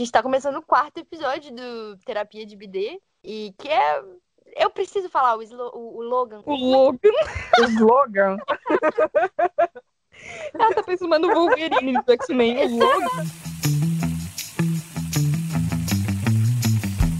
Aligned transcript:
gente 0.00 0.12
tá 0.12 0.22
começando 0.22 0.56
o 0.56 0.62
quarto 0.62 0.98
episódio 0.98 1.54
do 1.54 1.96
Terapia 1.98 2.46
de 2.46 2.56
BD. 2.56 3.00
E 3.22 3.54
que 3.58 3.68
é. 3.68 4.02
Eu 4.56 4.70
preciso 4.70 5.08
falar 5.08 5.36
o, 5.36 5.42
slo... 5.42 5.70
o 5.74 6.02
Logan. 6.02 6.42
O 6.44 6.54
Logan. 6.54 6.98
o 7.58 7.64
slogan. 7.64 8.36
Ela 10.52 10.74
tá 10.74 10.82
pensando 10.82 11.18
no 11.18 11.32
Wolverine 11.32 12.02
do 12.02 12.12
X-Men. 12.12 12.64
O 12.64 12.78
Logan. 12.78 13.24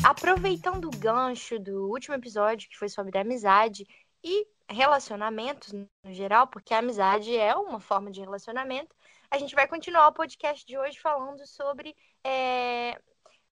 Aproveitando 0.03 0.87
o 0.87 0.99
gancho 0.99 1.59
do 1.59 1.89
último 1.89 2.15
episódio, 2.15 2.69
que 2.69 2.79
foi 2.79 2.89
sobre 2.89 3.19
amizade 3.19 3.87
e 4.25 4.47
relacionamentos 4.69 5.73
no 5.73 5.87
geral, 6.07 6.47
porque 6.47 6.75
a 6.75 6.79
amizade 6.79 7.37
é 7.37 7.55
uma 7.55 7.79
forma 7.79 8.11
de 8.11 8.21
relacionamento, 8.21 8.95
a 9.31 9.39
gente 9.39 9.55
vai 9.55 9.67
continuar 9.69 10.09
o 10.09 10.13
podcast 10.13 10.67
de 10.67 10.77
hoje 10.77 10.99
falando 10.99 11.47
sobre 11.47 11.97
é, 12.25 13.01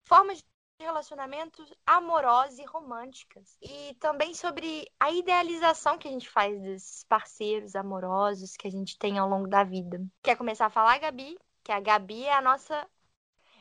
formas 0.05 0.37
de 0.37 0.45
relacionamentos 0.79 1.73
amorosos 1.85 2.59
e 2.59 2.65
românticas. 2.65 3.57
E 3.61 3.93
também 3.95 4.33
sobre 4.33 4.89
a 4.99 5.11
idealização 5.11 5.97
que 5.97 6.07
a 6.07 6.11
gente 6.11 6.29
faz 6.29 6.61
desses 6.61 7.03
parceiros 7.03 7.75
amorosos 7.75 8.55
que 8.55 8.67
a 8.67 8.71
gente 8.71 8.97
tem 8.97 9.17
ao 9.17 9.27
longo 9.27 9.47
da 9.47 9.63
vida. 9.63 10.01
Quer 10.23 10.37
começar 10.37 10.67
a 10.67 10.69
falar, 10.69 10.97
Gabi? 10.97 11.37
Que 11.61 11.71
a 11.71 11.79
Gabi 11.79 12.23
é 12.23 12.33
a 12.33 12.41
nossa. 12.41 12.87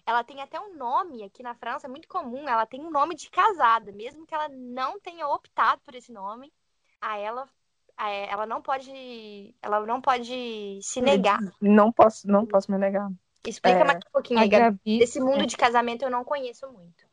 Ela 0.06 0.22
tem 0.22 0.40
até 0.40 0.60
um 0.60 0.76
nome 0.76 1.24
aqui 1.24 1.42
na 1.42 1.54
França, 1.54 1.86
é 1.86 1.90
muito 1.90 2.06
comum. 2.06 2.48
Ela 2.48 2.66
tem 2.66 2.80
um 2.80 2.90
nome 2.90 3.16
de 3.16 3.28
casada, 3.28 3.90
mesmo 3.90 4.26
que 4.26 4.34
ela 4.34 4.48
não 4.48 5.00
tenha 5.00 5.26
optado 5.26 5.80
por 5.82 5.94
esse 5.94 6.12
nome. 6.12 6.52
A 7.00 7.16
ela 7.18 7.48
ela 7.98 8.46
não 8.46 8.60
pode 8.60 9.54
ela 9.62 9.84
não 9.86 10.00
pode 10.00 10.80
se 10.82 11.00
negar. 11.00 11.40
Não 11.60 11.92
posso, 11.92 12.26
não 12.28 12.46
posso 12.46 12.70
me 12.70 12.78
negar. 12.78 13.10
Explica 13.46 13.80
é, 13.80 13.84
mais 13.84 13.98
um 13.98 14.10
pouquinho 14.12 14.40
aí, 14.40 14.48
Gabi. 14.48 15.02
Esse 15.02 15.20
mundo 15.20 15.46
de 15.46 15.56
casamento 15.56 16.02
eu 16.02 16.10
não 16.10 16.24
conheço 16.24 16.66
muito. 16.70 17.04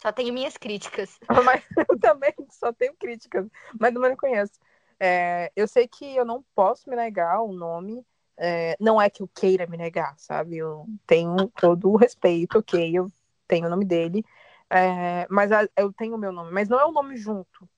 Só 0.00 0.12
tenho 0.12 0.32
minhas 0.34 0.56
críticas. 0.56 1.18
Mas 1.44 1.62
eu 1.88 1.98
também 1.98 2.34
só 2.50 2.72
tenho 2.72 2.94
críticas, 2.94 3.46
mas 3.78 3.92
não 3.92 4.02
me 4.02 4.16
conheço. 4.16 4.52
É, 5.00 5.50
eu 5.56 5.66
sei 5.66 5.88
que 5.88 6.16
eu 6.16 6.24
não 6.24 6.44
posso 6.54 6.88
me 6.88 6.96
negar 6.96 7.40
o 7.40 7.52
nome. 7.52 8.04
É, 8.36 8.76
não 8.80 9.00
é 9.00 9.08
que 9.08 9.22
eu 9.22 9.28
queira 9.28 9.66
me 9.66 9.76
negar, 9.76 10.14
sabe? 10.18 10.58
Eu 10.58 10.86
tenho 11.06 11.48
todo 11.56 11.90
o 11.90 11.96
respeito, 11.96 12.58
ok? 12.58 12.90
Eu 12.94 13.10
tenho 13.46 13.66
o 13.66 13.70
nome 13.70 13.84
dele. 13.84 14.24
É, 14.68 15.26
mas 15.30 15.52
a, 15.52 15.68
eu 15.76 15.92
tenho 15.92 16.16
o 16.16 16.18
meu 16.18 16.32
nome. 16.32 16.50
Mas 16.52 16.68
não 16.68 16.78
é 16.78 16.84
o 16.84 16.92
nome 16.92 17.16
junto. 17.16 17.68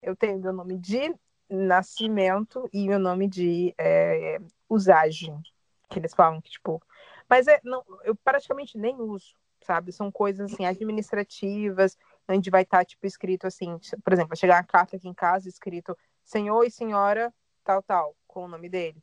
Eu 0.00 0.14
tenho 0.14 0.38
meu 0.38 0.52
nome 0.52 0.78
de 0.78 1.14
nascimento 1.54 2.68
e 2.72 2.86
meu 2.86 2.98
nome 2.98 3.28
de 3.28 3.74
é, 3.78 4.38
usagem. 4.68 5.40
Que 5.88 5.98
eles 5.98 6.14
falam 6.14 6.40
que, 6.40 6.50
tipo. 6.50 6.82
Mas 7.28 7.46
é, 7.46 7.60
não, 7.64 7.82
eu 8.04 8.14
praticamente 8.16 8.76
nem 8.76 8.96
uso, 8.96 9.34
sabe? 9.62 9.92
São 9.92 10.10
coisas 10.10 10.52
assim, 10.52 10.66
administrativas, 10.66 11.96
onde 12.28 12.50
vai 12.50 12.62
estar, 12.62 12.78
tá, 12.78 12.84
tipo, 12.84 13.06
escrito 13.06 13.46
assim, 13.46 13.78
por 14.02 14.12
exemplo, 14.12 14.30
vai 14.30 14.36
chegar 14.36 14.56
uma 14.56 14.64
carta 14.64 14.96
aqui 14.96 15.08
em 15.08 15.14
casa 15.14 15.48
escrito 15.48 15.96
senhor 16.24 16.64
e 16.64 16.70
senhora, 16.70 17.32
tal, 17.62 17.82
tal, 17.82 18.16
com 18.26 18.44
o 18.44 18.48
nome 18.48 18.68
dele. 18.68 19.02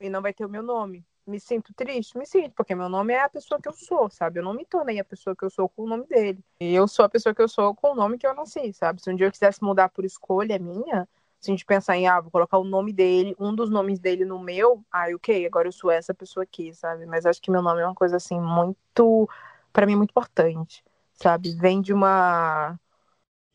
E 0.00 0.08
não 0.08 0.22
vai 0.22 0.32
ter 0.32 0.44
o 0.44 0.48
meu 0.48 0.62
nome. 0.62 1.04
Me 1.26 1.38
sinto 1.38 1.74
triste? 1.74 2.16
Me 2.16 2.24
sinto, 2.24 2.54
porque 2.54 2.74
meu 2.74 2.88
nome 2.88 3.12
é 3.12 3.20
a 3.20 3.28
pessoa 3.28 3.60
que 3.60 3.68
eu 3.68 3.72
sou, 3.72 4.08
sabe? 4.08 4.40
Eu 4.40 4.44
não 4.44 4.54
me 4.54 4.64
tornei 4.64 4.98
a 4.98 5.04
pessoa 5.04 5.36
que 5.36 5.44
eu 5.44 5.50
sou 5.50 5.68
com 5.68 5.82
o 5.82 5.88
nome 5.88 6.06
dele. 6.06 6.42
E 6.60 6.74
eu 6.74 6.88
sou 6.88 7.04
a 7.04 7.08
pessoa 7.08 7.34
que 7.34 7.42
eu 7.42 7.48
sou 7.48 7.74
com 7.74 7.92
o 7.92 7.94
nome 7.94 8.16
que 8.16 8.26
eu 8.26 8.34
nasci, 8.34 8.72
sabe? 8.72 9.02
Se 9.02 9.10
um 9.10 9.14
dia 9.14 9.26
eu 9.26 9.32
quisesse 9.32 9.62
mudar 9.62 9.90
por 9.90 10.06
escolha 10.06 10.58
minha, 10.58 11.06
se 11.40 11.50
a 11.50 11.52
gente 11.54 11.64
pensar 11.64 11.96
em, 11.96 12.06
ah, 12.08 12.20
vou 12.20 12.30
colocar 12.30 12.58
o 12.58 12.64
nome 12.64 12.92
dele, 12.92 13.34
um 13.38 13.54
dos 13.54 13.70
nomes 13.70 13.98
dele 14.00 14.24
no 14.24 14.38
meu, 14.40 14.84
ah, 14.92 15.06
ok, 15.14 15.46
agora 15.46 15.68
eu 15.68 15.72
sou 15.72 15.90
essa 15.90 16.14
pessoa 16.14 16.44
aqui, 16.44 16.72
sabe? 16.74 17.06
Mas 17.06 17.26
acho 17.26 17.40
que 17.40 17.50
meu 17.50 17.62
nome 17.62 17.80
é 17.82 17.86
uma 17.86 17.94
coisa, 17.94 18.16
assim, 18.16 18.40
muito, 18.40 19.28
para 19.72 19.86
mim, 19.86 19.96
muito 19.96 20.10
importante, 20.10 20.84
sabe? 21.14 21.54
Vem 21.56 21.80
de 21.80 21.92
uma, 21.92 22.78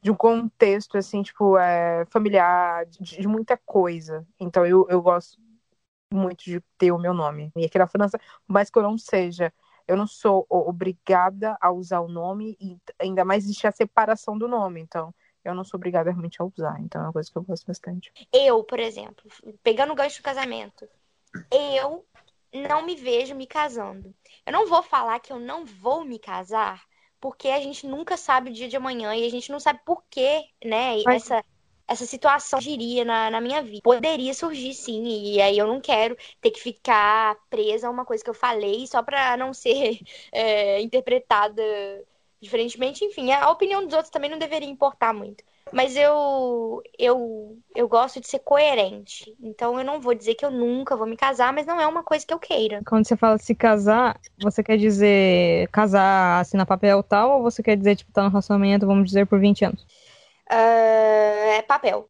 de 0.02 0.12
um 0.12 0.16
contexto, 0.16 0.98
assim, 0.98 1.24
tipo, 1.24 1.58
é, 1.58 2.06
familiar, 2.08 2.86
de, 2.88 3.00
de 3.22 3.28
muita 3.28 3.58
coisa. 3.58 4.26
Então, 4.40 4.66
eu, 4.66 4.86
eu 4.90 5.02
gosto 5.02 5.40
muito 6.14 6.44
de 6.46 6.62
ter 6.78 6.92
o 6.92 7.00
meu 7.00 7.14
nome. 7.14 7.52
E 7.56 7.66
aqui 7.66 7.78
na 7.78 7.88
França, 7.88 8.20
mais 8.48 8.70
que 8.70 8.78
eu 8.78 8.84
não 8.84 8.98
seja 8.98 9.54
eu 9.88 9.98
não 9.98 10.08
sou 10.08 10.46
obrigada 10.50 11.58
a 11.60 11.70
usar 11.72 12.00
o 12.00 12.08
nome 12.08 12.56
e 12.60 12.78
ainda 12.98 13.26
mais 13.26 13.44
existe 13.44 13.68
a 13.68 13.72
separação 13.72 14.38
do 14.38 14.48
nome. 14.48 14.80
Então, 14.80 15.14
eu 15.44 15.54
não 15.54 15.64
sou 15.64 15.78
obrigada 15.78 16.10
realmente 16.10 16.42
a 16.42 16.46
usar. 16.46 16.80
Então 16.80 17.02
é 17.02 17.06
uma 17.06 17.14
coisa 17.14 17.32
que 17.32 17.38
eu 17.38 17.44
gosto 17.44 17.66
bastante. 17.66 18.12
Eu, 18.32 18.64
por 18.64 18.80
exemplo, 18.80 19.30
pegando 19.62 19.94
o 19.94 19.96
gancho 19.96 20.22
do 20.22 20.24
casamento, 20.24 20.88
eu 21.52 22.06
não 22.54 22.86
me 22.86 22.96
vejo 22.96 23.36
me 23.36 23.48
casando. 23.48 24.14
Eu 24.46 24.54
não 24.54 24.68
vou 24.68 24.84
falar 24.84 25.20
que 25.20 25.34
eu 25.34 25.40
não 25.40 25.66
vou 25.66 26.06
me 26.06 26.20
casar, 26.20 26.84
porque 27.20 27.50
a 27.50 27.60
gente 27.60 27.88
nunca 27.88 28.18
sabe 28.18 28.50
o 28.50 28.54
dia 28.54 28.68
de 28.68 28.78
amanhã 28.78 29.16
e 29.16 29.26
a 29.26 29.30
gente 29.30 29.52
não 29.52 29.60
sabe 29.60 29.80
por 29.86 30.04
quê, 30.10 30.46
né? 30.64 31.02
Mas... 31.06 31.24
Essa, 31.24 31.44
essa 31.88 32.06
situação 32.06 32.60
surgiria 32.60 33.04
na, 33.04 33.30
na 33.30 33.42
minha 33.42 33.62
vida. 33.62 33.82
Poderia 33.84 34.34
surgir, 34.34 34.74
sim, 34.74 35.04
e 35.04 35.42
aí 35.42 35.58
eu 35.58 35.68
não 35.68 35.82
quero 35.82 36.18
ter 36.42 36.52
que 36.52 36.60
ficar 36.60 37.36
presa 37.50 37.88
a 37.88 37.92
uma 37.92 38.06
coisa 38.06 38.24
que 38.24 38.30
eu 38.30 38.34
falei 38.34 38.88
só 38.88 39.04
pra 39.04 39.36
não 39.36 39.54
ser 39.54 40.00
é, 40.32 40.82
interpretada 40.82 41.62
Diferentemente, 42.44 43.06
enfim, 43.06 43.32
a 43.32 43.50
opinião 43.50 43.86
dos 43.86 43.94
outros 43.94 44.12
também 44.12 44.30
não 44.30 44.38
deveria 44.38 44.68
importar 44.68 45.14
muito. 45.14 45.46
Mas 45.72 45.96
eu, 45.96 46.84
eu, 47.00 47.58
eu 47.74 47.88
gosto 47.88 48.20
de 48.20 48.28
ser 48.28 48.40
coerente. 48.40 49.34
Então 49.42 49.80
eu 49.80 49.86
não 49.86 50.02
vou 50.02 50.14
dizer 50.14 50.36
que 50.36 50.44
eu 50.44 50.52
nunca 50.52 50.94
vou 50.98 51.08
me 51.08 51.16
casar, 51.16 51.54
mas 51.54 51.66
não 51.66 51.80
é 51.80 51.88
uma 51.88 52.04
coisa 52.04 52.28
que 52.28 52.34
eu 52.34 52.38
queira. 52.38 52.82
Quando 52.86 53.08
você 53.08 53.16
fala 53.16 53.38
se 53.38 53.56
casar, 53.56 54.20
você 54.42 54.62
quer 54.62 54.76
dizer 54.76 55.70
casar, 55.70 56.42
assinar 56.42 56.66
papel 56.66 57.02
tal, 57.02 57.38
ou 57.38 57.44
você 57.44 57.64
quer 57.64 57.78
dizer, 57.78 57.96
tipo, 57.96 58.12
tá 58.12 58.24
no 58.24 58.30
relacionamento, 58.30 58.86
vamos 58.86 59.06
dizer, 59.06 59.26
por 59.26 59.40
20 59.40 59.64
anos? 59.64 59.82
Uh, 60.52 61.56
é 61.56 61.62
papel. 61.62 62.10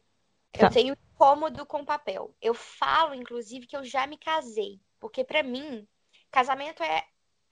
Tá. 0.52 0.66
Eu 0.66 0.72
tenho 0.72 0.98
cômodo 1.16 1.64
com 1.68 1.86
papel. 1.86 2.34
Eu 2.42 2.56
falo, 2.56 3.14
inclusive, 3.14 3.68
que 3.68 3.78
eu 3.78 3.86
já 3.86 4.08
me 4.08 4.18
casei. 4.18 4.80
Porque 5.00 5.24
para 5.24 5.44
mim, 5.44 5.88
casamento 6.32 6.82
é 6.82 7.04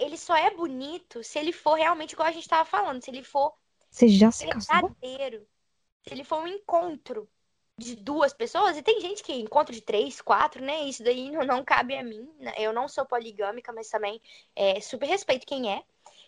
ele 0.02 0.18
só 0.18 0.36
é 0.36 0.50
bonito 0.50 1.24
se 1.24 1.38
ele 1.40 1.52
for 1.52 1.76
realmente 1.76 2.14
igual 2.14 2.28
a 2.28 2.32
gente 2.32 2.44
estava 2.44 2.66
falando, 2.66 3.04
se 3.04 3.10
ele 3.10 3.24
for 3.24 3.54
Você 3.90 4.08
já 4.08 4.32
se 4.32 4.48
casou? 4.48 4.90
verdadeiro, 4.90 5.48
se 6.04 6.14
ele 6.14 6.24
for 6.24 6.42
um 6.42 6.48
encontro 6.48 7.30
de 7.78 7.96
duas 7.96 8.34
pessoas, 8.34 8.78
e 8.78 8.84
tem 8.84 9.02
gente 9.02 9.24
que 9.24 9.34
encontro 9.34 9.74
de 9.74 9.82
três, 9.82 10.22
quatro, 10.22 10.64
né? 10.64 10.84
Isso 10.84 11.04
daí 11.04 11.32
não, 11.32 11.44
não 11.44 11.64
cabe 11.64 11.96
a 11.96 12.04
mim. 12.04 12.30
Né? 12.40 12.54
Eu 12.58 12.72
não 12.72 12.88
sou 12.88 13.06
poligâmica, 13.06 13.74
mas 13.74 13.90
também 13.90 14.22
é, 14.56 14.80
super 14.80 15.08
respeito 15.08 15.48
quem 15.48 15.74
é. 15.74 15.84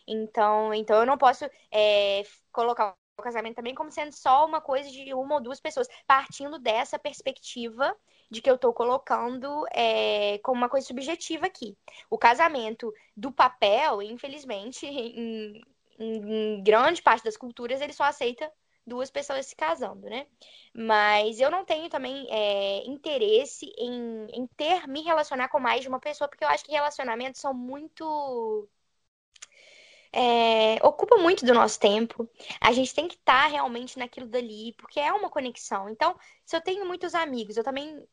Então, 0.08 0.74
então 0.74 1.00
eu 1.00 1.06
não 1.06 1.18
posso 1.18 1.46
é, 1.72 2.24
colocar 2.52 2.96
o 3.18 3.22
casamento 3.22 3.56
também 3.56 3.76
como 3.76 3.92
sendo 3.92 4.12
só 4.12 4.46
uma 4.46 4.60
coisa 4.60 4.90
de 4.90 5.14
uma 5.14 5.36
ou 5.36 5.42
duas 5.42 5.60
pessoas, 5.60 5.88
partindo 6.08 6.58
dessa 6.58 6.98
perspectiva 6.98 7.96
de 8.34 8.42
que 8.42 8.50
eu 8.50 8.56
estou 8.56 8.74
colocando 8.74 9.64
é, 9.72 10.40
como 10.40 10.58
uma 10.58 10.68
coisa 10.68 10.88
subjetiva 10.88 11.46
aqui. 11.46 11.78
O 12.10 12.18
casamento 12.18 12.92
do 13.16 13.32
papel, 13.32 14.02
infelizmente, 14.02 14.86
em, 14.90 15.62
em 16.00 16.64
grande 16.64 17.02
parte 17.02 17.24
das 17.24 17.38
culturas, 17.38 17.80
ele 17.80 17.94
só 17.94 18.04
aceita 18.04 18.52
duas 18.86 19.12
pessoas 19.12 19.46
se 19.46 19.56
casando, 19.56 20.10
né? 20.10 20.26
Mas 20.74 21.40
eu 21.40 21.52
não 21.52 21.64
tenho 21.64 21.90
também 21.90 22.28
é, 22.30 22.84
interesse 22.88 23.72
em, 23.78 24.26
em 24.34 24.48
ter, 24.58 24.88
me 24.88 25.04
relacionar 25.04 25.48
com 25.48 25.60
mais 25.60 25.82
de 25.82 25.88
uma 25.88 26.00
pessoa, 26.00 26.28
porque 26.28 26.44
eu 26.44 26.50
acho 26.50 26.66
que 26.66 26.72
relacionamentos 26.72 27.40
são 27.40 27.54
muito 27.54 28.68
é, 30.14 30.76
ocupa 30.86 31.18
muito 31.18 31.44
do 31.46 31.54
nosso 31.54 31.80
tempo. 31.80 32.30
A 32.62 32.72
gente 32.72 32.94
tem 32.94 33.08
que 33.08 33.16
estar 33.16 33.44
tá 33.44 33.48
realmente 33.48 33.98
naquilo 33.98 34.28
dali, 34.28 34.74
porque 34.78 35.00
é 35.00 35.12
uma 35.12 35.30
conexão. 35.30 35.90
Então, 35.90 36.16
se 36.46 36.56
eu 36.56 36.62
tenho 36.62 36.86
muitos 36.86 37.16
amigos, 37.16 37.58
eu 37.58 37.64
também 37.64 38.08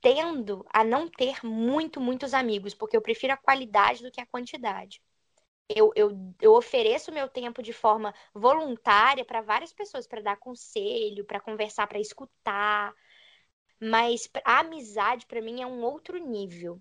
tendo 0.00 0.64
a 0.72 0.84
não 0.84 1.08
ter 1.08 1.44
muito, 1.44 2.00
muitos 2.00 2.34
amigos, 2.34 2.74
porque 2.74 2.96
eu 2.96 3.02
prefiro 3.02 3.32
a 3.32 3.36
qualidade 3.36 4.02
do 4.02 4.10
que 4.10 4.20
a 4.20 4.26
quantidade. 4.26 5.02
Eu, 5.68 5.92
eu, 5.96 6.34
eu 6.40 6.54
ofereço 6.54 7.12
meu 7.12 7.28
tempo 7.28 7.62
de 7.62 7.72
forma 7.72 8.14
voluntária 8.34 9.24
para 9.24 9.42
várias 9.42 9.72
pessoas, 9.72 10.06
para 10.06 10.22
dar 10.22 10.36
conselho, 10.36 11.24
para 11.24 11.40
conversar, 11.40 11.86
para 11.86 11.98
escutar. 11.98 12.94
Mas 13.80 14.28
a 14.44 14.60
amizade, 14.60 15.26
para 15.26 15.42
mim, 15.42 15.62
é 15.62 15.66
um 15.66 15.82
outro 15.82 16.18
nível. 16.18 16.80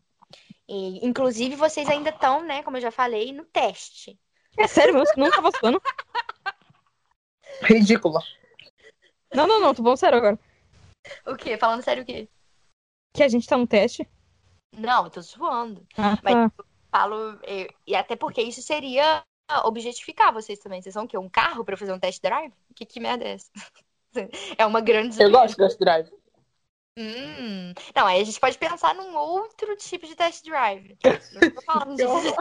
E, 0.67 1.05
inclusive, 1.05 1.55
vocês 1.55 1.89
ainda 1.89 2.09
estão, 2.09 2.43
né, 2.43 2.63
como 2.63 2.77
eu 2.77 2.81
já 2.81 2.91
falei, 2.91 3.31
no 3.31 3.45
teste. 3.45 4.19
É 4.57 4.67
sério, 4.67 4.93
você 4.93 5.13
não 5.17 5.29
tava 5.29 5.51
zoando? 5.51 5.81
Ridícula. 7.61 8.21
Não, 9.33 9.47
não, 9.47 9.59
não, 9.59 9.73
tô 9.73 9.83
falando 9.83 9.97
sério 9.97 10.17
agora. 10.17 10.39
O 11.25 11.35
quê? 11.35 11.57
Falando 11.57 11.83
sério 11.83 12.03
o 12.03 12.05
quê? 12.05 12.27
Que 13.13 13.23
a 13.23 13.27
gente 13.27 13.47
tá 13.47 13.57
no 13.57 13.67
teste? 13.67 14.07
Não, 14.75 15.05
eu 15.05 15.09
tô 15.09 15.21
zoando. 15.21 15.85
Ah, 15.97 16.17
Mas 16.23 16.33
tá. 16.33 16.51
eu 16.57 16.65
falo. 16.91 17.39
Eu, 17.43 17.67
e 17.85 17.95
até 17.95 18.15
porque 18.15 18.41
isso 18.41 18.61
seria 18.61 19.23
objetificar 19.63 20.33
vocês 20.33 20.59
também. 20.59 20.81
Vocês 20.81 20.93
são 20.93 21.05
o 21.05 21.07
quê? 21.07 21.17
Um 21.17 21.29
carro 21.29 21.63
pra 21.63 21.77
fazer 21.77 21.93
um 21.93 21.99
test 21.99 22.21
drive? 22.21 22.53
Que, 22.75 22.85
que 22.85 22.99
merda 22.99 23.25
é 23.25 23.33
essa? 23.33 23.51
É 24.57 24.65
uma 24.65 24.81
grande. 24.81 25.21
Eu 25.21 25.29
gosto 25.29 25.49
de 25.49 25.57
test 25.57 25.77
drive. 25.77 26.09
Hum. 26.97 27.71
Não, 27.95 28.07
aí 28.07 28.19
a 28.19 28.23
gente 28.23 28.39
pode 28.39 28.57
pensar 28.57 28.95
num 28.95 29.15
outro 29.15 29.75
tipo 29.75 30.07
de 30.07 30.15
test 30.15 30.43
drive. 30.43 30.97
Não 31.33 31.51
tô 31.51 31.61
falando 31.61 31.95
disso. 31.95 32.35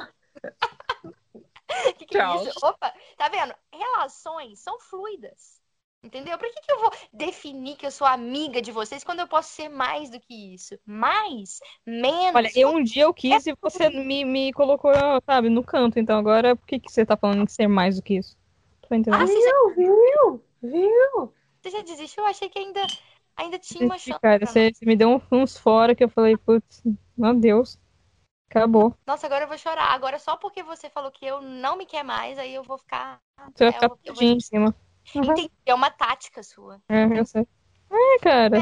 que, 1.98 2.06
que 2.06 2.18
é 2.18 2.36
isso? 2.36 2.58
Opa, 2.62 2.92
tá 3.16 3.28
vendo? 3.28 3.54
Relações 3.72 4.60
são 4.60 4.78
fluidas. 4.80 5.60
Entendeu? 6.02 6.38
Por 6.38 6.48
que, 6.48 6.60
que 6.60 6.70
eu 6.72 6.78
vou 6.78 6.92
definir 7.12 7.74
que 7.76 7.84
eu 7.84 7.90
sou 7.90 8.06
amiga 8.06 8.62
de 8.62 8.70
vocês 8.70 9.02
quando 9.02 9.20
eu 9.20 9.26
posso 9.26 9.48
ser 9.50 9.68
mais 9.68 10.08
do 10.08 10.20
que 10.20 10.54
isso? 10.54 10.78
Mais? 10.86 11.58
Menos? 11.84 12.34
Olha, 12.34 12.50
eu 12.54 12.68
um 12.68 12.82
dia 12.82 13.02
eu 13.02 13.14
quis 13.14 13.46
é... 13.46 13.50
e 13.50 13.56
você 13.60 13.88
me, 13.88 14.24
me 14.24 14.52
colocou, 14.52 14.92
sabe, 15.24 15.48
no 15.48 15.64
canto. 15.64 15.98
Então 15.98 16.16
agora, 16.16 16.54
por 16.54 16.64
que, 16.66 16.78
que 16.78 16.92
você 16.92 17.04
tá 17.04 17.16
falando 17.16 17.44
de 17.44 17.52
ser 17.52 17.66
mais 17.66 17.96
do 17.96 18.02
que 18.02 18.19
isso? 18.19 18.36
Tô 18.88 18.94
entendendo. 18.94 19.22
Ah, 19.22 19.26
viu, 19.26 19.74
viu, 19.74 20.44
viu? 20.62 21.34
Você 21.60 21.70
já 21.70 21.82
desistiu? 21.82 22.22
Eu 22.22 22.28
achei 22.28 22.48
que 22.48 22.58
ainda, 22.60 22.86
ainda 23.36 23.58
tinha 23.58 23.84
uma 23.84 23.98
chance. 23.98 24.20
Cara, 24.20 24.46
você, 24.46 24.72
você, 24.72 24.86
me 24.86 24.94
deu 24.94 25.20
uns 25.32 25.58
fora 25.58 25.92
que 25.92 26.04
eu 26.04 26.08
falei, 26.08 26.36
putz, 26.36 26.82
meu 27.16 27.34
Deus. 27.34 27.76
Acabou. 28.56 28.94
Nossa, 29.06 29.26
agora 29.26 29.44
eu 29.44 29.49
vou 29.49 29.58
chorar. 29.58 29.93
Agora 29.93 30.19
só 30.19 30.35
porque 30.35 30.62
você 30.62 30.88
falou 30.88 31.11
que 31.11 31.26
eu 31.26 31.43
não 31.43 31.76
me 31.76 31.85
quer 31.85 32.03
mais, 32.03 32.38
aí 32.38 32.55
eu 32.55 32.62
vou 32.62 32.79
ficar. 32.79 33.20
Você 33.55 33.64
vai 33.64 33.73
ficar 33.75 33.91
eu, 34.03 34.14
vou... 34.14 34.23
em 34.25 34.41
cima. 34.41 34.75
Uhum. 35.14 35.25
Entendi, 35.25 35.50
é 35.67 35.75
uma 35.75 35.91
tática 35.91 36.43
sua. 36.43 36.81
É, 36.88 37.05
eu 37.05 37.26
sei. 37.26 37.47
É, 37.91 38.19
cara. 38.20 38.56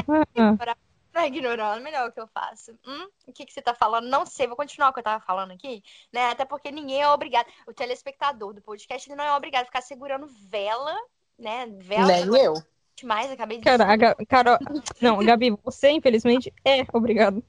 Tá 1.13 1.25
ignorando, 1.25 1.81
melhor 1.81 2.09
o 2.09 2.11
que 2.11 2.19
eu 2.19 2.27
faço. 2.27 2.77
Hum? 2.85 3.07
O 3.25 3.31
que, 3.31 3.45
que 3.45 3.53
você 3.53 3.61
tá 3.61 3.73
falando? 3.73 4.09
Não 4.09 4.25
sei, 4.25 4.47
vou 4.47 4.57
continuar 4.57 4.89
o 4.89 4.93
que 4.93 4.99
eu 4.99 5.03
tava 5.03 5.23
falando 5.23 5.51
aqui, 5.51 5.81
né? 6.11 6.29
Até 6.29 6.43
porque 6.43 6.71
ninguém 6.71 7.01
é 7.01 7.07
obrigado. 7.07 7.47
O 7.65 7.73
telespectador 7.73 8.53
do 8.53 8.61
podcast 8.61 9.09
ele 9.09 9.15
não 9.15 9.23
é 9.23 9.33
obrigado 9.33 9.63
a 9.63 9.67
ficar 9.67 9.81
segurando 9.81 10.27
vela, 10.27 10.93
né? 11.39 11.67
Vela. 11.79 12.07
Nem 12.07 12.43
eu. 12.43 12.53
Mais, 13.01 13.31
acabei 13.31 13.59
de 13.59 13.63
Cara, 13.63 13.93
a 13.93 14.25
Carol... 14.25 14.57
Não, 15.01 15.19
Gabi, 15.19 15.51
você, 15.63 15.89
infelizmente, 15.89 16.53
é 16.65 16.85
obrigado. 16.93 17.41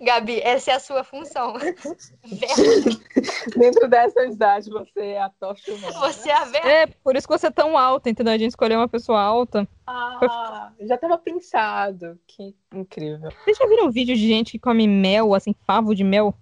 Gabi, 0.00 0.40
essa 0.40 0.72
é 0.72 0.74
a 0.74 0.80
sua 0.80 1.02
função. 1.02 1.54
Dentro 3.56 3.88
dessa 3.88 4.24
idade, 4.24 4.70
você 4.70 5.00
é 5.00 5.22
a 5.22 5.30
tocha 5.30 5.72
humana. 5.72 5.98
Você 6.00 6.30
é 6.30 6.36
a 6.36 6.44
ver... 6.44 6.66
É, 6.66 6.86
por 6.86 7.16
isso 7.16 7.26
que 7.26 7.36
você 7.36 7.46
é 7.46 7.50
tão 7.50 7.76
alta, 7.76 8.10
entendeu? 8.10 8.34
A 8.34 8.38
gente 8.38 8.50
escolheu 8.50 8.78
uma 8.78 8.88
pessoa 8.88 9.20
alta. 9.20 9.66
Ah, 9.86 10.72
já 10.80 10.98
tava 10.98 11.18
pensado. 11.18 12.18
Que 12.26 12.54
incrível. 12.72 13.30
Vocês 13.44 13.56
já 13.56 13.66
viram 13.66 13.86
um 13.86 13.90
vídeo 13.90 14.14
de 14.14 14.26
gente 14.26 14.52
que 14.52 14.58
come 14.58 14.86
mel, 14.86 15.34
assim, 15.34 15.54
favo 15.66 15.94
de 15.94 16.04
mel? 16.04 16.34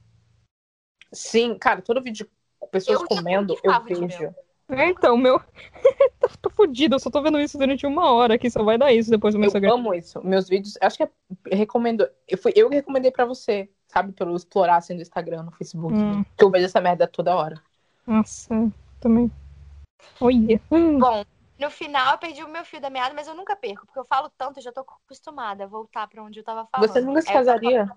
Sim, 1.13 1.57
cara, 1.59 1.83
todo 1.83 2.03
vídeo 2.03 2.27
de 2.27 2.69
pessoas 2.69 3.01
eu 3.01 3.07
comendo, 3.07 3.57
eu 3.63 3.85
vejo. 3.85 4.35
É, 4.71 4.89
então, 4.89 5.17
meu. 5.17 5.41
tô 6.41 6.51
fodido, 6.51 6.95
eu 6.95 6.99
só 6.99 7.11
tô 7.11 7.21
vendo 7.23 7.41
isso 7.41 7.59
durante 7.59 7.87
uma 7.87 8.11
hora 8.13 8.35
aqui, 8.35 8.51
só 8.51 8.63
vai 8.63 8.79
dar 8.79 8.93
isso 8.93 9.11
depois 9.11 9.35
do 9.35 9.39
meu 9.39 9.47
eu 9.47 9.49
Instagram. 9.49 9.69
Eu 9.71 9.75
amo 9.75 9.95
isso. 9.95 10.25
Meus 10.25 10.49
vídeos, 10.49 10.79
acho 10.81 10.97
que 10.97 11.03
é, 11.03 11.11
recomendo. 11.53 12.09
Eu, 12.29 12.39
fui, 12.39 12.53
eu 12.55 12.69
recomendei 12.69 13.11
pra 13.11 13.25
você, 13.25 13.69
sabe? 13.89 14.13
Pelo 14.13 14.37
explorar 14.37 14.77
assim 14.77 14.95
do 14.95 15.03
Instagram, 15.03 15.45
no 15.45 15.53
Facebook. 15.53 15.95
Hum. 15.95 16.25
Que 16.37 16.45
eu 16.45 16.51
vejo 16.51 16.67
essa 16.67 16.81
merda 16.81 17.07
toda 17.07 17.35
hora. 17.35 17.61
Nossa, 18.07 18.71
também. 19.01 19.31
Olha. 20.21 20.61
Hum. 20.71 20.99
Bom, 20.99 21.25
no 21.59 21.71
final 21.71 22.13
eu 22.13 22.19
perdi 22.19 22.43
o 22.43 22.49
meu 22.49 22.65
fio 22.65 22.81
da 22.81 22.89
meada, 22.89 23.15
mas 23.15 23.29
eu 23.29 23.35
nunca 23.35 23.55
perco, 23.55 23.85
porque 23.87 23.99
eu 23.99 24.05
falo 24.05 24.31
tanto, 24.37 24.59
eu 24.59 24.63
já 24.63 24.73
tô 24.73 24.81
acostumada 24.81 25.65
a 25.65 25.67
voltar 25.67 26.07
pra 26.09 26.23
onde 26.23 26.41
eu 26.41 26.45
tava 26.45 26.67
falando. 26.71 26.89
Você 26.89 27.01
nunca 27.01 27.23
se 27.23 27.33
casaria? 27.33 27.91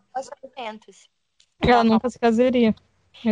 Ela 1.61 1.83
nunca 1.83 2.09
se 2.09 2.19
casaria. 2.19 2.75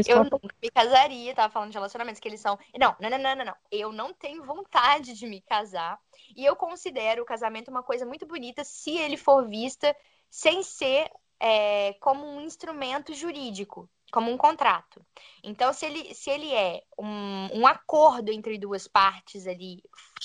Eu 0.07 0.23
nunca 0.23 0.55
me 0.61 0.69
casaria, 0.69 1.35
tava 1.35 1.51
falando 1.51 1.71
de 1.71 1.77
relacionamentos 1.77 2.19
que 2.19 2.27
eles 2.27 2.41
são. 2.41 2.57
Não, 2.77 2.95
não, 2.99 3.09
não, 3.09 3.35
não, 3.35 3.45
não, 3.45 3.55
Eu 3.71 3.91
não 3.91 4.13
tenho 4.13 4.43
vontade 4.43 5.13
de 5.13 5.25
me 5.27 5.41
casar. 5.41 5.99
E 6.35 6.45
eu 6.45 6.55
considero 6.55 7.23
o 7.23 7.25
casamento 7.25 7.69
uma 7.69 7.83
coisa 7.83 8.05
muito 8.05 8.25
bonita 8.25 8.63
se 8.63 8.97
ele 8.97 9.17
for 9.17 9.47
vista 9.47 9.95
sem 10.29 10.63
ser 10.63 11.09
é, 11.39 11.93
como 11.99 12.25
um 12.25 12.39
instrumento 12.41 13.13
jurídico, 13.13 13.89
como 14.11 14.31
um 14.31 14.37
contrato. 14.37 15.03
Então, 15.43 15.73
se 15.73 15.85
ele, 15.85 16.13
se 16.13 16.29
ele 16.29 16.53
é 16.53 16.83
um, 16.97 17.59
um 17.59 17.67
acordo 17.67 18.31
entre 18.31 18.57
duas 18.59 18.87
partes 18.87 19.47
ali, 19.47 19.81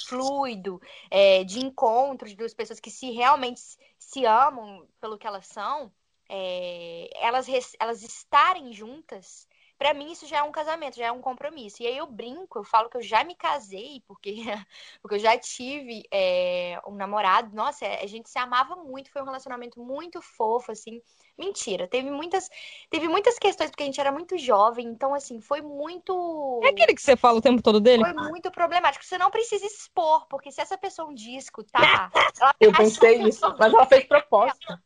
fluido, 0.07 0.81
é, 1.11 1.43
de 1.43 1.65
encontro 1.65 2.29
de 2.29 2.37
duas 2.37 2.53
pessoas 2.53 2.79
que 2.79 2.91
se 2.91 3.11
realmente 3.11 3.61
se 3.99 4.27
amam 4.27 4.87
pelo 5.01 5.17
que 5.17 5.27
elas 5.27 5.47
são, 5.47 5.91
é, 6.29 7.09
elas, 7.21 7.47
elas 7.79 8.03
estarem 8.03 8.73
juntas, 8.73 9.47
para 9.79 9.93
mim 9.93 10.11
isso 10.11 10.27
já 10.27 10.39
é 10.39 10.43
um 10.43 10.53
casamento, 10.53 10.97
já 10.97 11.07
é 11.07 11.13
um 11.13 11.21
compromisso. 11.21 11.83
E 11.83 11.87
aí 11.87 11.97
eu 11.97 12.07
brinco, 12.07 12.59
eu 12.59 12.65
falo 12.65 12.89
que 12.89 12.97
eu 12.97 13.03
já 13.03 13.23
me 13.25 13.35
casei, 13.35 14.03
porque, 14.07 14.35
porque 15.03 15.17
eu 15.17 15.19
já 15.19 15.37
tive 15.39 16.03
é, 16.11 16.81
um 16.87 16.95
namorado. 16.95 17.55
Nossa, 17.55 17.85
é, 17.85 18.03
a 18.03 18.07
gente 18.07 18.29
se 18.29 18.39
amava 18.39 18.75
muito, 18.77 19.11
foi 19.11 19.23
um 19.23 19.27
relacionamento 19.27 19.79
muito 19.79 20.23
fofo, 20.23 20.73
assim. 20.73 21.01
Mentira, 21.39 21.87
teve 21.87 22.11
muitas, 22.11 22.49
teve 22.89 23.07
muitas 23.09 23.39
questões, 23.39 23.71
porque 23.71 23.83
a 23.83 23.87
gente 23.87 24.01
era 24.01 24.11
muito 24.11 24.39
jovem, 24.39 24.87
então, 24.87 25.15
assim, 25.15 25.41
foi 25.43 25.61
muito. 25.61 26.61
É 26.65 26.69
aquele 26.69 26.95
que 26.95 27.03
você 27.03 27.15
fala 27.15 27.39
o 27.39 27.43
tempo 27.43 27.63
todo 27.63 27.79
dele? 27.79 28.03
Foi 28.03 28.15
muito 28.15 28.51
problemático. 28.51 29.05
Você 29.05 29.19
não 29.19 29.31
precisa 29.31 29.67
expor, 29.67 30.27
porque 30.29 30.51
se 30.51 30.63
essa 30.63 30.79
pessoa 30.79 31.11
um 31.11 31.15
dia 31.15 31.39
escutar. 31.39 32.11
eu 32.59 32.73
pensei 32.73 33.23
isso, 33.23 33.55
mas 33.59 33.73
ela 33.73 33.85
fez 33.85 34.05
proposta. 34.09 34.83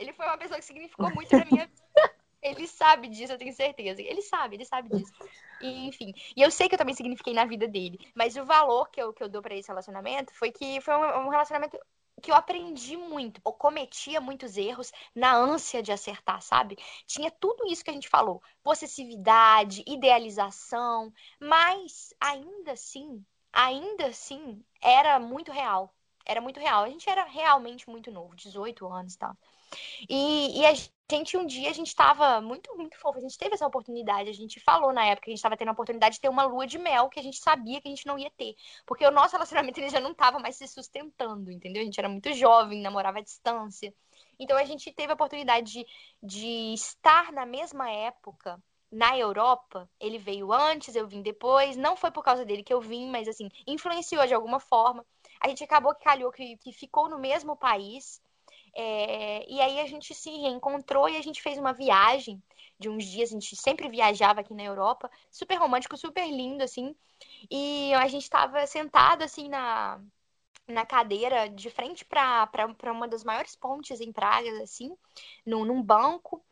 Ele 0.00 0.12
foi 0.14 0.26
uma 0.26 0.38
pessoa 0.38 0.58
que 0.58 0.64
significou 0.64 1.14
muito 1.14 1.36
na 1.36 1.44
minha 1.44 1.66
vida. 1.66 2.14
Ele 2.42 2.66
sabe 2.66 3.08
disso, 3.08 3.34
eu 3.34 3.38
tenho 3.38 3.52
certeza. 3.52 4.00
Ele 4.00 4.22
sabe, 4.22 4.56
ele 4.56 4.64
sabe 4.64 4.88
disso. 4.88 5.12
E, 5.60 5.86
enfim. 5.86 6.14
E 6.34 6.40
eu 6.40 6.50
sei 6.50 6.68
que 6.68 6.74
eu 6.74 6.78
também 6.78 6.94
signifiquei 6.94 7.34
na 7.34 7.44
vida 7.44 7.68
dele. 7.68 7.98
Mas 8.14 8.34
o 8.34 8.44
valor 8.46 8.90
que 8.90 9.00
eu, 9.00 9.12
que 9.12 9.22
eu 9.22 9.28
dou 9.28 9.42
para 9.42 9.54
esse 9.54 9.68
relacionamento 9.68 10.32
foi 10.32 10.50
que 10.50 10.80
foi 10.80 10.94
um, 10.96 11.26
um 11.26 11.28
relacionamento 11.28 11.78
que 12.22 12.30
eu 12.30 12.34
aprendi 12.34 12.96
muito. 12.96 13.42
Eu 13.44 13.52
cometia 13.52 14.22
muitos 14.22 14.56
erros 14.56 14.90
na 15.14 15.36
ânsia 15.36 15.82
de 15.82 15.92
acertar, 15.92 16.40
sabe? 16.40 16.78
Tinha 17.06 17.30
tudo 17.30 17.66
isso 17.70 17.84
que 17.84 17.90
a 17.90 17.94
gente 17.94 18.08
falou: 18.08 18.42
possessividade, 18.62 19.84
idealização. 19.86 21.12
Mas 21.38 22.14
ainda 22.18 22.72
assim, 22.72 23.22
ainda 23.52 24.06
assim, 24.06 24.64
era 24.80 25.20
muito 25.20 25.52
real. 25.52 25.94
Era 26.24 26.40
muito 26.40 26.58
real. 26.58 26.84
A 26.84 26.88
gente 26.88 27.08
era 27.08 27.24
realmente 27.24 27.88
muito 27.88 28.10
novo, 28.10 28.34
18 28.34 28.86
anos 28.86 29.14
e 29.14 29.18
tal. 29.18 29.36
E, 30.08 30.60
e 30.60 30.66
a 30.66 30.72
gente, 31.10 31.36
um 31.36 31.46
dia, 31.46 31.70
a 31.70 31.72
gente 31.72 31.88
estava 31.88 32.40
muito, 32.40 32.74
muito 32.76 32.98
fofo. 32.98 33.18
A 33.18 33.22
gente 33.22 33.38
teve 33.38 33.54
essa 33.54 33.66
oportunidade. 33.66 34.30
A 34.30 34.34
gente 34.34 34.60
falou 34.60 34.92
na 34.92 35.04
época 35.04 35.24
que 35.24 35.30
a 35.30 35.32
gente 35.32 35.38
estava 35.38 35.56
tendo 35.56 35.68
a 35.68 35.72
oportunidade 35.72 36.16
de 36.16 36.20
ter 36.20 36.28
uma 36.28 36.44
lua 36.44 36.66
de 36.66 36.78
mel 36.78 37.08
que 37.08 37.20
a 37.20 37.22
gente 37.22 37.38
sabia 37.38 37.80
que 37.80 37.88
a 37.88 37.90
gente 37.90 38.06
não 38.06 38.18
ia 38.18 38.30
ter. 38.30 38.54
Porque 38.86 39.06
o 39.06 39.10
nosso 39.10 39.32
relacionamento 39.32 39.80
ele 39.80 39.88
já 39.90 40.00
não 40.00 40.12
estava 40.12 40.38
mais 40.38 40.56
se 40.56 40.66
sustentando, 40.68 41.50
entendeu? 41.50 41.82
A 41.82 41.84
gente 41.84 41.98
era 41.98 42.08
muito 42.08 42.32
jovem, 42.32 42.80
namorava 42.80 43.18
à 43.18 43.22
distância. 43.22 43.94
Então 44.38 44.56
a 44.56 44.64
gente 44.64 44.92
teve 44.92 45.12
a 45.12 45.14
oportunidade 45.14 45.72
de, 45.72 45.86
de 46.22 46.74
estar 46.74 47.32
na 47.32 47.44
mesma 47.44 47.90
época 47.90 48.62
na 48.90 49.16
Europa, 49.16 49.88
ele 50.00 50.18
veio 50.18 50.52
antes, 50.52 50.96
eu 50.96 51.06
vim 51.06 51.22
depois. 51.22 51.76
Não 51.76 51.96
foi 51.96 52.10
por 52.10 52.24
causa 52.24 52.44
dele 52.44 52.62
que 52.64 52.74
eu 52.74 52.80
vim, 52.80 53.08
mas 53.08 53.28
assim, 53.28 53.48
influenciou 53.66 54.26
de 54.26 54.34
alguma 54.34 54.58
forma. 54.58 55.06
A 55.40 55.48
gente 55.48 55.62
acabou 55.62 55.94
que 55.94 56.04
calhou 56.04 56.32
que, 56.32 56.56
que 56.58 56.72
ficou 56.72 57.08
no 57.08 57.18
mesmo 57.18 57.56
país. 57.56 58.20
É, 58.74 59.44
e 59.50 59.60
aí 59.60 59.80
a 59.80 59.86
gente 59.86 60.14
se 60.14 60.30
reencontrou 60.30 61.08
e 61.08 61.16
a 61.16 61.22
gente 61.22 61.42
fez 61.42 61.58
uma 61.58 61.72
viagem 61.72 62.42
de 62.78 62.88
uns 62.88 63.04
dias. 63.04 63.30
A 63.30 63.32
gente 63.34 63.56
sempre 63.56 63.88
viajava 63.88 64.40
aqui 64.40 64.54
na 64.54 64.62
Europa, 64.62 65.10
super 65.30 65.56
romântico, 65.56 65.96
super 65.96 66.26
lindo, 66.28 66.62
assim. 66.62 66.94
E 67.50 67.92
a 67.94 68.06
gente 68.08 68.22
estava 68.22 68.66
sentado, 68.66 69.22
assim, 69.22 69.48
na, 69.48 70.00
na 70.66 70.86
cadeira, 70.86 71.48
de 71.48 71.70
frente 71.70 72.04
para 72.04 72.48
uma 72.92 73.08
das 73.08 73.24
maiores 73.24 73.54
pontes 73.56 74.00
em 74.00 74.12
Praga, 74.12 74.62
assim, 74.62 74.96
num, 75.44 75.64
num 75.64 75.82
banco. 75.82 76.44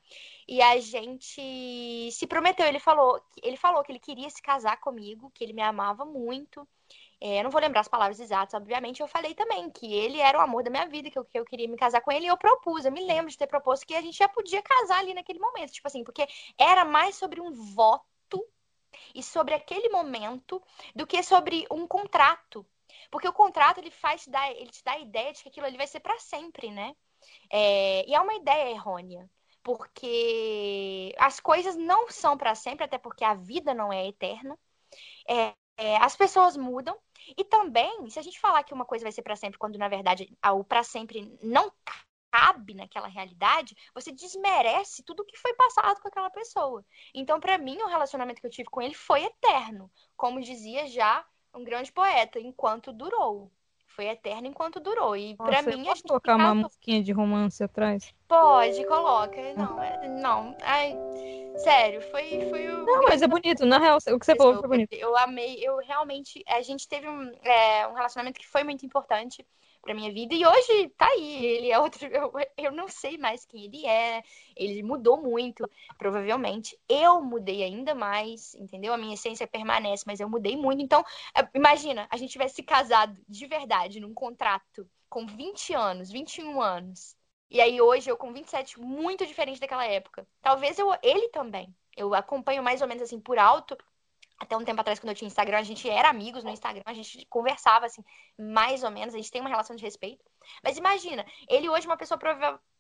E 0.47 0.63
a 0.63 0.81
gente 0.81 2.11
se 2.11 2.27
prometeu, 2.27 2.67
ele 2.67 2.81
falou, 2.81 3.23
ele 3.43 3.57
falou 3.57 3.83
que 3.83 3.93
ele 3.93 3.99
queria 3.99 4.31
se 4.31 4.41
casar 4.41 4.81
comigo, 4.81 5.31
que 5.35 5.45
ele 5.45 5.53
me 5.53 5.63
amava 5.63 6.05
muito. 6.05 6.67
É, 7.21 7.41
eu 7.41 7.45
não 7.45 7.51
vou 7.51 7.61
lembrar 7.61 7.81
as 7.81 7.89
palavras 7.89 8.21
exatas, 8.21 8.55
obviamente. 8.55 9.01
Eu 9.01 9.09
falei 9.09 9.35
também 9.35 9.71
que 9.71 9.93
ele 9.93 10.21
era 10.21 10.39
o 10.39 10.41
amor 10.41 10.63
da 10.63 10.71
minha 10.71 10.87
vida, 10.87 11.11
que 11.11 11.19
eu, 11.19 11.25
que 11.25 11.39
eu 11.39 11.45
queria 11.45 11.69
me 11.69 11.77
casar 11.77 12.01
com 12.01 12.13
ele. 12.13 12.27
E 12.27 12.29
eu 12.29 12.37
propus, 12.37 12.85
eu 12.85 12.93
me 12.93 13.05
lembro 13.05 13.31
de 13.31 13.37
ter 13.37 13.47
proposto 13.47 13.87
que 13.87 13.95
a 13.95 14.01
gente 14.01 14.17
já 14.17 14.29
podia 14.29 14.63
casar 14.63 15.01
ali 15.01 15.15
naquele 15.15 15.39
momento. 15.39 15.73
Tipo 15.73 15.89
assim, 15.89 16.05
porque 16.05 16.27
era 16.57 16.85
mais 16.85 17.17
sobre 17.17 17.41
um 17.41 17.53
voto 17.75 18.45
e 19.15 19.23
sobre 19.23 19.55
aquele 19.55 19.89
momento 19.89 20.63
do 20.95 21.07
que 21.07 21.23
sobre 21.23 21.67
um 21.71 21.87
contrato. 21.87 22.65
Porque 23.11 23.29
o 23.29 23.33
contrato 23.33 23.79
ele 23.79 23.91
faz 23.91 24.27
dar, 24.27 24.51
ele 24.53 24.71
te 24.71 24.83
dá 24.85 24.93
a 24.93 24.99
ideia 25.01 25.33
de 25.33 25.43
que 25.43 25.49
aquilo 25.49 25.67
ali 25.67 25.77
vai 25.77 25.87
ser 25.87 26.01
para 26.01 26.19
sempre, 26.19 26.71
né? 26.71 26.95
É, 27.51 28.09
e 28.09 28.15
é 28.15 28.21
uma 28.21 28.35
ideia 28.35 28.71
errônea 28.71 29.29
porque 29.63 31.15
as 31.19 31.41
coisas 31.41 31.77
não 31.77 32.09
são 32.11 32.39
para 32.39 32.55
sempre, 32.55 32.85
até 32.85 32.97
porque 32.97 33.23
a 33.23 33.35
vida 33.35 33.75
não 33.75 33.93
é 33.93 34.07
eterna. 34.09 34.59
É, 35.29 35.55
é, 35.79 35.97
as 35.97 36.17
pessoas 36.17 36.57
mudam 36.57 36.99
e 37.37 37.45
também, 37.45 38.11
se 38.11 38.19
a 38.19 38.23
gente 38.23 38.41
falar 38.41 38.65
que 38.65 38.75
uma 38.75 38.85
coisa 38.85 39.05
vai 39.05 39.13
ser 39.13 39.23
para 39.23 39.37
sempre, 39.37 39.59
quando 39.59 39.79
na 39.79 39.89
verdade 39.89 40.29
o 40.53 40.65
para 40.65 40.83
sempre 40.83 41.39
não 41.41 41.73
cabe 42.31 42.75
naquela 42.75 43.09
realidade, 43.09 43.77
você 43.95 44.13
desmerece 44.13 45.03
tudo 45.03 45.25
que 45.25 45.39
foi 45.39 45.55
passado 45.55 46.01
com 46.01 46.09
aquela 46.09 46.31
pessoa. 46.31 46.85
Então, 47.15 47.41
para 47.41 47.57
mim, 47.57 47.79
o 47.81 47.87
relacionamento 47.87 48.41
que 48.41 48.47
eu 48.47 48.51
tive 48.51 48.69
com 48.69 48.83
ele 48.83 48.95
foi 48.95 49.25
eterno, 49.25 49.91
como 50.17 50.41
dizia 50.41 50.87
já 50.87 51.25
um 51.55 51.65
grande 51.65 51.93
poeta, 51.93 52.39
enquanto 52.39 52.93
durou. 52.93 53.51
foi 53.87 54.07
eterno 54.07 54.47
enquanto 54.47 54.79
durou. 54.79 55.17
E 55.17 55.37
eu 55.39 55.77
mim, 55.77 55.89
a 55.89 55.95
gente 55.95 56.07
colocar 56.07 56.37
uma 56.37 56.55
musiquinha 56.55 57.03
de 57.03 57.11
romance 57.13 57.63
atrás? 57.65 58.15
Pode, 58.29 58.87
coloca. 58.87 59.41
Não, 59.55 59.83
é- 59.83 60.09
não. 60.09 60.57
Ai, 60.63 60.95
sério, 61.57 62.03
foi, 62.11 62.47
foi 62.51 62.69
o. 62.69 62.85
Não, 62.85 63.03
mas 63.05 63.23
é 63.23 63.27
bonito. 63.27 63.65
Na 63.65 63.79
real, 63.79 63.97
o 63.97 64.19
que 64.19 64.27
você 64.27 64.37
falou 64.37 64.61
foi 64.61 64.69
bonito. 64.69 64.93
Eu 64.93 65.17
amei, 65.17 65.57
eu 65.67 65.79
realmente. 65.79 66.45
A 66.47 66.61
gente 66.61 66.87
teve 66.87 67.09
um, 67.09 67.33
é, 67.43 67.89
um 67.89 67.95
relacionamento 67.95 68.39
que 68.39 68.47
foi 68.47 68.63
muito 68.63 68.85
importante 68.85 69.45
pra 69.81 69.95
minha 69.95 70.13
vida 70.13 70.35
e 70.35 70.45
hoje 70.47 70.89
tá 70.99 71.07
aí. 71.07 71.47
Ele 71.47 71.71
é 71.71 71.79
outro. 71.79 71.99
Eu, 72.13 72.33
eu 72.57 72.73
não 72.73 72.89
sei 72.89 73.17
mais 73.17 73.45
quem 73.47 73.65
ele 73.65 73.87
é. 73.87 74.23
Ele 74.57 74.83
mudou 74.83 75.17
muito, 75.17 75.69
provavelmente. 75.97 76.79
Eu 76.89 77.23
mudei 77.23 77.63
ainda 77.63 77.95
mais, 77.95 78.55
entendeu? 78.55 78.93
A 78.93 78.99
minha 78.99 79.15
essência 79.15 79.47
permanece, 79.47 80.05
mas 80.07 80.21
eu 80.21 80.29
mudei 80.29 80.57
muito. 80.57 80.83
Então, 80.83 81.03
é, 81.35 81.49
imagina, 81.55 82.07
a 82.11 82.17
gente 82.17 82.33
tivesse 82.33 82.57
se 82.57 82.63
casado 82.63 83.17
de 83.27 83.47
verdade 83.47 84.01
num 84.01 84.13
contrato 84.13 84.87
com 85.09 85.27
20 85.27 85.73
anos, 85.73 86.11
21 86.11 86.61
anos. 86.61 87.17
E 87.51 87.61
aí 87.61 87.81
hoje 87.81 88.11
eu 88.11 88.17
com 88.17 88.33
27, 88.33 88.79
muito 88.81 89.27
diferente 89.27 89.61
daquela 89.61 89.87
época. 89.87 90.27
Talvez 90.43 90.79
eu, 90.79 90.95
ele 91.03 91.29
também. 91.29 91.75
Eu 91.97 92.15
acompanho 92.15 92.63
mais 92.63 92.83
ou 92.83 92.89
menos 92.89 93.03
assim 93.03 93.19
por 93.19 93.39
alto. 93.39 93.77
Até 94.39 94.57
um 94.57 94.65
tempo 94.65 94.81
atrás, 94.81 95.01
quando 95.01 95.09
eu 95.11 95.17
tinha 95.17 95.27
Instagram, 95.27 95.59
a 95.59 95.65
gente 95.65 95.89
era 95.91 96.09
amigos 96.09 96.45
no 96.45 96.51
Instagram, 96.51 96.83
a 96.85 96.93
gente 96.93 97.27
conversava 97.29 97.87
assim, 97.87 98.05
mais 98.39 98.85
ou 98.85 98.91
menos, 98.91 99.13
a 99.13 99.17
gente 99.17 99.33
tem 99.33 99.41
uma 99.41 99.51
relação 99.51 99.75
de 99.75 99.83
respeito. 99.83 100.25
Mas 100.63 100.79
imagina, 100.79 101.27
ele 101.49 101.69
hoje 101.69 101.87
é 101.87 101.91
uma 101.91 101.97
pessoa, 101.97 102.21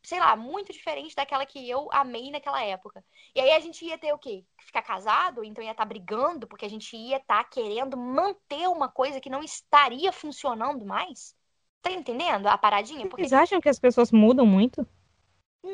sei 0.00 0.20
lá, 0.20 0.36
muito 0.36 0.72
diferente 0.72 1.16
daquela 1.16 1.44
que 1.44 1.68
eu 1.68 1.88
amei 1.90 2.30
naquela 2.30 2.62
época. 2.62 3.04
E 3.34 3.40
aí 3.40 3.50
a 3.50 3.58
gente 3.58 3.84
ia 3.84 3.98
ter 3.98 4.12
o 4.12 4.18
quê? 4.18 4.44
Ficar 4.58 4.82
casado, 4.82 5.42
então 5.42 5.64
ia 5.64 5.72
estar 5.72 5.84
brigando, 5.84 6.46
porque 6.46 6.64
a 6.64 6.70
gente 6.70 6.96
ia 6.96 7.16
estar 7.16 7.42
querendo 7.50 7.96
manter 7.96 8.68
uma 8.68 8.88
coisa 8.88 9.20
que 9.20 9.28
não 9.28 9.42
estaria 9.42 10.12
funcionando 10.12 10.86
mais. 10.86 11.36
Tá 11.82 11.90
entendendo 11.90 12.46
a 12.46 12.58
paradinha? 12.58 13.06
Porque 13.06 13.22
Vocês 13.22 13.32
acham 13.32 13.60
que 13.60 13.68
as 13.68 13.78
pessoas 13.78 14.10
mudam 14.12 14.44
muito? 14.44 14.86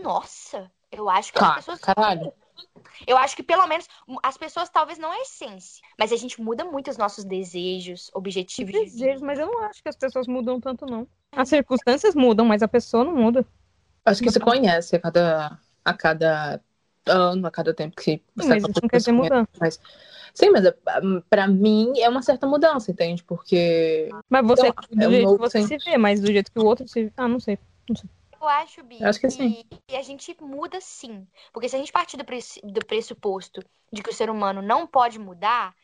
Nossa, 0.03 0.71
eu 0.91 1.09
acho 1.09 1.33
que 1.33 1.43
as 1.43 1.55
pessoas. 1.57 1.81
caralho. 1.81 2.33
Eu 3.07 3.17
acho 3.17 3.35
que 3.35 3.43
pelo 3.43 3.67
menos 3.67 3.89
as 4.23 4.37
pessoas 4.37 4.71
talvez 4.71 4.99
não 4.99 5.13
é 5.13 5.17
a 5.17 5.23
essência, 5.23 5.83
mas 5.99 6.13
a 6.13 6.17
gente 6.17 6.41
muda 6.41 6.65
muito 6.65 6.91
os 6.91 6.97
nossos 6.97 7.25
desejos, 7.25 8.11
objetivos 8.15 8.73
de 8.73 8.79
vida. 8.79 8.91
Desejos, 8.91 9.23
mas 9.23 9.39
eu 9.39 9.47
não 9.47 9.65
acho 9.65 9.83
que 9.83 9.89
as 9.89 9.97
pessoas 9.97 10.27
mudam 10.29 10.61
tanto, 10.61 10.87
não. 10.87 11.07
As 11.33 11.49
circunstâncias 11.49 12.15
mudam, 12.15 12.47
mas 12.47 12.63
a 12.63 12.69
pessoa 12.69 13.05
não 13.05 13.15
muda. 13.15 13.45
Acho 14.05 14.23
que 14.23 14.31
você 14.31 14.39
conhece 14.39 14.97
a 14.97 15.01
cada, 15.01 15.59
a 15.85 15.95
cada 15.95 16.61
ano, 17.07 17.47
a 17.47 17.51
cada 17.51 17.75
tempo 17.75 17.97
que 17.97 18.23
você 18.35 18.49
mas 18.49 18.63
tá 18.63 18.69
isso 18.71 18.81
não 18.83 18.89
quer 18.89 18.99
dizer 18.99 19.13
mudar. 19.13 19.49
Mas, 19.61 19.81
sim, 20.35 20.51
mas 20.51 20.65
é- 20.65 20.75
pra 21.29 21.47
mim 21.47 21.93
é 21.99 22.09
uma 22.09 22.23
certa 22.23 22.47
mudança, 22.47 22.91
entende? 22.91 23.23
Porque 23.23 24.09
Mas 24.29 24.47
você, 24.47 24.69
Então, 24.69 24.85
do 24.91 25.03
é 25.05 25.09
um 25.09 25.11
jeito 25.13 25.21
que 25.21 25.25
novo 25.25 25.39
você 25.39 25.63
se 25.63 25.79
vê, 25.79 25.99
mas 25.99 26.21
do 26.21 26.27
jeito 26.27 26.51
que 26.53 26.59
o 26.59 26.65
outro 26.65 26.87
se 26.89 27.13
Ah, 27.17 27.29
não 27.29 27.41
sei. 27.41 27.59
Eu 28.41 28.49
acho, 28.49 28.83
Bi, 28.85 29.01
Eu 29.01 29.09
acho 29.09 29.21
que 29.21 29.31
sim. 29.31 29.65
que 29.87 29.97
a 29.97 30.03
gente 30.03 30.37
muda 30.41 30.79
sim. 30.81 31.27
Porque 31.53 31.69
se 31.69 31.77
a 31.77 31.79
gente 31.79 31.93
partir 31.93 32.17
do, 32.17 32.25
press- 32.25 32.61
do 32.63 32.85
pressuposto 32.85 33.63
de 33.93 34.03
que 34.03 34.11
o 34.11 34.15
ser 34.15 34.29
humano 34.29 34.61
não 34.61 34.87
pode 34.87 35.19
mudar, 35.19 35.75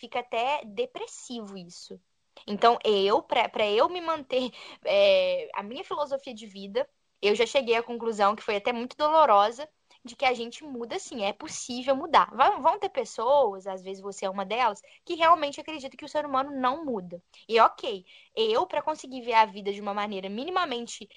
fica 0.00 0.20
até 0.20 0.62
depressivo 0.64 1.56
isso. 1.58 2.00
Então, 2.46 2.78
eu, 2.84 3.22
pra 3.22 3.48
pra 3.48 3.66
eu 3.66 3.88
me 3.88 4.00
manter, 4.00 4.50
é, 4.84 5.48
a 5.54 5.62
minha 5.62 5.84
filosofia 5.84 6.34
de 6.34 6.46
vida, 6.46 6.88
eu 7.20 7.34
já 7.34 7.44
cheguei 7.46 7.74
à 7.76 7.82
conclusão 7.82 8.36
que 8.36 8.42
foi 8.42 8.56
até 8.56 8.72
muito 8.72 8.96
dolorosa, 8.96 9.68
de 10.06 10.16
que 10.16 10.24
a 10.24 10.32
gente 10.32 10.64
muda 10.64 10.98
sim, 10.98 11.24
é 11.24 11.32
possível 11.32 11.94
mudar. 11.94 12.30
Vão, 12.34 12.62
vão 12.62 12.78
ter 12.78 12.88
pessoas, 12.88 13.66
às 13.66 13.82
vezes 13.82 14.02
você 14.02 14.24
é 14.24 14.30
uma 14.30 14.46
delas, 14.46 14.80
que 15.04 15.14
realmente 15.14 15.60
acreditam 15.60 15.96
que 15.96 16.04
o 16.04 16.08
ser 16.08 16.24
humano 16.24 16.50
não 16.50 16.84
muda. 16.84 17.22
E 17.48 17.60
ok, 17.60 18.04
eu, 18.34 18.66
para 18.66 18.80
conseguir 18.80 19.22
ver 19.22 19.34
a 19.34 19.44
vida 19.44 19.72
de 19.72 19.80
uma 19.80 19.92
maneira 19.92 20.28
minimamente 20.28 21.08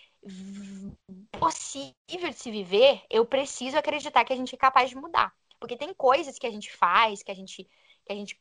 possível 1.32 2.30
de 2.30 2.34
se 2.34 2.52
viver, 2.52 3.02
eu 3.10 3.26
preciso 3.26 3.78
acreditar 3.78 4.26
que 4.26 4.34
a 4.34 4.36
gente 4.36 4.54
é 4.56 4.58
capaz 4.58 4.90
de 4.90 4.96
mudar. 4.96 5.34
Porque 5.60 5.78
tem 5.78 5.94
coisas 5.94 6.40
que 6.40 6.48
a 6.48 6.52
gente 6.52 6.72
faz, 6.76 7.22
que 7.22 7.32
a 7.32 7.36
gente, 7.36 7.64
que 8.06 8.12
a 8.12 8.16
gente, 8.16 8.40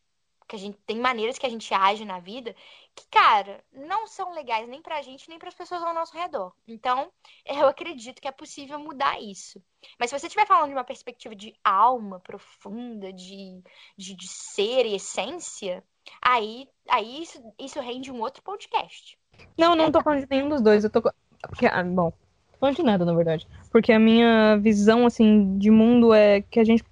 que 0.49 0.57
a 0.57 0.59
gente 0.59 0.79
tem 0.87 0.99
maneiras 0.99 1.39
que 1.39 1.47
a 1.47 1.51
gente 1.51 1.73
age 1.75 2.05
na 2.05 2.19
vida 2.19 2.57
que, 2.99 3.07
cara, 3.11 3.63
não 3.73 4.07
são 4.09 4.35
legais 4.35 4.69
nem 4.69 4.83
pra 4.83 5.03
gente, 5.03 5.29
nem 5.29 5.39
para 5.39 5.49
as 5.49 5.55
pessoas 5.55 5.83
ao 5.83 5.95
nosso 5.95 6.17
redor. 6.17 6.53
Então, 6.67 7.13
eu 7.47 7.69
acredito 7.69 8.21
que 8.21 8.27
é 8.27 8.33
possível 8.33 8.79
mudar 8.79 9.21
isso. 9.21 9.63
Mas 9.99 10.11
se 10.11 10.19
você 10.19 10.27
estiver 10.27 10.47
falando 10.47 10.71
de 10.71 10.75
uma 10.75 10.85
perspectiva 10.85 11.37
de 11.37 11.55
alma 11.63 12.19
profunda, 12.21 13.13
de, 13.13 13.63
de, 13.97 14.15
de 14.17 14.29
ser 14.29 14.85
e 14.87 14.97
essência, 14.97 15.85
aí, 16.21 16.69
aí 16.89 17.23
isso, 17.23 17.41
isso 17.59 17.81
rende 17.81 18.11
um 18.11 18.21
outro 18.21 18.43
podcast. 18.43 19.17
Não, 19.57 19.77
não 19.77 19.93
tô 19.93 20.03
falando 20.03 20.21
de 20.21 20.31
nenhum 20.31 20.49
dos 20.49 20.61
dois. 20.61 20.83
Eu 20.83 20.91
tô. 20.91 21.01
Porque, 21.43 21.67
ah, 21.67 21.85
bom, 21.85 22.13
falando 22.59 22.77
de 22.77 22.83
nada, 22.83 23.05
na 23.05 23.15
verdade. 23.15 23.47
Porque 23.71 23.93
a 23.93 23.99
minha 23.99 24.57
visão, 24.57 25.07
assim, 25.07 25.57
de 25.57 25.71
mundo 25.71 26.13
é 26.13 26.43
que 26.43 26.59
a 26.59 26.65
gente. 26.65 26.83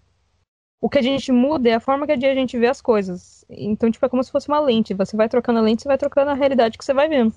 O 0.81 0.89
que 0.89 0.99
a 0.99 1.03
gente 1.03 1.31
muda 1.33 1.69
é 1.69 1.75
a 1.75 1.81
forma 1.81 2.07
que 2.07 2.13
a 2.13 2.17
gente 2.35 2.59
vê 2.59 2.67
as 2.67 2.81
coisas. 2.81 3.45
Então, 3.51 3.91
tipo, 3.91 4.05
é 4.07 4.09
como 4.09 4.23
se 4.25 4.31
fosse 4.31 4.49
uma 4.49 4.61
lente. 4.61 4.95
Você 4.95 5.17
vai 5.17 5.29
trocando 5.29 5.59
a 5.59 5.63
lente, 5.63 5.83
você 5.83 5.89
vai 5.89 5.99
trocando 5.99 6.31
a 6.31 6.35
realidade 6.35 6.79
que 6.79 6.85
você 6.85 6.95
vai 6.95 7.09
vendo. 7.09 7.35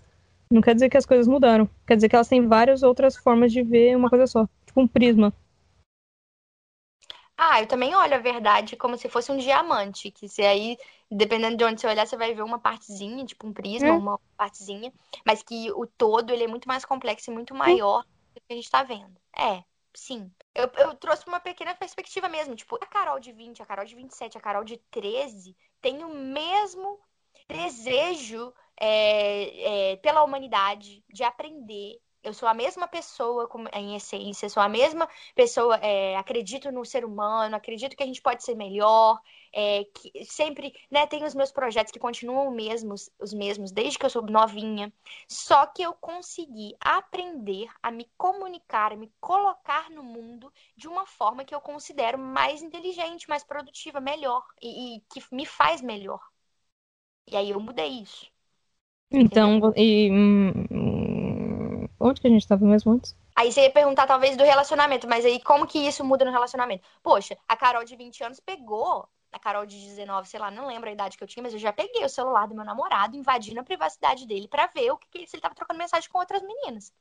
Não 0.52 0.62
quer 0.62 0.74
dizer 0.76 0.90
que 0.90 0.98
as 0.98 1.06
coisas 1.06 1.28
mudaram. 1.28 1.70
Quer 1.88 1.96
dizer 1.96 2.10
que 2.10 2.16
elas 2.16 2.28
têm 2.30 2.48
várias 2.48 2.84
outras 2.84 3.18
formas 3.18 3.52
de 3.52 3.64
ver 3.64 3.96
uma 3.98 4.10
coisa 4.10 4.28
só. 4.28 4.48
Tipo 4.66 4.82
um 4.82 4.88
prisma. 4.88 5.34
Ah, 7.38 7.62
eu 7.62 7.68
também 7.68 7.96
olho 7.96 8.14
a 8.16 8.18
verdade 8.20 8.76
como 8.76 8.98
se 8.98 9.10
fosse 9.10 9.32
um 9.32 9.38
diamante, 9.38 10.12
que 10.12 10.28
se 10.28 10.42
aí, 10.44 10.78
dependendo 11.10 11.56
de 11.58 11.64
onde 11.64 11.80
você 11.82 11.88
olhar, 11.88 12.06
você 12.06 12.18
vai 12.18 12.34
ver 12.34 12.42
uma 12.44 12.60
partezinha, 12.60 13.26
tipo 13.26 13.48
um 13.48 13.54
prisma, 13.54 13.94
É. 13.94 13.96
uma 13.96 14.20
partezinha, 14.38 14.92
mas 15.26 15.42
que 15.42 15.72
o 15.72 15.86
todo 15.88 16.32
ele 16.34 16.44
é 16.44 16.48
muito 16.48 16.68
mais 16.68 16.84
complexo 16.86 17.32
e 17.32 17.34
muito 17.34 17.56
maior 17.56 18.04
do 18.36 18.42
que 18.42 18.54
a 18.54 18.56
gente 18.56 18.70
tá 18.70 18.84
vendo. 18.84 19.18
É, 19.38 19.64
sim. 19.96 20.32
Eu, 20.54 20.70
eu 20.78 20.96
trouxe 20.96 21.28
uma 21.28 21.40
pequena 21.40 21.76
perspectiva 21.76 22.28
mesmo, 22.28 22.56
tipo, 22.56 22.76
a 22.76 22.86
Carol 22.86 23.20
de 23.20 23.32
20, 23.32 23.62
a 23.62 23.66
Carol 23.66 23.86
de 23.86 23.96
27, 23.96 24.38
a 24.38 24.42
Carol 24.42 24.64
de 24.64 24.78
13 24.92 25.56
tem 25.82 26.04
o 26.04 26.10
mesmo 26.10 27.00
desejo 27.48 28.54
é, 28.80 29.92
é, 29.92 29.96
pela 29.98 30.24
humanidade 30.24 31.04
de 31.10 31.24
aprender. 31.24 32.00
Eu 32.24 32.34
sou 32.34 32.50
a 32.50 32.54
mesma 32.54 32.88
pessoa 32.88 33.50
em 33.74 33.96
essência, 33.96 34.50
sou 34.50 34.62
a 34.62 34.68
mesma 34.70 35.08
pessoa, 35.36 35.78
é, 35.78 36.18
acredito 36.18 36.72
no 36.72 36.84
ser 36.86 37.06
humano, 37.06 37.56
acredito 37.56 37.96
que 37.96 38.04
a 38.04 38.06
gente 38.06 38.22
pode 38.22 38.44
ser 38.44 38.56
melhor, 38.56 39.20
é, 39.54 39.86
que 39.86 40.26
sempre, 40.26 40.74
né, 40.92 41.08
tenho 41.08 41.26
os 41.26 41.34
meus 41.34 41.52
projetos 41.52 41.92
que 41.92 42.00
continuam 42.00 42.50
os 42.50 42.56
mesmos, 42.56 43.10
os 43.20 43.34
mesmos 43.34 43.72
desde 43.72 43.98
que 43.98 44.06
eu 44.06 44.10
sou 44.10 44.22
novinha. 44.24 44.92
Só 45.28 45.66
que 45.66 45.82
eu 45.82 45.94
consegui 45.94 46.76
aprender 46.80 47.70
a 47.82 47.90
me 47.90 48.10
comunicar, 48.18 48.92
a 48.92 48.96
me 48.98 49.12
colocar 49.22 49.90
no 49.90 50.04
mundo 50.04 50.52
de 50.76 50.88
uma 50.88 51.06
forma 51.06 51.46
que 51.46 51.56
eu 51.56 51.62
considero 51.62 52.18
mais 52.18 52.62
inteligente, 52.62 53.30
mais 53.30 53.44
produtiva, 53.44 54.02
melhor 54.02 54.46
e, 54.62 54.98
e 54.98 55.02
que 55.10 55.24
me 55.34 55.46
faz 55.46 55.82
melhor. 55.82 56.20
E 57.28 57.38
aí 57.38 57.52
eu 57.52 57.60
mudei 57.60 58.02
isso. 58.02 58.30
Então, 59.12 59.74
e. 59.76 60.10
onde 62.10 62.22
que 62.22 62.28
a 62.28 62.30
gente 62.30 62.48
tava 62.48 62.66
mesmo 62.66 62.92
antes? 62.92 63.16
Aí 63.36 63.52
você 63.52 63.62
ia 63.62 63.72
perguntar 63.72 64.06
talvez 64.06 64.36
do 64.36 64.44
relacionamento, 64.44 65.08
mas 65.08 65.24
aí 65.24 65.42
como 65.42 65.66
que 65.66 65.80
isso 65.80 66.04
muda 66.04 66.26
no 66.26 66.32
relacionamento? 66.32 66.86
Poxa, 67.02 67.38
a 67.48 67.56
Carol 67.56 67.86
de 67.86 67.96
20 67.96 68.24
anos 68.24 68.40
pegou, 68.40 69.08
a 69.32 69.40
Carol 69.40 69.66
de 69.66 69.78
19, 69.78 70.28
sei 70.28 70.40
lá, 70.40 70.52
não 70.52 70.68
lembro 70.68 70.90
a 70.90 70.92
idade 70.94 71.18
que 71.18 71.24
eu 71.24 71.28
tinha, 71.28 71.44
mas 71.44 71.54
eu 71.54 71.60
já 71.60 71.72
peguei 71.72 72.04
o 72.04 72.10
celular 72.10 72.48
do 72.48 72.56
meu 72.56 72.66
namorado, 72.66 73.16
invadindo 73.16 73.60
a 73.60 73.64
privacidade 73.64 74.28
dele 74.28 74.48
pra 74.48 74.68
ver 74.68 74.92
o 74.92 74.98
que, 74.98 75.08
que 75.08 75.28
se 75.28 75.36
ele 75.36 75.42
tava 75.42 75.56
trocando 75.56 75.78
mensagem 75.78 76.10
com 76.10 76.20
outras 76.20 76.42
meninas. 76.42 76.94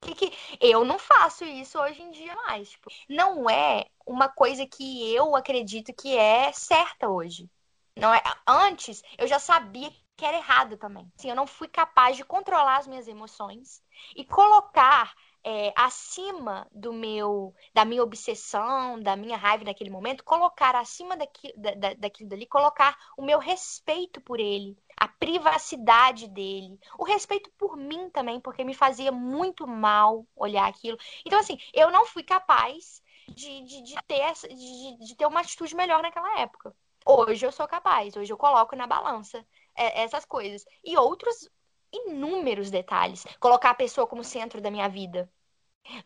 Que 0.00 0.14
que 0.14 0.32
eu 0.60 0.84
não 0.84 0.98
faço 0.98 1.44
isso 1.44 1.78
hoje 1.78 2.00
em 2.00 2.10
dia 2.10 2.34
mais, 2.36 2.70
tipo, 2.70 2.90
não 3.08 3.48
é 3.50 3.86
uma 4.06 4.28
coisa 4.28 4.66
que 4.66 5.12
eu 5.14 5.34
acredito 5.34 5.92
que 5.92 6.16
é 6.16 6.52
certa 6.52 7.08
hoje. 7.08 7.50
Não 7.96 8.14
é, 8.14 8.22
antes 8.46 9.02
eu 9.18 9.26
já 9.26 9.38
sabia 9.38 9.90
que 10.16 10.24
era 10.24 10.36
errado 10.36 10.76
também. 10.76 11.10
Assim, 11.18 11.28
eu 11.28 11.36
não 11.36 11.46
fui 11.46 11.68
capaz 11.68 12.16
de 12.16 12.24
controlar 12.24 12.78
as 12.78 12.86
minhas 12.86 13.06
emoções 13.06 13.82
e 14.14 14.24
colocar 14.24 15.14
é, 15.44 15.72
acima 15.76 16.66
do 16.72 16.92
meu, 16.92 17.54
da 17.72 17.84
minha 17.84 18.02
obsessão, 18.02 19.00
da 19.00 19.14
minha 19.14 19.36
raiva 19.36 19.62
naquele 19.64 19.90
momento, 19.90 20.24
colocar 20.24 20.74
acima 20.74 21.16
daqui, 21.16 21.52
da, 21.56 21.70
da, 21.72 21.94
daquilo 21.94 22.28
dali, 22.28 22.46
colocar 22.46 22.98
o 23.16 23.22
meu 23.22 23.38
respeito 23.38 24.20
por 24.20 24.40
ele, 24.40 24.76
a 24.98 25.06
privacidade 25.06 26.26
dele, 26.28 26.80
o 26.98 27.04
respeito 27.04 27.50
por 27.56 27.76
mim 27.76 28.10
também, 28.10 28.40
porque 28.40 28.64
me 28.64 28.74
fazia 28.74 29.12
muito 29.12 29.68
mal 29.68 30.26
olhar 30.34 30.66
aquilo. 30.66 30.98
Então, 31.24 31.38
assim, 31.38 31.58
eu 31.72 31.90
não 31.92 32.06
fui 32.06 32.22
capaz 32.22 33.00
de, 33.28 33.62
de, 33.64 33.82
de 33.82 33.94
ter, 34.06 34.20
essa, 34.20 34.48
de, 34.48 34.98
de 34.98 35.14
ter 35.14 35.26
uma 35.26 35.40
atitude 35.40 35.76
melhor 35.76 36.02
naquela 36.02 36.40
época. 36.40 36.74
Hoje 37.08 37.46
eu 37.46 37.52
sou 37.52 37.68
capaz, 37.68 38.16
hoje 38.16 38.32
eu 38.32 38.36
coloco 38.36 38.74
na 38.74 38.84
balança 38.84 39.46
essas 39.76 40.24
coisas. 40.24 40.64
E 40.84 40.96
outros 40.96 41.48
inúmeros 41.92 42.70
detalhes. 42.70 43.24
Colocar 43.40 43.70
a 43.70 43.74
pessoa 43.74 44.06
como 44.06 44.24
centro 44.24 44.60
da 44.60 44.70
minha 44.70 44.88
vida. 44.88 45.30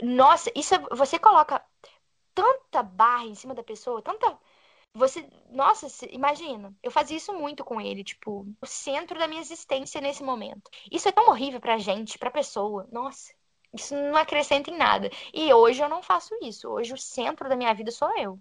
Nossa, 0.02 0.50
isso 0.54 0.74
é- 0.74 0.78
você 0.96 1.18
coloca 1.18 1.64
tanta 2.34 2.82
barra 2.82 3.26
em 3.26 3.34
cima 3.34 3.54
da 3.54 3.62
pessoa, 3.64 4.02
tanta 4.02 4.38
Você, 4.94 5.28
nossa, 5.50 5.88
imagina, 6.10 6.74
eu 6.82 6.90
fazia 6.90 7.16
isso 7.18 7.32
muito 7.34 7.64
com 7.64 7.80
ele, 7.80 8.04
tipo, 8.04 8.46
o 8.62 8.66
centro 8.66 9.18
da 9.18 9.28
minha 9.28 9.40
existência 9.42 10.00
nesse 10.00 10.22
momento. 10.22 10.70
Isso 10.90 11.08
é 11.08 11.12
tão 11.12 11.28
horrível 11.28 11.60
pra 11.60 11.78
gente, 11.78 12.18
pra 12.18 12.30
pessoa. 12.30 12.88
Nossa, 12.92 13.34
isso 13.74 13.94
não 13.96 14.16
acrescenta 14.16 14.70
em 14.70 14.76
nada. 14.78 15.10
E 15.34 15.52
hoje 15.54 15.82
eu 15.82 15.88
não 15.88 16.02
faço 16.02 16.34
isso. 16.42 16.68
Hoje 16.70 16.94
o 16.94 16.98
centro 16.98 17.48
da 17.48 17.56
minha 17.56 17.74
vida 17.74 17.90
sou 17.92 18.10
eu. 18.18 18.40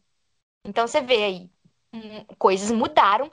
Então 0.66 0.88
você 0.88 1.02
vê 1.02 1.24
aí, 1.24 1.52
hum, 1.94 2.26
coisas 2.38 2.72
mudaram 2.72 3.32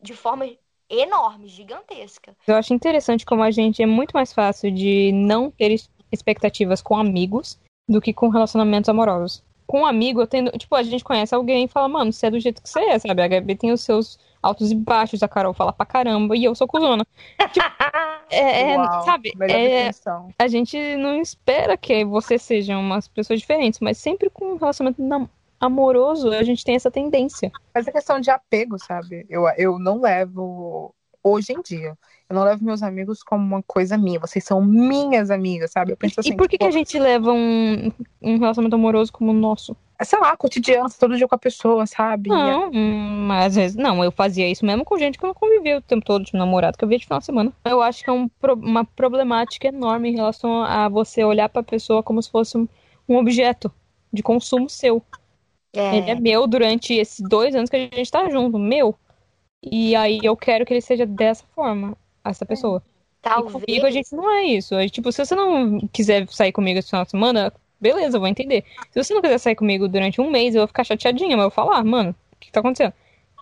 de 0.00 0.14
forma 0.14 0.46
enorme, 0.88 1.48
gigantesca. 1.48 2.36
Eu 2.46 2.56
acho 2.56 2.74
interessante 2.74 3.24
como 3.26 3.42
a 3.42 3.50
gente 3.50 3.82
é 3.82 3.86
muito 3.86 4.12
mais 4.12 4.32
fácil 4.32 4.70
de 4.70 5.12
não 5.12 5.50
ter 5.50 5.80
expectativas 6.10 6.80
com 6.80 6.96
amigos 6.96 7.58
do 7.88 8.00
que 8.00 8.12
com 8.12 8.28
relacionamentos 8.28 8.88
amorosos 8.88 9.42
com 9.66 9.80
um 9.80 9.86
amigo, 9.86 10.20
eu 10.20 10.26
tendo. 10.26 10.50
Tipo, 10.52 10.76
a 10.76 10.82
gente 10.82 11.04
conhece 11.04 11.34
alguém 11.34 11.64
e 11.64 11.68
fala, 11.68 11.88
mano, 11.88 12.12
você 12.12 12.26
é 12.26 12.30
do 12.30 12.40
jeito 12.40 12.62
que 12.62 12.68
você 12.68 12.80
é, 12.80 12.98
sabe? 12.98 13.20
A 13.22 13.28
Gabi 13.28 13.56
tem 13.56 13.72
os 13.72 13.80
seus 13.80 14.18
altos 14.42 14.70
e 14.70 14.74
baixos, 14.74 15.22
a 15.22 15.28
Carol 15.28 15.52
fala 15.52 15.72
pra 15.72 15.84
caramba, 15.84 16.36
e 16.36 16.44
eu 16.44 16.54
sou 16.54 16.68
cuzona. 16.68 17.04
Tipo, 17.52 17.66
é, 18.30 18.72
é 18.72 18.78
Uau, 18.78 19.02
sabe? 19.02 19.32
É, 19.40 19.90
a 20.38 20.48
gente 20.48 20.78
não 20.96 21.20
espera 21.20 21.76
que 21.76 22.04
você 22.04 22.38
seja 22.38 22.78
umas 22.78 23.08
pessoas 23.08 23.40
diferentes, 23.40 23.80
mas 23.80 23.98
sempre 23.98 24.30
com 24.30 24.52
um 24.52 24.56
relacionamento 24.56 25.02
amoroso, 25.60 26.30
a 26.30 26.42
gente 26.42 26.64
tem 26.64 26.74
essa 26.74 26.90
tendência. 26.90 27.50
Mas 27.74 27.86
é 27.86 27.92
questão 27.92 28.20
de 28.20 28.30
apego, 28.30 28.78
sabe? 28.78 29.26
Eu, 29.28 29.48
eu 29.56 29.78
não 29.78 30.00
levo 30.00 30.94
hoje 31.22 31.52
em 31.52 31.62
dia. 31.62 31.96
Eu 32.28 32.34
não 32.34 32.44
levo 32.44 32.64
meus 32.64 32.82
amigos 32.82 33.22
como 33.22 33.44
uma 33.44 33.62
coisa 33.62 33.96
minha. 33.96 34.18
Vocês 34.18 34.44
são 34.44 34.60
minhas 34.60 35.30
amigas, 35.30 35.70
sabe? 35.70 35.92
Eu 35.92 35.96
penso 35.96 36.20
assim. 36.20 36.30
E 36.30 36.36
por 36.36 36.48
que, 36.48 36.56
tipo, 36.56 36.64
que 36.64 36.68
a 36.68 36.78
gente 36.78 36.98
leva 36.98 37.32
um, 37.32 37.92
um 38.20 38.38
relacionamento 38.38 38.74
amoroso 38.74 39.12
como 39.12 39.30
o 39.30 39.34
nosso? 39.34 39.76
É, 39.98 40.04
sei 40.04 40.18
lá, 40.18 40.36
cotidiano, 40.36 40.88
todo 40.98 41.16
dia 41.16 41.26
com 41.26 41.34
a 41.34 41.38
pessoa, 41.38 41.86
sabe? 41.86 42.28
Não, 42.28 42.70
mas 42.70 43.46
às 43.46 43.54
vezes. 43.54 43.76
Não, 43.76 44.02
eu 44.04 44.12
fazia 44.12 44.48
isso 44.48 44.66
mesmo 44.66 44.84
com 44.84 44.98
gente 44.98 45.18
que 45.18 45.24
eu 45.24 45.28
não 45.28 45.34
convivia 45.34 45.78
o 45.78 45.80
tempo 45.80 46.04
todo, 46.04 46.24
tipo, 46.24 46.36
namorado 46.36 46.76
que 46.76 46.84
eu 46.84 46.88
via 46.88 46.98
de 46.98 47.04
final 47.04 47.20
de 47.20 47.24
semana. 47.24 47.52
Eu 47.64 47.80
acho 47.80 48.04
que 48.04 48.10
é 48.10 48.12
um, 48.12 48.28
uma 48.56 48.84
problemática 48.84 49.68
enorme 49.68 50.10
em 50.10 50.16
relação 50.16 50.62
a 50.64 50.88
você 50.88 51.24
olhar 51.24 51.48
pra 51.48 51.62
pessoa 51.62 52.02
como 52.02 52.20
se 52.22 52.30
fosse 52.30 52.58
um, 52.58 52.68
um 53.08 53.16
objeto 53.16 53.72
de 54.12 54.22
consumo 54.22 54.68
seu. 54.68 55.02
É. 55.76 55.96
Ele 55.96 56.10
é 56.10 56.14
meu 56.14 56.46
durante 56.46 56.94
esses 56.94 57.20
dois 57.20 57.54
anos 57.54 57.68
que 57.68 57.76
a 57.76 57.80
gente 57.80 58.10
tá 58.10 58.28
junto, 58.30 58.58
meu. 58.58 58.94
E 59.62 59.94
aí 59.96 60.20
eu 60.22 60.36
quero 60.36 60.64
que 60.64 60.72
ele 60.72 60.80
seja 60.80 61.04
dessa 61.04 61.44
forma 61.54 61.96
essa 62.24 62.46
pessoa. 62.46 62.82
Talvez. 63.20 63.54
E 63.62 63.66
comigo 63.66 63.86
a 63.86 63.90
gente 63.90 64.14
não 64.14 64.30
é 64.30 64.44
isso. 64.44 64.74
É, 64.74 64.88
tipo, 64.88 65.10
se 65.10 65.24
você 65.24 65.34
não 65.34 65.80
quiser 65.92 66.28
sair 66.28 66.52
comigo 66.52 66.78
esse 66.78 66.88
final 66.88 67.04
de 67.04 67.10
semana, 67.10 67.52
beleza, 67.80 68.16
eu 68.16 68.20
vou 68.20 68.28
entender. 68.28 68.64
Se 68.90 69.02
você 69.02 69.12
não 69.12 69.20
quiser 69.20 69.38
sair 69.38 69.56
comigo 69.56 69.88
durante 69.88 70.20
um 70.20 70.30
mês, 70.30 70.54
eu 70.54 70.60
vou 70.60 70.68
ficar 70.68 70.84
chateadinha, 70.84 71.36
mas 71.36 71.44
eu 71.44 71.50
vou 71.50 71.50
falar, 71.50 71.82
mano, 71.84 72.14
o 72.32 72.36
que, 72.38 72.52
tá 72.52 72.60
acontecendo? 72.60 72.92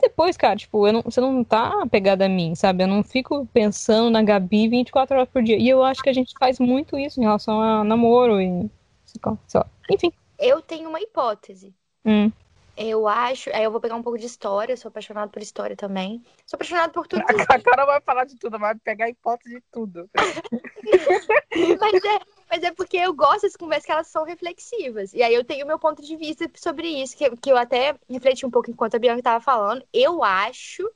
Depois, 0.01 0.37
cara, 0.37 0.57
tipo, 0.57 0.91
não, 0.91 1.03
você 1.03 1.21
não 1.21 1.45
tá 1.45 1.83
apegada 1.83 2.27
a 2.27 2.29
mim, 2.29 2.55
sabe? 2.55 2.83
Eu 2.83 2.89
não 2.89 3.03
fico 3.03 3.47
pensando 3.53 4.11
na 4.11 4.23
Gabi 4.23 4.69
24 4.69 5.17
horas 5.17 5.29
por 5.29 5.43
dia. 5.43 5.57
E 5.57 5.69
eu 5.69 5.83
acho 5.83 6.03
que 6.03 6.11
a 6.11 6.13
gente 6.13 6.35
faz 6.39 6.59
muito 6.59 6.99
isso 6.99 7.21
em 7.21 7.25
relação 7.25 7.61
a 7.61 7.85
namoro 7.85 8.41
e. 8.41 8.69
Sei 9.05 9.21
lá. 9.55 9.67
Enfim. 9.91 10.13
Eu 10.39 10.61
tenho 10.61 10.89
uma 10.89 11.01
hipótese. 11.01 11.73
Hum. 12.05 12.31
Eu 12.77 13.07
acho. 13.07 13.51
Aí 13.55 13.63
eu 13.63 13.71
vou 13.71 13.81
pegar 13.81 13.95
um 13.95 14.03
pouco 14.03 14.19
de 14.19 14.27
história, 14.27 14.77
sou 14.77 14.89
apaixonada 14.89 15.31
por 15.31 15.41
história 15.41 15.77
também. 15.77 16.25
Sou 16.45 16.57
apaixonada 16.57 16.93
por 16.93 17.07
tudo. 17.07 17.23
A 17.49 17.61
cara 17.61 17.87
vai 17.87 18.01
falar 18.01 18.25
de 18.25 18.37
tudo, 18.37 18.59
vai 18.59 18.75
pegar 18.77 19.09
hipótese 19.09 19.57
de 19.57 19.63
tudo. 19.71 20.11
mas, 21.81 22.05
é, 22.05 22.21
mas 22.51 22.63
é 22.65 22.73
porque 22.73 22.97
eu 22.97 23.15
gosto 23.15 23.43
dessas 23.43 23.57
conversas 23.57 23.87
que 23.87 23.93
elas 23.93 24.09
são 24.09 24.25
reflexivas. 24.25 25.13
E 25.15 25.23
aí 25.23 25.33
eu 25.33 25.45
tenho 25.45 25.67
meu 25.67 25.79
ponto 25.79 26.03
de 26.03 26.17
vista 26.17 26.51
sobre 26.57 26.89
isso, 26.89 27.17
que, 27.17 27.31
que 27.37 27.51
eu 27.51 27.57
até 27.57 27.97
refleti 28.11 28.45
um 28.45 28.51
pouco 28.51 28.71
enquanto 28.71 28.97
a 28.97 28.99
Bianca 28.99 29.21
estava 29.21 29.41
falando. 29.41 29.87
Eu 29.93 30.25
acho 30.25 30.91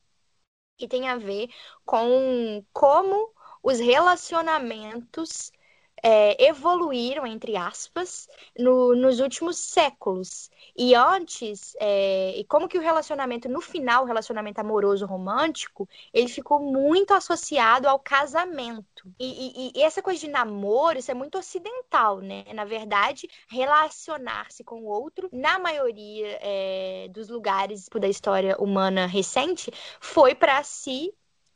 que 0.77 0.89
tem 0.89 1.09
a 1.09 1.17
ver 1.17 1.49
com 1.85 2.65
como 2.73 3.33
os 3.63 3.79
relacionamentos 3.79 5.53
é, 6.03 6.47
evoluíram, 6.47 7.27
entre 7.27 7.57
aspas, 7.57 8.29
no, 8.59 8.95
nos 8.95 9.21
últimos 9.21 9.59
séculos. 9.59 10.51
E 10.77 10.95
antes, 10.95 11.75
é, 11.81 12.35
e 12.37 12.45
como 12.45 12.69
que 12.69 12.79
o 12.79 12.81
relacionamento, 12.81 13.49
no 13.49 13.61
final, 13.61 14.05
o 14.05 14.07
relacionamento 14.07 14.61
amoroso 14.61 15.07
romântico, 15.07 15.89
ele 16.13 16.29
ficou 16.29 16.61
muito 16.61 17.13
associado 17.13 17.89
ao 17.89 17.99
casamento. 17.99 19.13
E, 19.19 19.71
e, 19.71 19.73
e, 19.75 19.83
essa 19.83 20.03
coisa 20.03 20.21
de 20.21 20.29
namoro, 20.29 20.99
isso 20.99 21.11
é 21.11 21.15
muito 21.15 21.39
ocidental, 21.39 22.21
né? 22.21 22.45
Na 22.55 22.65
verdade, 22.65 23.29
relacionar-se 23.49 24.63
com 24.65 24.83
o 24.83 24.87
outro, 24.87 25.29
na 25.33 25.59
maioria 25.59 26.39
é, 26.41 27.09
dos 27.11 27.29
lugares 27.29 27.89
da 27.89 28.09
história 28.09 28.57
humana 28.59 29.07
recente, 29.07 29.73
foi 30.01 30.35
para 30.35 30.63
se 30.63 31.13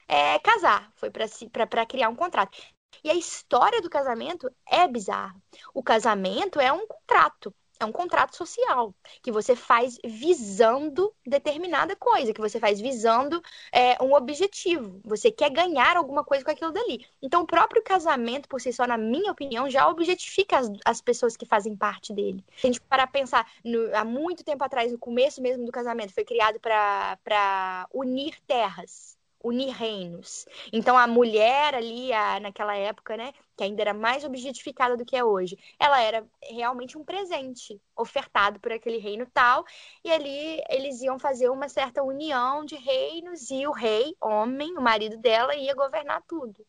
é, 0.08 0.38
casar, 0.38 0.90
foi 0.96 1.10
para 1.10 1.86
criar 1.86 2.08
um 2.08 2.16
contrato. 2.16 2.58
E 3.04 3.10
a 3.10 3.14
história 3.14 3.80
do 3.80 3.90
casamento 3.90 4.50
é 4.68 4.86
bizarra. 4.86 5.36
O 5.74 5.82
casamento 5.82 6.60
é 6.60 6.72
um 6.72 6.86
contrato. 6.86 7.54
É 7.82 7.84
um 7.84 7.90
contrato 7.90 8.36
social 8.36 8.94
que 9.20 9.32
você 9.32 9.56
faz 9.56 9.98
visando 10.04 11.12
determinada 11.26 11.96
coisa, 11.96 12.32
que 12.32 12.40
você 12.40 12.60
faz 12.60 12.80
visando 12.80 13.42
é, 13.72 14.00
um 14.00 14.14
objetivo. 14.14 15.00
Você 15.04 15.32
quer 15.32 15.50
ganhar 15.50 15.96
alguma 15.96 16.22
coisa 16.22 16.44
com 16.44 16.52
aquilo 16.52 16.70
dali. 16.70 17.04
Então, 17.20 17.42
o 17.42 17.46
próprio 17.46 17.82
casamento, 17.82 18.48
por 18.48 18.60
si 18.60 18.72
só, 18.72 18.86
na 18.86 18.96
minha 18.96 19.32
opinião, 19.32 19.68
já 19.68 19.88
objetifica 19.88 20.58
as, 20.58 20.70
as 20.84 21.00
pessoas 21.00 21.36
que 21.36 21.44
fazem 21.44 21.76
parte 21.76 22.12
dele. 22.12 22.44
Se 22.56 22.68
a 22.68 22.70
gente 22.70 22.80
parar 22.82 23.08
pensar, 23.08 23.50
no, 23.64 23.92
há 23.96 24.04
muito 24.04 24.44
tempo 24.44 24.62
atrás, 24.62 24.92
no 24.92 24.98
começo 24.98 25.42
mesmo 25.42 25.66
do 25.66 25.72
casamento, 25.72 26.14
foi 26.14 26.24
criado 26.24 26.60
para 26.60 27.88
unir 27.92 28.40
terras 28.46 29.20
unir 29.42 29.72
reinos. 29.72 30.46
Então 30.72 30.96
a 30.96 31.06
mulher 31.06 31.74
ali, 31.74 32.12
a, 32.12 32.40
naquela 32.40 32.76
época, 32.76 33.16
né, 33.16 33.32
que 33.56 33.64
ainda 33.64 33.82
era 33.82 33.94
mais 33.94 34.24
objetificada 34.24 34.96
do 34.96 35.04
que 35.04 35.16
é 35.16 35.24
hoje, 35.24 35.58
ela 35.78 36.00
era 36.00 36.26
realmente 36.42 36.96
um 36.96 37.04
presente 37.04 37.80
ofertado 37.96 38.58
por 38.60 38.72
aquele 38.72 38.98
reino 38.98 39.26
tal, 39.32 39.64
e 40.04 40.10
ali 40.10 40.62
eles 40.68 41.02
iam 41.02 41.18
fazer 41.18 41.48
uma 41.48 41.68
certa 41.68 42.02
união 42.02 42.64
de 42.64 42.76
reinos 42.76 43.50
e 43.50 43.66
o 43.66 43.72
rei, 43.72 44.14
homem, 44.20 44.76
o 44.76 44.80
marido 44.82 45.16
dela, 45.18 45.54
ia 45.54 45.74
governar 45.74 46.22
tudo. 46.26 46.64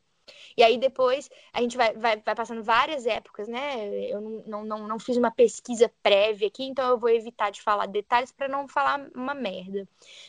E 0.57 0.63
aí 0.63 0.77
depois 0.77 1.29
a 1.51 1.61
gente 1.61 1.77
vai, 1.77 1.93
vai, 1.93 2.17
vai 2.17 2.35
passando 2.35 2.63
várias 2.63 3.05
épocas, 3.05 3.47
né? 3.47 3.89
Eu 4.09 4.21
não, 4.21 4.63
não, 4.65 4.87
não 4.87 4.99
fiz 4.99 5.17
uma 5.17 5.31
pesquisa 5.31 5.91
prévia 6.01 6.47
aqui, 6.47 6.63
então 6.63 6.89
eu 6.89 6.99
vou 6.99 7.09
evitar 7.09 7.49
de 7.51 7.61
falar 7.61 7.87
detalhes 7.87 8.31
para 8.31 8.47
não 8.47 8.67
falar 8.67 9.09
uma 9.15 9.33
merda. 9.33 9.87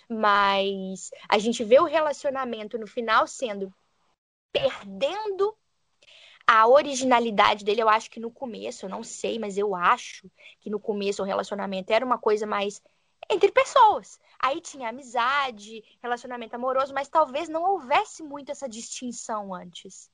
Mas 0.08 1.10
a 1.28 1.38
gente 1.38 1.64
vê 1.64 1.78
o 1.80 1.84
relacionamento 1.84 2.78
no 2.78 2.86
final 2.86 3.26
sendo 3.26 3.72
perdendo 4.52 5.56
a 6.46 6.68
originalidade 6.68 7.64
dele, 7.64 7.82
eu 7.82 7.88
acho 7.88 8.10
que 8.10 8.20
no 8.20 8.30
começo, 8.30 8.84
eu 8.84 8.90
não 8.90 9.02
sei, 9.02 9.38
mas 9.38 9.56
eu 9.56 9.74
acho 9.74 10.30
que 10.60 10.70
no 10.70 10.78
começo 10.78 11.22
o 11.22 11.24
relacionamento 11.24 11.92
era 11.92 12.04
uma 12.04 12.18
coisa 12.18 12.46
mais 12.46 12.82
entre 13.30 13.50
pessoas. 13.50 14.20
Aí 14.44 14.60
tinha 14.60 14.90
amizade, 14.90 15.82
relacionamento 16.02 16.54
amoroso, 16.54 16.92
mas 16.92 17.08
talvez 17.08 17.48
não 17.48 17.62
houvesse 17.62 18.22
muito 18.22 18.52
essa 18.52 18.68
distinção 18.68 19.54
antes. 19.54 20.10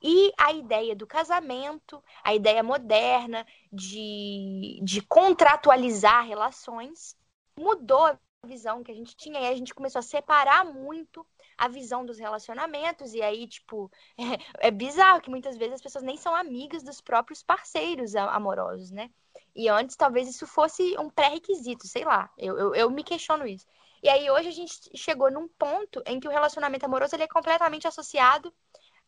E 0.00 0.32
a 0.38 0.52
ideia 0.52 0.94
do 0.94 1.04
casamento, 1.04 2.00
a 2.22 2.32
ideia 2.32 2.62
moderna 2.62 3.44
de, 3.72 4.78
de 4.84 5.02
contratualizar 5.02 6.24
relações, 6.24 7.16
mudou 7.58 8.06
a 8.06 8.18
visão 8.46 8.84
que 8.84 8.92
a 8.92 8.94
gente 8.94 9.16
tinha 9.16 9.40
e 9.40 9.48
a 9.48 9.56
gente 9.56 9.74
começou 9.74 9.98
a 9.98 10.02
separar 10.02 10.64
muito 10.64 11.26
a 11.58 11.66
visão 11.66 12.06
dos 12.06 12.20
relacionamentos. 12.20 13.14
E 13.14 13.20
aí, 13.20 13.48
tipo, 13.48 13.90
é, 14.16 14.22
é 14.68 14.70
bizarro 14.70 15.20
que 15.20 15.28
muitas 15.28 15.56
vezes 15.56 15.74
as 15.74 15.82
pessoas 15.82 16.04
nem 16.04 16.16
são 16.16 16.36
amigas 16.36 16.84
dos 16.84 17.00
próprios 17.00 17.42
parceiros 17.42 18.14
amorosos, 18.14 18.92
né? 18.92 19.10
E 19.54 19.68
antes 19.68 19.96
talvez 19.96 20.28
isso 20.28 20.46
fosse 20.46 20.96
um 20.98 21.10
pré-requisito, 21.10 21.86
sei 21.86 22.04
lá. 22.04 22.30
Eu, 22.38 22.58
eu, 22.58 22.74
eu, 22.74 22.90
me 22.90 23.04
questiono 23.04 23.46
isso. 23.46 23.66
E 24.02 24.08
aí 24.08 24.30
hoje 24.30 24.48
a 24.48 24.52
gente 24.52 24.74
chegou 24.96 25.30
num 25.30 25.48
ponto 25.48 26.02
em 26.06 26.18
que 26.18 26.26
o 26.26 26.30
relacionamento 26.30 26.86
amoroso 26.86 27.14
ele 27.14 27.24
é 27.24 27.28
completamente 27.28 27.86
associado 27.86 28.52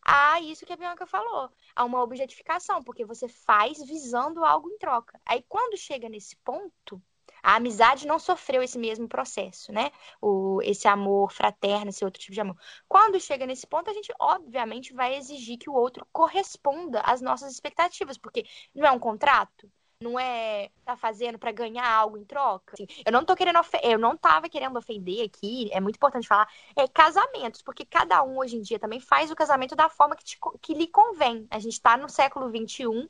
a 0.02 0.40
isso 0.40 0.66
que 0.66 0.72
a 0.72 0.76
Bianca 0.76 1.06
falou, 1.06 1.50
a 1.74 1.84
uma 1.84 2.02
objetificação, 2.02 2.82
porque 2.82 3.04
você 3.06 3.26
faz 3.26 3.78
visando 3.82 4.44
algo 4.44 4.68
em 4.70 4.78
troca. 4.78 5.18
Aí 5.24 5.42
quando 5.48 5.78
chega 5.78 6.08
nesse 6.10 6.36
ponto, 6.36 7.02
a 7.42 7.56
amizade 7.56 8.06
não 8.06 8.18
sofreu 8.18 8.62
esse 8.62 8.78
mesmo 8.78 9.08
processo, 9.08 9.72
né? 9.72 9.90
O, 10.20 10.60
esse 10.62 10.88
amor 10.88 11.32
fraterno, 11.32 11.90
esse 11.90 12.04
outro 12.04 12.20
tipo 12.20 12.34
de 12.34 12.40
amor. 12.40 12.56
Quando 12.88 13.20
chega 13.20 13.46
nesse 13.46 13.66
ponto, 13.66 13.90
a 13.90 13.94
gente 13.94 14.12
obviamente 14.18 14.92
vai 14.94 15.14
exigir 15.16 15.58
que 15.58 15.70
o 15.70 15.74
outro 15.74 16.06
corresponda 16.12 17.00
às 17.00 17.20
nossas 17.20 17.52
expectativas, 17.52 18.18
porque 18.18 18.46
não 18.74 18.86
é 18.86 18.90
um 18.90 18.98
contrato 18.98 19.70
não 20.04 20.18
é 20.18 20.70
tá 20.84 20.96
fazendo 20.96 21.38
para 21.38 21.50
ganhar 21.50 21.88
algo 21.88 22.18
em 22.18 22.24
troca. 22.24 22.74
Assim, 22.74 22.86
eu 23.04 23.10
não 23.10 23.24
tô 23.24 23.34
querendo 23.34 23.58
eu 23.82 23.98
não 23.98 24.16
tava 24.16 24.48
querendo 24.48 24.76
ofender 24.76 25.24
aqui, 25.24 25.70
é 25.72 25.80
muito 25.80 25.96
importante 25.96 26.28
falar, 26.28 26.48
é 26.76 26.86
casamentos, 26.86 27.62
porque 27.62 27.84
cada 27.84 28.22
um 28.22 28.38
hoje 28.38 28.56
em 28.56 28.60
dia 28.62 28.78
também 28.78 29.00
faz 29.00 29.30
o 29.30 29.36
casamento 29.36 29.74
da 29.74 29.88
forma 29.88 30.14
que, 30.14 30.24
te, 30.24 30.38
que 30.60 30.74
lhe 30.74 30.86
convém. 30.86 31.46
A 31.50 31.58
gente 31.58 31.80
tá 31.80 31.96
no 31.96 32.08
século 32.08 32.50
21, 32.50 33.08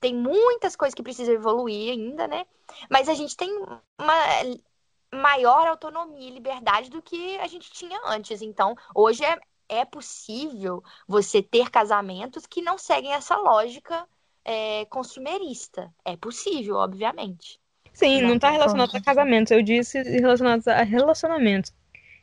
tem 0.00 0.14
muitas 0.14 0.74
coisas 0.74 0.94
que 0.94 1.02
precisam 1.02 1.34
evoluir 1.34 1.92
ainda, 1.92 2.26
né? 2.26 2.44
Mas 2.90 3.08
a 3.08 3.14
gente 3.14 3.36
tem 3.36 3.50
uma 3.98 4.22
maior 5.14 5.66
autonomia 5.68 6.28
e 6.28 6.32
liberdade 6.32 6.90
do 6.90 7.02
que 7.02 7.38
a 7.38 7.46
gente 7.46 7.70
tinha 7.70 8.00
antes. 8.06 8.42
Então, 8.42 8.74
hoje 8.94 9.24
é, 9.24 9.38
é 9.68 9.84
possível 9.84 10.82
você 11.06 11.42
ter 11.42 11.70
casamentos 11.70 12.46
que 12.46 12.62
não 12.62 12.78
seguem 12.78 13.12
essa 13.12 13.36
lógica 13.36 14.08
é, 14.44 14.84
consumerista. 14.86 15.92
É 16.04 16.16
possível, 16.16 16.76
obviamente. 16.76 17.60
Sim, 17.92 18.22
não 18.22 18.36
está 18.36 18.50
relacionado 18.50 18.96
a 18.96 19.00
casamentos. 19.00 19.50
Eu 19.50 19.62
disse 19.62 20.02
relacionados 20.02 20.66
a 20.66 20.82
relacionamentos. 20.82 21.72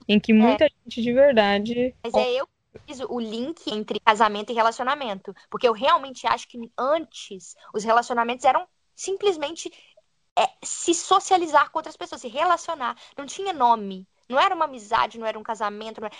Em 0.08 0.20
que 0.20 0.34
muita 0.34 0.66
é. 0.66 0.70
gente 0.70 1.02
de 1.02 1.14
verdade. 1.14 1.96
Mas 2.04 2.14
é 2.16 2.34
eu 2.34 2.48
que 2.48 2.80
fiz 2.88 3.00
o 3.00 3.20
link 3.20 3.72
entre 3.72 4.00
casamento 4.00 4.52
e 4.52 4.56
relacionamento. 4.56 5.36
Porque 5.50 5.68
eu 5.68 5.74
realmente 5.74 6.26
acho 6.26 6.48
que 6.48 6.60
antes 6.78 7.56
os 7.74 7.84
relacionamentos 7.84 8.44
eram 8.46 8.68
simplesmente 8.96 9.72
é, 10.38 10.50
se 10.64 10.94
socializar 10.96 11.70
com 11.70 11.80
outras 11.80 11.96
pessoas, 11.96 12.22
se 12.22 12.28
relacionar. 12.28 12.98
Não 13.16 13.26
tinha 13.26 13.54
nome. 13.54 14.08
Não 14.28 14.40
era 14.40 14.54
uma 14.56 14.66
amizade, 14.66 15.20
não 15.20 15.28
era 15.28 15.38
um 15.38 15.44
casamento. 15.44 16.04
Era... 16.04 16.12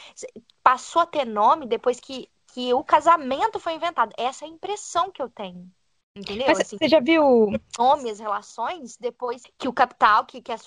Passou 0.62 1.02
a 1.02 1.06
ter 1.08 1.26
nome 1.26 1.66
depois 1.66 2.00
que, 2.00 2.30
que 2.54 2.72
o 2.74 2.84
casamento 2.84 3.60
foi 3.60 3.74
inventado. 3.74 4.14
Essa 4.18 4.46
é 4.46 4.48
a 4.48 4.52
impressão 4.52 5.12
que 5.12 5.22
eu 5.22 5.30
tenho. 5.30 5.72
Entendeu? 6.16 6.48
Mas 6.48 6.60
assim, 6.60 6.78
você 6.78 6.90
já 6.90 7.00
viu. 7.00 7.52
Nome, 7.78 8.10
as 8.10 8.20
relações, 8.20 8.98
depois 8.98 9.44
que 9.58 9.68
o 9.68 9.74
capital, 9.74 10.26
que, 10.26 10.42
que, 10.42 10.52
a, 10.52 10.58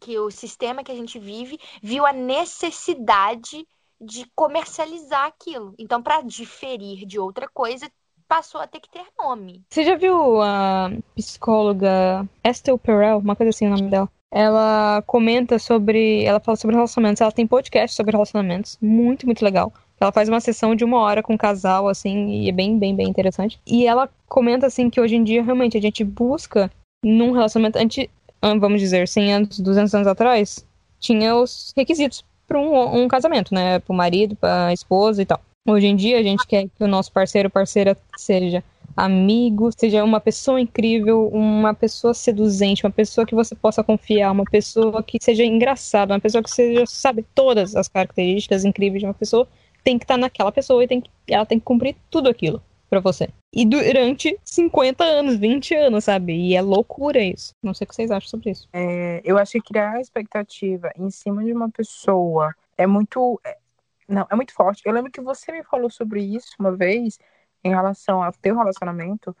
que 0.00 0.18
o 0.18 0.30
sistema 0.30 0.82
que 0.82 0.92
a 0.92 0.94
gente 0.94 1.18
vive, 1.18 1.58
viu 1.82 2.06
a 2.06 2.12
necessidade 2.12 3.66
de 4.00 4.26
comercializar 4.34 5.26
aquilo. 5.26 5.74
Então, 5.78 6.02
para 6.02 6.22
diferir 6.22 7.06
de 7.06 7.18
outra 7.18 7.48
coisa, 7.48 7.90
passou 8.26 8.60
a 8.60 8.66
ter 8.66 8.80
que 8.80 8.90
ter 8.90 9.04
nome. 9.18 9.62
Você 9.70 9.84
já 9.84 9.94
viu 9.94 10.40
a 10.40 10.90
psicóloga 11.14 12.28
Estelle 12.42 12.78
Perel, 12.78 13.18
uma 13.18 13.36
coisa 13.36 13.50
assim 13.50 13.66
o 13.66 13.70
nome 13.70 13.90
dela? 13.90 14.08
Ela 14.30 15.02
comenta 15.06 15.58
sobre. 15.58 16.24
Ela 16.24 16.40
fala 16.40 16.56
sobre 16.56 16.74
relacionamentos. 16.74 17.20
Ela 17.20 17.30
tem 17.30 17.46
podcast 17.46 17.94
sobre 17.94 18.12
relacionamentos. 18.12 18.78
Muito, 18.80 19.26
muito 19.26 19.44
legal. 19.44 19.70
Ela 20.02 20.10
faz 20.10 20.28
uma 20.28 20.40
sessão 20.40 20.74
de 20.74 20.84
uma 20.84 20.98
hora 20.98 21.22
com 21.22 21.34
um 21.34 21.38
casal, 21.38 21.88
assim, 21.88 22.28
e 22.28 22.48
é 22.48 22.52
bem, 22.52 22.76
bem, 22.76 22.92
bem 22.92 23.08
interessante. 23.08 23.60
E 23.64 23.86
ela 23.86 24.10
comenta, 24.28 24.66
assim, 24.66 24.90
que 24.90 25.00
hoje 25.00 25.14
em 25.14 25.22
dia, 25.22 25.44
realmente, 25.44 25.78
a 25.78 25.80
gente 25.80 26.02
busca 26.02 26.68
num 27.04 27.30
relacionamento, 27.30 27.78
antes, 27.78 28.08
vamos 28.40 28.80
dizer, 28.80 29.06
100 29.06 29.32
anos, 29.32 29.60
200 29.60 29.94
anos 29.94 30.08
atrás, 30.08 30.66
tinha 30.98 31.36
os 31.36 31.72
requisitos 31.76 32.24
para 32.48 32.58
um, 32.58 33.04
um, 33.04 33.06
casamento, 33.06 33.54
né? 33.54 33.78
Para 33.78 33.92
o 33.92 33.96
marido, 33.96 34.34
para 34.34 34.66
a 34.66 34.72
esposa 34.72 35.22
e 35.22 35.24
tal. 35.24 35.40
Hoje 35.68 35.86
em 35.86 35.94
dia, 35.94 36.18
a 36.18 36.22
gente 36.24 36.44
quer 36.48 36.64
que 36.64 36.82
o 36.82 36.88
nosso 36.88 37.12
parceiro 37.12 37.48
parceira 37.48 37.96
seja 38.16 38.64
amigo, 38.96 39.70
seja 39.70 40.02
uma 40.02 40.18
pessoa 40.18 40.60
incrível, 40.60 41.28
uma 41.28 41.74
pessoa 41.74 42.12
seduzente, 42.12 42.84
uma 42.84 42.90
pessoa 42.90 43.24
que 43.24 43.36
você 43.36 43.54
possa 43.54 43.84
confiar, 43.84 44.32
uma 44.32 44.44
pessoa 44.44 45.00
que 45.00 45.18
seja 45.22 45.44
engraçada, 45.44 46.12
uma 46.12 46.20
pessoa 46.20 46.42
que 46.42 46.50
seja, 46.50 46.84
sabe, 46.86 47.24
todas 47.36 47.76
as 47.76 47.86
características 47.86 48.64
incríveis 48.64 49.00
de 49.00 49.06
uma 49.06 49.14
pessoa 49.14 49.46
tem 49.82 49.98
que 49.98 50.04
estar 50.04 50.14
tá 50.14 50.20
naquela 50.20 50.52
pessoa 50.52 50.82
e 50.82 50.88
tem 50.88 51.00
que, 51.00 51.10
ela 51.28 51.46
tem 51.46 51.58
que 51.58 51.64
cumprir 51.64 51.96
tudo 52.10 52.28
aquilo 52.28 52.62
para 52.88 53.00
você. 53.00 53.28
E 53.54 53.64
durante 53.64 54.38
50 54.44 55.02
anos, 55.02 55.36
20 55.36 55.74
anos, 55.74 56.04
sabe? 56.04 56.34
E 56.34 56.54
é 56.54 56.60
loucura 56.60 57.22
isso. 57.22 57.54
Não 57.62 57.72
sei 57.72 57.86
o 57.86 57.88
que 57.88 57.94
vocês 57.94 58.10
acham 58.10 58.28
sobre 58.28 58.50
isso. 58.50 58.68
É, 58.72 59.22
eu 59.24 59.38
acho 59.38 59.52
que 59.52 59.62
criar 59.62 59.98
expectativa 60.00 60.90
em 60.96 61.10
cima 61.10 61.42
de 61.42 61.52
uma 61.52 61.70
pessoa 61.70 62.54
é 62.76 62.86
muito. 62.86 63.40
É, 63.44 63.56
não, 64.06 64.26
é 64.30 64.36
muito 64.36 64.52
forte. 64.52 64.82
Eu 64.84 64.92
lembro 64.92 65.10
que 65.10 65.22
você 65.22 65.52
me 65.52 65.62
falou 65.64 65.88
sobre 65.88 66.22
isso 66.22 66.54
uma 66.58 66.76
vez, 66.76 67.18
em 67.64 67.70
relação 67.70 68.22
ao 68.22 68.32
teu 68.32 68.56
relacionamento, 68.56 69.34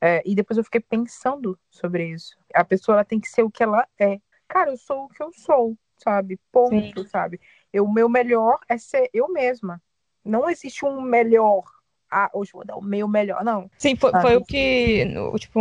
é, 0.00 0.20
e 0.26 0.34
depois 0.34 0.58
eu 0.58 0.64
fiquei 0.64 0.80
pensando 0.80 1.58
sobre 1.70 2.08
isso. 2.08 2.36
A 2.54 2.64
pessoa 2.64 2.96
ela 2.96 3.04
tem 3.04 3.20
que 3.20 3.28
ser 3.28 3.42
o 3.42 3.50
que 3.50 3.62
ela 3.62 3.86
é. 3.98 4.18
Cara, 4.48 4.70
eu 4.70 4.76
sou 4.76 5.04
o 5.04 5.08
que 5.08 5.22
eu 5.22 5.32
sou, 5.32 5.76
sabe? 5.96 6.40
Ponto, 6.50 7.02
Sim. 7.02 7.08
sabe? 7.08 7.40
O 7.74 7.92
meu 7.92 8.08
melhor 8.08 8.58
é 8.68 8.78
ser 8.78 9.10
eu 9.12 9.28
mesma. 9.28 9.80
Não 10.24 10.48
existe 10.48 10.84
um 10.84 11.00
melhor. 11.00 11.62
Ah, 12.10 12.30
hoje 12.32 12.52
vou 12.52 12.64
dar 12.64 12.76
o 12.76 12.82
meu 12.82 13.06
melhor. 13.06 13.44
Não. 13.44 13.70
Sim, 13.78 13.96
foi, 13.96 14.12
foi 14.20 14.36
o 14.36 14.44
que. 14.44 15.06
Tipo, 15.38 15.60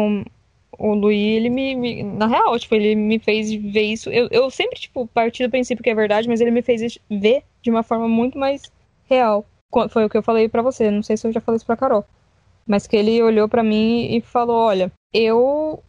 o 0.78 0.94
Luiz, 0.94 1.38
ele 1.38 1.50
me, 1.50 1.76
me, 1.76 2.04
Na 2.04 2.28
real, 2.28 2.58
tipo, 2.60 2.76
ele 2.76 2.96
me 2.96 3.20
fez 3.20 3.52
ver 3.54 3.84
isso. 3.84 4.10
Eu, 4.10 4.28
eu 4.32 4.50
sempre, 4.50 4.80
tipo, 4.80 5.08
parti 5.08 5.44
do 5.44 5.50
princípio 5.50 5.84
que 5.84 5.90
é 5.90 5.96
verdade, 5.96 6.28
mas 6.28 6.42
ele 6.42 6.52
me 6.52 6.62
fez 6.62 6.98
ver 7.10 7.44
de 7.62 7.70
uma 7.70 7.84
forma 7.84 8.08
muito 8.08 8.38
mais 8.38 8.72
real. 9.10 9.46
Foi 9.90 10.06
o 10.06 10.10
que 10.10 10.18
eu 10.18 10.24
falei 10.24 10.48
para 10.48 10.62
você. 10.62 10.90
Não 10.90 11.04
sei 11.04 11.18
se 11.18 11.28
eu 11.28 11.32
já 11.32 11.42
falei 11.42 11.58
isso 11.58 11.66
pra 11.66 11.78
Carol. 11.78 12.06
Mas 12.66 12.88
que 12.88 12.96
ele 12.96 13.22
olhou 13.22 13.48
para 13.48 13.64
mim 13.64 14.16
e 14.16 14.22
falou: 14.22 14.58
Olha, 14.58 14.92
eu 15.14 15.84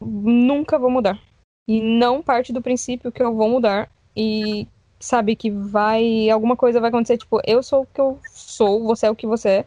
nunca 0.00 0.78
vou 0.78 0.90
mudar. 0.90 1.20
E 1.68 1.80
não 1.80 2.22
parte 2.22 2.52
do 2.52 2.62
princípio 2.62 3.12
que 3.12 3.22
eu 3.22 3.34
vou 3.34 3.48
mudar. 3.48 3.90
E 4.16 4.66
sabe, 5.02 5.36
que 5.36 5.50
vai. 5.50 6.30
Alguma 6.30 6.56
coisa 6.56 6.80
vai 6.80 6.88
acontecer, 6.88 7.18
tipo, 7.18 7.40
eu 7.46 7.62
sou 7.62 7.82
o 7.82 7.86
que 7.86 8.00
eu 8.00 8.18
sou, 8.32 8.84
você 8.84 9.06
é 9.06 9.10
o 9.10 9.16
que 9.16 9.26
você 9.26 9.48
é. 9.48 9.66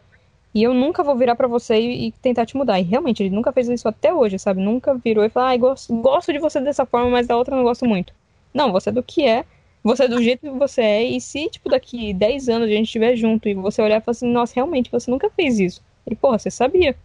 E 0.54 0.62
eu 0.62 0.72
nunca 0.72 1.04
vou 1.04 1.14
virar 1.14 1.36
para 1.36 1.46
você 1.46 1.78
e, 1.78 2.08
e, 2.08 2.12
tentar 2.12 2.46
te 2.46 2.56
mudar. 2.56 2.80
E 2.80 2.82
realmente, 2.82 3.22
ele 3.22 3.34
nunca 3.34 3.52
fez 3.52 3.68
isso 3.68 3.86
até 3.86 4.12
hoje, 4.14 4.38
sabe? 4.38 4.62
Nunca 4.62 4.94
virou 4.94 5.22
e 5.24 5.28
falou, 5.28 5.50
ah, 5.50 5.56
gosto, 5.58 5.94
gosto 5.96 6.32
de 6.32 6.38
você 6.38 6.58
dessa 6.60 6.86
forma, 6.86 7.10
mas 7.10 7.26
da 7.26 7.36
outra 7.36 7.54
não 7.54 7.62
gosto 7.62 7.84
muito. 7.84 8.14
Não, 8.54 8.72
você 8.72 8.88
é 8.88 8.92
do 8.92 9.02
que 9.02 9.26
é, 9.26 9.44
você 9.84 10.04
é 10.04 10.08
do 10.08 10.22
jeito 10.22 10.40
que 10.40 10.50
você 10.50 10.80
é. 10.80 11.04
E 11.04 11.20
se, 11.20 11.50
tipo, 11.50 11.68
daqui 11.68 12.14
10 12.14 12.48
anos 12.48 12.68
a 12.68 12.72
gente 12.72 12.86
estiver 12.86 13.14
junto 13.16 13.48
e 13.48 13.54
você 13.54 13.82
olhar 13.82 13.98
e 13.98 14.00
falar 14.00 14.12
assim, 14.12 14.32
nossa, 14.32 14.54
realmente, 14.54 14.90
você 14.90 15.10
nunca 15.10 15.28
fez 15.30 15.60
isso. 15.60 15.82
E, 16.06 16.14
porra, 16.14 16.38
você 16.38 16.50
sabia. 16.50 16.96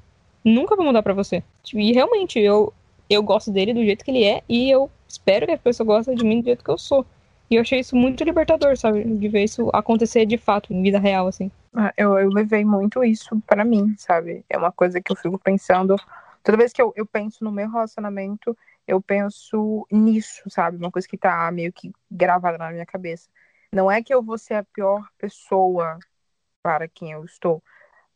Nunca 0.46 0.76
vou 0.76 0.86
mudar 0.86 1.04
para 1.04 1.14
você. 1.14 1.44
E 1.74 1.92
realmente, 1.92 2.40
eu, 2.40 2.72
eu 3.10 3.22
gosto 3.22 3.52
dele 3.52 3.74
do 3.74 3.84
jeito 3.84 4.06
que 4.06 4.12
ele 4.12 4.24
é 4.24 4.42
e 4.48 4.72
eu 4.72 4.90
espero 5.08 5.46
que 5.46 5.52
a 5.52 5.58
pessoa 5.58 5.86
goste 5.86 6.16
de 6.16 6.24
mim 6.24 6.40
do 6.40 6.46
jeito 6.46 6.64
que 6.64 6.72
eu 6.72 6.78
sou. 6.78 7.06
E 7.52 7.56
eu 7.56 7.62
achei 7.62 7.82
isso 7.82 7.98
muito 7.98 8.24
libertador, 8.24 8.78
sabe? 8.78 9.04
De 9.04 9.28
ver 9.28 9.44
isso 9.44 9.70
acontecer 9.74 10.26
de 10.26 10.38
fato, 10.38 10.74
em 10.74 10.82
vida 10.82 10.98
real, 10.98 11.28
assim. 11.28 11.52
Ah, 11.76 11.94
eu, 11.98 12.18
eu 12.18 12.30
levei 12.30 12.64
muito 12.64 13.04
isso 13.04 13.42
para 13.46 13.66
mim, 13.66 13.94
sabe? 13.98 14.46
É 14.50 14.58
uma 14.58 14.72
coisa 14.72 15.02
que 15.02 15.12
eu 15.12 15.18
fico 15.18 15.38
pensando. 15.38 15.98
Toda 16.42 16.58
vez 16.58 16.72
que 16.72 16.82
eu, 16.82 16.94
eu 16.96 17.06
penso 17.06 17.44
no 17.44 17.52
meu 17.52 17.70
relacionamento, 17.70 18.58
eu 18.88 19.02
penso 19.02 19.86
nisso, 19.92 20.50
sabe? 20.50 20.78
Uma 20.78 20.90
coisa 20.90 21.06
que 21.06 21.18
tá 21.18 21.52
meio 21.52 21.74
que 21.74 21.92
gravada 22.10 22.58
na 22.58 22.72
minha 22.72 22.86
cabeça. 22.86 23.30
Não 23.74 23.92
é 23.92 24.02
que 24.02 24.14
eu 24.14 24.24
vou 24.24 24.38
ser 24.38 24.54
a 24.54 24.64
pior 24.64 25.06
pessoa 25.18 26.00
para 26.64 26.88
quem 26.88 27.12
eu 27.12 27.26
estou, 27.26 27.62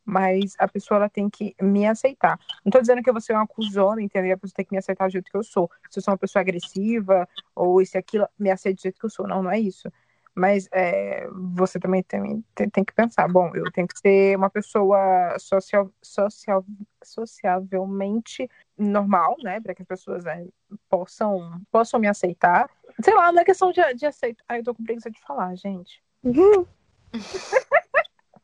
mas 0.05 0.53
a 0.59 0.67
pessoa 0.67 0.97
ela 0.99 1.09
tem 1.09 1.29
que 1.29 1.55
me 1.59 1.85
aceitar. 1.87 2.39
Não 2.63 2.71
tô 2.71 2.79
dizendo 2.79 3.01
que 3.01 3.09
eu 3.09 3.13
vou 3.13 3.21
ser 3.21 3.33
uma 3.33 3.43
acusona, 3.43 4.01
entendeu? 4.01 4.35
A 4.35 4.37
pessoa 4.37 4.55
tem 4.55 4.65
que 4.65 4.71
me 4.71 4.77
aceitar 4.77 5.07
do 5.07 5.11
jeito 5.11 5.31
que 5.31 5.37
eu 5.37 5.43
sou. 5.43 5.69
Se 5.89 5.99
eu 5.99 6.03
sou 6.03 6.11
uma 6.11 6.17
pessoa 6.17 6.41
agressiva, 6.41 7.27
ou 7.55 7.83
se 7.83 7.97
aquilo 7.97 8.27
me 8.37 8.51
aceita 8.51 8.77
do 8.77 8.81
jeito 8.83 8.99
que 8.99 9.05
eu 9.05 9.09
sou. 9.09 9.27
Não, 9.27 9.41
não 9.41 9.51
é 9.51 9.59
isso. 9.59 9.91
Mas 10.35 10.67
é, 10.73 11.27
você 11.53 11.79
também 11.79 12.03
tem, 12.03 12.43
tem, 12.53 12.69
tem, 12.69 12.83
que 12.83 12.93
pensar, 12.93 13.25
bom, 13.29 13.51
eu 13.55 13.71
tenho 13.71 13.87
que 13.87 13.97
ser 13.97 14.37
uma 14.37 14.49
pessoa 14.49 14.99
social, 15.39 15.89
social, 16.01 16.65
sociavelmente 17.01 18.49
normal, 18.77 19.37
né? 19.41 19.61
Para 19.61 19.73
que 19.73 19.81
as 19.81 19.87
pessoas 19.87 20.25
né, 20.25 20.45
possam, 20.89 21.61
possam 21.71 22.01
me 22.01 22.07
aceitar. 22.07 22.69
Sei 23.01 23.13
lá, 23.13 23.31
não 23.31 23.41
é 23.41 23.45
questão 23.45 23.71
de, 23.71 23.81
de 23.93 24.05
aceitar. 24.05 24.57
Eu 24.57 24.63
tô 24.63 24.75
com 24.75 24.83
preguiça 24.83 25.09
de 25.09 25.21
falar, 25.21 25.55
gente. 25.55 26.03
Uhum. 26.21 26.65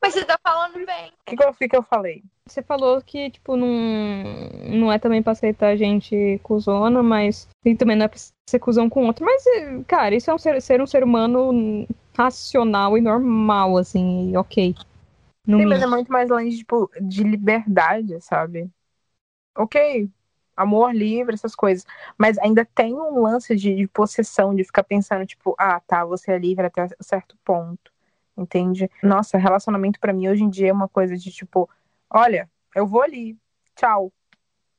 Mas 0.02 0.16
você 0.16 0.26
tá 0.26 0.38
falando 0.42 0.84
bem. 0.84 1.10
O 1.10 1.12
que, 1.28 1.38
que, 1.38 1.44
eu, 1.44 1.54
que 1.70 1.78
eu 1.78 1.84
falei? 1.84 2.24
Você 2.48 2.64
falou 2.64 3.00
que, 3.04 3.30
tipo, 3.30 3.56
não, 3.56 3.70
não 4.68 4.92
é 4.92 4.98
também 4.98 5.22
pra 5.22 5.34
aceitar 5.34 5.78
gente 5.78 6.40
cuzona, 6.42 7.04
mas 7.04 7.48
e 7.64 7.76
também 7.76 7.96
não 7.96 8.06
é 8.06 8.08
pra 8.08 8.18
ser 8.50 8.60
cuzão 8.60 8.90
com 8.90 9.06
outro. 9.06 9.24
Mas, 9.24 9.44
cara, 9.88 10.16
isso 10.16 10.32
é 10.32 10.34
um 10.34 10.40
ser, 10.40 10.60
ser 10.60 10.82
um 10.82 10.88
ser 10.88 11.04
humano 11.04 11.88
racional 12.18 12.98
e 12.98 13.02
normal, 13.02 13.78
assim, 13.78 14.32
e 14.32 14.38
ok. 14.38 14.76
Sim, 15.46 15.52
mínimo. 15.52 15.70
mas 15.70 15.84
é 15.84 15.88
muito 15.88 16.12
mais 16.12 16.30
longe, 16.30 16.58
tipo, 16.58 16.90
de 17.00 17.24
liberdade, 17.24 18.20
sabe? 18.22 18.70
Ok, 19.56 20.10
amor 20.58 20.96
livre, 20.96 21.36
essas 21.36 21.56
coisas. 21.56 21.86
Mas 22.18 22.40
ainda 22.40 22.66
tem 22.66 22.96
um 22.96 23.22
lance 23.22 23.56
de, 23.56 23.76
de 23.76 23.88
possessão, 23.88 24.56
de 24.56 24.64
ficar 24.64 24.84
pensando, 24.84 25.26
tipo, 25.28 25.56
ah, 25.60 25.80
tá, 25.80 26.04
você 26.04 26.32
é 26.32 26.40
livre 26.40 26.66
até 26.66 26.88
certo 27.02 27.38
ponto 27.46 27.91
entende? 28.42 28.90
Nossa, 29.02 29.38
relacionamento 29.38 30.00
para 30.00 30.14
mim 30.14 30.28
hoje 30.28 30.44
em 30.44 30.50
dia 30.50 30.70
é 30.70 30.74
uma 30.74 30.88
coisa 30.88 31.16
de 31.16 31.32
tipo, 31.32 31.70
olha, 32.10 32.50
eu 32.76 32.86
vou 32.86 33.02
ali, 33.02 33.38
tchau. 33.76 34.12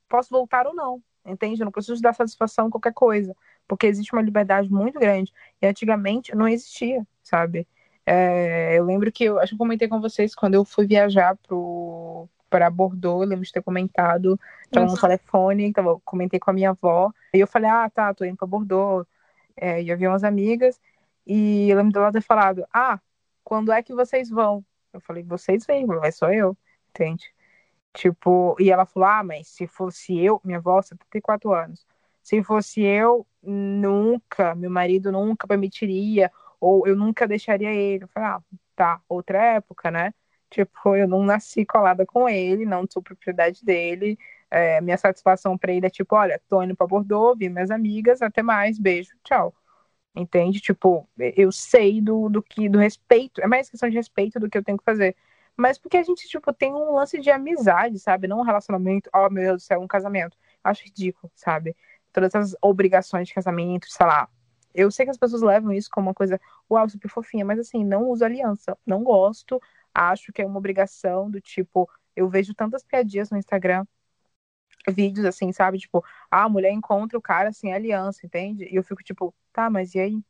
Posso 0.09 0.31
voltar 0.31 0.67
ou 0.67 0.75
não, 0.75 1.03
entende? 1.25 1.61
Eu 1.61 1.65
não 1.65 1.73
preciso 1.73 2.03
dar 2.03 2.15
satisfação 2.15 2.71
qualquer 2.71 2.93
coisa, 2.93 3.35
porque 3.67 3.87
existe 3.87 4.13
uma 4.13 4.23
liberdade 4.23 4.71
muito 4.71 4.99
grande. 4.99 5.33
E 5.61 5.67
antigamente 5.67 6.35
não 6.35 6.49
existia, 6.49 7.07
sabe? 7.23 7.67
É, 8.05 8.79
eu 8.79 8.85
lembro 8.85 9.11
que 9.13 9.25
eu 9.25 9.39
acho 9.39 9.51
que 9.51 9.55
eu 9.55 9.59
comentei 9.59 9.89
com 9.89 10.01
vocês 10.01 10.35
quando 10.35 10.55
eu 10.55 10.65
fui 10.65 10.87
viajar 10.87 11.37
pro 11.37 12.29
para 12.51 12.69
Bordeaux, 12.69 13.23
eu 13.23 13.29
lembro 13.29 13.47
de 13.47 13.51
ter 13.51 13.63
comentado, 13.63 14.39
tava 14.71 14.85
no 14.85 15.01
telefone, 15.01 15.65
então 15.65 16.03
comentei 16.05 16.39
com 16.39 16.51
a 16.51 16.53
minha 16.53 16.69
avó, 16.69 17.11
e 17.33 17.41
eu 17.41 17.47
falei, 17.47 17.71
ah, 17.71 17.89
tá, 17.89 18.13
tô 18.13 18.27
indo 18.27 18.37
pra 18.37 18.47
Bordeaux, 18.47 19.09
é, 19.57 19.83
e 19.83 19.89
eu 19.89 19.97
vi 19.97 20.07
umas 20.07 20.23
amigas, 20.23 20.79
e 21.27 21.71
eu 21.71 21.79
lembro 21.79 21.95
dela 21.95 22.13
ter 22.13 22.21
falado, 22.21 22.67
ah, 22.71 23.01
quando 23.45 23.73
é 23.73 23.83
que 23.83 23.95
vocês 23.95 24.29
vão? 24.31 24.65
Eu 24.93 25.01
falei, 25.01 25.23
vocês 25.23 25.65
vêm, 25.67 25.87
mas 25.87 26.17
sou 26.17 26.33
eu, 26.33 26.57
entende? 26.91 27.33
Tipo, 27.95 28.57
e 28.61 28.71
ela 28.71 28.87
falou, 28.87 29.09
ah, 29.09 29.23
mas 29.25 29.49
se 29.49 29.67
fosse 29.67 30.19
eu, 30.19 30.41
minha 30.45 30.59
avó, 30.59 30.81
74 30.83 31.53
anos, 31.53 31.87
Se 32.23 32.43
fosse 32.43 32.83
eu, 32.83 33.27
nunca, 33.43 34.55
meu 34.55 34.71
marido 34.71 35.13
nunca 35.13 35.47
permitiria, 35.47 36.31
ou 36.61 36.87
eu 36.87 36.97
nunca 36.97 37.27
deixaria 37.27 37.73
ele. 37.75 38.05
Eu 38.05 38.09
falei, 38.09 38.29
ah, 38.31 38.43
tá, 38.77 39.01
outra 39.09 39.43
época, 39.57 39.91
né? 39.91 40.15
Tipo, 40.51 40.97
eu 40.97 41.09
não 41.09 41.23
nasci 41.25 41.65
colada 41.67 42.07
com 42.07 42.29
ele, 42.29 42.65
não 42.67 42.85
sou 42.91 43.03
propriedade 43.03 43.65
dele. 43.65 44.19
É, 44.51 44.81
minha 44.81 44.97
satisfação 44.99 45.57
para 45.59 45.73
ele 45.73 45.87
é 45.87 45.91
tipo, 45.91 46.15
olha, 46.15 46.41
tô 46.49 46.63
indo 46.63 46.77
pra 46.77 46.87
Bordeaux, 46.87 47.39
vi 47.39 47.49
minhas 47.49 47.71
amigas, 47.71 48.21
até 48.23 48.43
mais, 48.43 48.79
beijo, 48.79 49.11
tchau. 49.25 49.55
Entende? 50.15 50.61
Tipo, 50.61 51.09
eu 51.19 51.51
sei 51.51 52.01
do, 52.01 52.29
do 52.29 52.43
que, 52.43 52.69
do 52.69 52.79
respeito, 52.79 53.41
é 53.41 53.47
mais 53.47 53.71
questão 53.71 53.89
de 53.89 53.97
respeito 53.97 54.39
do 54.39 54.49
que 54.49 54.59
eu 54.59 54.65
tenho 54.65 54.77
que 54.79 54.85
fazer. 54.85 55.17
Mas 55.57 55.79
porque 55.79 55.97
a 55.97 56.03
gente, 56.03 56.29
tipo, 56.29 56.53
tem 56.53 56.73
um 56.73 56.95
lance 56.95 57.19
de 57.19 57.31
amizade, 57.31 57.99
sabe? 57.99 58.27
Não 58.29 58.41
um 58.41 58.43
relacionamento, 58.43 59.11
oh 59.15 59.29
meu 59.31 59.45
Deus 59.45 59.63
do 59.63 59.67
céu, 59.67 59.81
um 59.81 59.87
casamento. 59.87 60.37
Acho 60.63 60.85
ridículo, 60.85 61.31
sabe? 61.35 61.77
Todas 62.13 62.35
as 62.35 62.57
obrigações 62.61 63.29
de 63.29 63.35
casamento, 63.35 63.87
sei 63.91 64.07
lá. 64.07 64.29
Eu 64.75 64.91
sei 64.91 65.07
que 65.07 65.11
as 65.11 65.19
pessoas 65.19 65.43
levam 65.43 65.73
isso 65.73 65.91
como 65.91 66.09
uma 66.09 66.15
coisa, 66.15 66.41
uau, 66.71 66.89
super 66.89 67.09
fofinha, 67.09 67.45
mas 67.45 67.59
assim, 67.59 67.85
não 67.85 68.09
uso 68.09 68.25
aliança. 68.25 68.77
Não 68.87 69.03
gosto, 69.03 69.61
acho 69.95 70.33
que 70.33 70.43
é 70.43 70.47
uma 70.47 70.59
obrigação 70.59 71.31
do 71.31 71.41
tipo, 71.41 71.89
eu 72.17 72.29
vejo 72.29 72.55
tantas 72.55 72.83
piadinhas 72.83 73.31
no 73.31 73.39
Instagram, 73.39 73.85
vídeos 74.89 75.25
assim, 75.27 75.53
sabe? 75.53 75.79
Tipo, 75.79 76.05
ah, 76.31 76.45
a 76.45 76.49
mulher 76.49 76.73
encontra 76.73 77.19
o 77.19 77.23
cara 77.23 77.53
sem 77.53 77.73
aliança, 77.73 78.27
entende? 78.27 78.65
E 78.71 78.77
eu 78.77 78.83
fico 78.83 79.03
tipo, 79.03 79.35
tá, 79.53 79.71
mas 79.71 79.95
e 79.95 80.01
aí? 80.01 80.25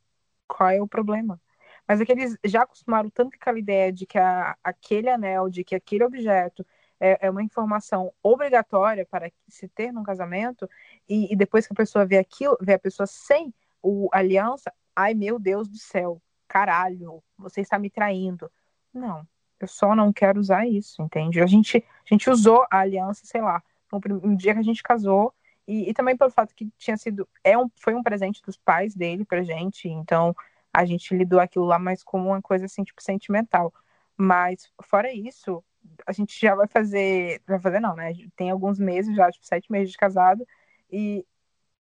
Qual 0.47 0.69
é 0.69 0.81
o 0.81 0.87
problema? 0.87 1.41
Mas 1.87 1.99
é 2.01 2.05
que 2.05 2.11
eles 2.11 2.37
já 2.45 2.63
acostumaram 2.63 3.09
tanto 3.09 3.31
com 3.31 3.37
aquela 3.37 3.59
ideia 3.59 3.91
de 3.91 4.05
que 4.05 4.17
a, 4.17 4.55
aquele 4.63 5.09
anel, 5.09 5.49
de 5.49 5.63
que 5.63 5.75
aquele 5.75 6.03
objeto 6.03 6.65
é, 6.99 7.27
é, 7.27 7.29
uma 7.29 7.43
informação 7.43 8.13
obrigatória 8.21 9.05
para 9.05 9.31
se 9.47 9.67
ter 9.67 9.91
num 9.91 10.03
casamento, 10.03 10.69
e, 11.07 11.33
e, 11.33 11.35
depois 11.35 11.67
que 11.67 11.73
a 11.73 11.75
pessoa 11.75 12.05
vê 12.05 12.17
aquilo, 12.17 12.57
vê 12.61 12.73
a 12.73 12.79
pessoa 12.79 13.05
sem 13.07 13.53
o 13.81 14.07
aliança, 14.13 14.71
ai 14.95 15.13
meu 15.13 15.37
Deus 15.37 15.67
do 15.67 15.77
céu, 15.77 16.21
caralho, 16.47 17.21
você 17.37 17.61
está 17.61 17.77
me 17.77 17.89
traindo. 17.89 18.49
Não, 18.93 19.27
eu 19.59 19.67
só 19.67 19.95
não 19.95 20.13
quero 20.13 20.39
usar 20.39 20.65
isso, 20.67 21.01
entende? 21.01 21.41
A 21.41 21.45
gente, 21.47 21.77
a 21.77 22.13
gente 22.13 22.29
usou 22.29 22.65
a 22.71 22.79
aliança, 22.79 23.25
sei 23.25 23.41
lá, 23.41 23.61
no, 24.05 24.35
dia 24.35 24.53
que 24.53 24.59
a 24.59 24.63
gente 24.63 24.83
casou, 24.83 25.33
e, 25.67 25.89
e, 25.89 25.93
também 25.93 26.17
pelo 26.17 26.31
fato 26.31 26.53
que 26.55 26.69
tinha 26.77 26.97
sido. 26.97 27.27
É 27.43 27.57
um, 27.57 27.69
foi 27.77 27.95
um 27.95 28.03
presente 28.03 28.41
dos 28.41 28.57
pais 28.57 28.95
dele 28.95 29.25
pra 29.25 29.43
gente, 29.43 29.87
então 29.87 30.35
a 30.73 30.85
gente 30.85 31.15
lidou 31.15 31.39
aquilo 31.39 31.65
lá 31.65 31.79
mais 31.79 32.03
como 32.03 32.29
uma 32.29 32.41
coisa 32.41 32.65
assim, 32.65 32.83
tipo, 32.83 33.01
sentimental. 33.01 33.73
Mas, 34.17 34.71
fora 34.83 35.13
isso, 35.13 35.63
a 36.05 36.11
gente 36.11 36.39
já 36.39 36.55
vai 36.55 36.67
fazer. 36.67 37.41
Vai 37.47 37.59
fazer 37.59 37.79
não, 37.79 37.95
né? 37.95 38.13
Tem 38.35 38.49
alguns 38.51 38.79
meses 38.79 39.15
já, 39.15 39.31
tipo, 39.31 39.45
sete 39.45 39.71
meses 39.71 39.91
de 39.91 39.97
casado, 39.97 40.45
e 40.91 41.25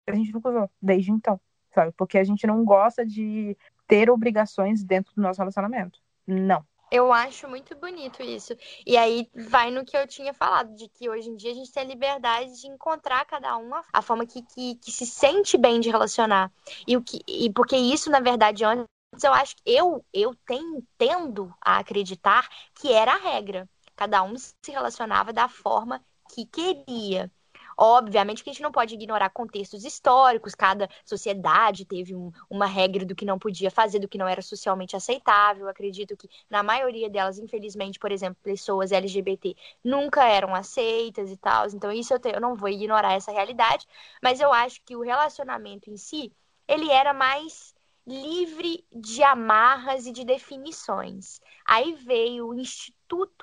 a 0.08 0.16
gente 0.16 0.34
nunca 0.34 0.50
usou 0.50 0.70
desde 0.82 1.12
então, 1.12 1.40
sabe? 1.74 1.92
Porque 1.98 2.18
a 2.18 2.24
gente 2.24 2.48
não 2.48 2.64
gosta 2.66 3.06
de 3.06 3.58
ter 3.88 4.10
obrigações 4.10 4.84
dentro 4.84 5.14
do 5.16 5.22
nosso 5.22 5.40
relacionamento. 5.40 6.00
Não. 6.26 6.66
Eu 6.90 7.12
acho 7.12 7.50
muito 7.50 7.76
bonito 7.76 8.22
isso. 8.24 8.56
E 8.86 8.96
aí 8.96 9.30
vai 9.36 9.70
no 9.72 9.84
que 9.84 9.98
eu 9.98 10.08
tinha 10.08 10.34
falado, 10.34 10.74
de 10.76 10.88
que 10.88 11.10
hoje 11.10 11.30
em 11.30 11.36
dia 11.36 11.52
a 11.52 11.54
gente 11.54 11.72
tem 11.72 11.84
a 11.84 11.86
liberdade 11.86 12.62
de 12.62 12.68
encontrar 12.68 13.26
cada 13.26 13.58
um 13.58 13.72
a 13.92 14.02
forma 14.02 14.26
que, 14.26 14.42
que, 14.42 14.76
que 14.76 14.92
se 14.92 15.06
sente 15.06 15.58
bem 15.58 15.80
de 15.80 15.90
relacionar. 15.90 16.52
E, 16.88 16.96
o 16.96 17.04
que, 17.04 17.20
e 17.28 17.52
porque 17.52 17.76
isso, 17.76 18.10
na 18.10 18.22
verdade, 18.22 18.64
antes 18.64 18.88
eu 19.24 19.34
acho 19.34 19.56
que 19.56 19.64
eu, 19.66 20.06
eu 20.14 20.34
tenho, 20.46 20.86
tendo 20.98 21.54
a 21.62 21.80
acreditar 21.80 22.48
que 22.76 22.92
era 22.92 23.14
a 23.14 23.18
regra. 23.18 23.68
Cada 23.96 24.24
um 24.24 24.38
se 24.38 24.54
relacionava 24.70 25.34
da 25.34 25.50
forma 25.50 26.04
que 26.34 26.46
queria. 26.46 27.32
Obviamente 27.78 28.44
que 28.44 28.50
a 28.50 28.54
gente 28.54 28.64
não 28.64 28.72
pode 28.72 28.96
ignorar 28.96 29.30
contextos 29.30 29.86
históricos, 29.86 30.56
cada 30.56 30.90
sociedade 31.06 31.86
teve 31.86 32.16
um, 32.16 32.32
uma 32.50 32.66
regra 32.66 33.06
do 33.06 33.14
que 33.16 33.26
não 33.26 33.38
podia 33.38 33.70
fazer, 33.70 34.00
do 34.00 34.08
que 34.08 34.18
não 34.18 34.28
era 34.28 34.42
socialmente 34.42 34.96
aceitável. 34.96 35.68
Acredito 35.70 36.18
que 36.18 36.28
na 36.50 36.64
maioria 36.64 37.10
delas, 37.10 37.38
infelizmente, 37.38 38.00
por 38.00 38.12
exemplo, 38.12 38.38
pessoas 38.44 38.92
LGBT 38.92 39.56
nunca 39.84 40.28
eram 40.28 40.56
aceitas 40.56 41.32
e 41.32 41.38
tal. 41.38 41.68
Então, 41.68 41.92
isso 41.92 42.14
eu, 42.14 42.20
te, 42.20 42.30
eu 42.30 42.42
não 42.42 42.56
vou 42.56 42.70
ignorar 42.70 43.14
essa 43.14 43.32
realidade, 43.32 43.86
mas 44.24 44.40
eu 44.40 44.52
acho 44.52 44.82
que 44.84 44.96
o 44.96 45.02
relacionamento 45.02 45.90
em 45.92 45.98
si, 45.98 46.34
ele 46.68 46.90
era 46.92 47.14
mais 47.14 47.76
livre 48.08 48.86
de 48.92 49.22
amarras 49.22 50.06
e 50.08 50.12
de 50.12 50.24
definições. 50.24 51.40
Aí 51.66 51.94
veio 51.94 52.48
o 52.48 52.56
Instituto 52.56 52.97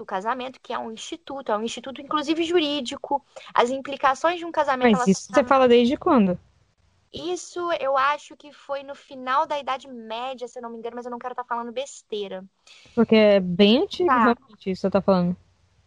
Casamento, 0.07 0.61
que 0.61 0.73
é 0.73 0.79
um 0.79 0.91
instituto, 0.91 1.51
é 1.51 1.57
um 1.57 1.63
instituto 1.63 2.01
inclusive 2.01 2.43
jurídico. 2.45 3.25
As 3.53 3.71
implicações 3.71 4.39
de 4.39 4.45
um 4.45 4.53
casamento. 4.53 4.99
Mas 4.99 5.07
isso 5.07 5.33
você 5.33 5.45
fala 5.45 5.67
desde 5.69 5.97
quando? 5.97 6.39
Isso 7.13 7.71
eu 7.75 7.97
acho 7.97 8.37
que 8.37 8.53
foi 8.53 8.83
no 8.83 8.95
final 8.95 9.47
da 9.47 9.59
Idade 9.59 9.87
Média, 9.87 10.49
se 10.49 10.59
eu 10.59 10.63
não 10.63 10.71
me 10.71 10.79
engano, 10.79 10.97
mas 10.97 11.05
eu 11.05 11.13
não 11.13 11.19
quero 11.19 11.33
estar 11.33 11.45
tá 11.45 11.49
falando 11.49 11.73
besteira. 11.73 12.45
Porque 12.93 13.15
é 13.15 13.41
bem 13.41 13.83
antigo, 13.83 14.09
tá. 14.09 14.19
realmente, 14.19 14.71
isso 14.71 14.81
você 14.81 14.87
está 14.89 15.01
falando. 15.01 15.31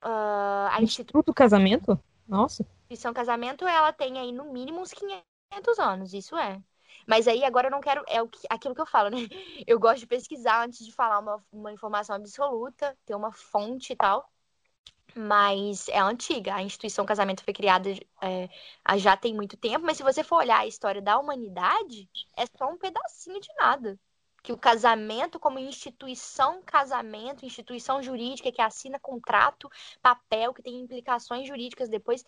Uh, 0.02 0.70
a 0.72 0.78
Instituto 0.82 1.18
Instituto 1.18 1.34
Casamento? 1.34 2.00
Nossa. 2.26 2.66
Instituição 2.84 3.13
Casamento, 3.13 3.68
ela 3.68 3.92
tem 3.92 4.18
aí 4.18 4.32
no 4.32 4.54
mínimo 4.54 4.80
uns 4.80 4.94
500 4.94 5.80
anos, 5.80 6.13
isso 6.13 6.38
é. 6.38 6.62
Mas 7.05 7.27
aí 7.27 7.43
agora 7.43 7.67
eu 7.67 7.71
não 7.71 7.81
quero. 7.81 8.03
É 8.07 8.21
o 8.21 8.29
aquilo 8.49 8.75
que 8.75 8.81
eu 8.81 8.86
falo, 8.86 9.10
né? 9.10 9.17
Eu 9.67 9.79
gosto 9.79 9.99
de 9.99 10.07
pesquisar 10.07 10.63
antes 10.63 10.86
de 10.86 10.91
falar 10.91 11.19
uma, 11.19 11.43
uma 11.51 11.71
informação 11.71 12.15
absoluta, 12.15 12.97
ter 13.05 13.15
uma 13.15 13.31
fonte 13.31 13.93
e 13.93 13.95
tal. 13.95 14.29
Mas 15.15 15.88
é 15.89 15.99
antiga. 15.99 16.55
A 16.55 16.62
instituição 16.62 17.05
casamento 17.05 17.43
foi 17.43 17.53
criada 17.53 17.89
é, 18.21 18.49
já 18.97 19.17
tem 19.17 19.33
muito 19.33 19.57
tempo. 19.57 19.86
Mas 19.86 19.97
se 19.97 20.03
você 20.03 20.23
for 20.23 20.38
olhar 20.38 20.60
a 20.60 20.67
história 20.67 21.01
da 21.01 21.17
humanidade, 21.17 22.10
é 22.36 22.45
só 22.45 22.69
um 22.69 22.77
pedacinho 22.77 23.39
de 23.39 23.53
nada 23.57 23.99
que 24.47 24.53
o 24.53 24.57
casamento 24.57 25.38
como 25.38 25.60
instituição 25.60 26.62
casamento, 26.63 27.45
instituição 27.45 28.01
jurídica 28.01 28.49
que 28.49 28.62
assina 28.62 28.97
contrato, 28.97 29.69
papel 30.01 30.53
que 30.53 30.62
tem 30.62 30.79
implicações 30.79 31.45
jurídicas 31.45 31.89
depois, 31.89 32.23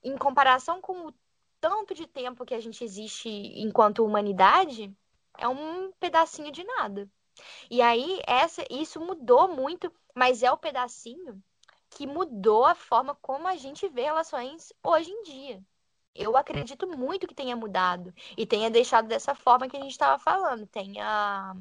em 0.00 0.16
comparação 0.16 0.80
com 0.80 1.08
o 1.08 1.14
tanto 1.60 1.94
de 1.94 2.06
tempo 2.06 2.44
que 2.44 2.54
a 2.54 2.60
gente 2.60 2.82
existe 2.84 3.28
enquanto 3.28 4.04
humanidade, 4.04 4.94
é 5.38 5.48
um 5.48 5.92
pedacinho 5.92 6.50
de 6.50 6.64
nada. 6.64 7.08
E 7.70 7.80
aí, 7.80 8.20
essa, 8.26 8.64
isso 8.70 9.00
mudou 9.00 9.48
muito, 9.48 9.92
mas 10.14 10.42
é 10.42 10.50
o 10.50 10.58
pedacinho 10.58 11.42
que 11.90 12.06
mudou 12.06 12.64
a 12.64 12.74
forma 12.74 13.14
como 13.16 13.48
a 13.48 13.56
gente 13.56 13.88
vê 13.88 14.02
relações 14.02 14.72
hoje 14.82 15.10
em 15.10 15.22
dia. 15.22 15.62
Eu 16.14 16.36
acredito 16.36 16.86
muito 16.86 17.26
que 17.26 17.34
tenha 17.34 17.56
mudado 17.56 18.12
e 18.36 18.46
tenha 18.46 18.70
deixado 18.70 19.08
dessa 19.08 19.34
forma 19.34 19.68
que 19.68 19.76
a 19.76 19.80
gente 19.80 19.92
estava 19.92 20.18
falando, 20.18 20.66
tenha, 20.66 21.54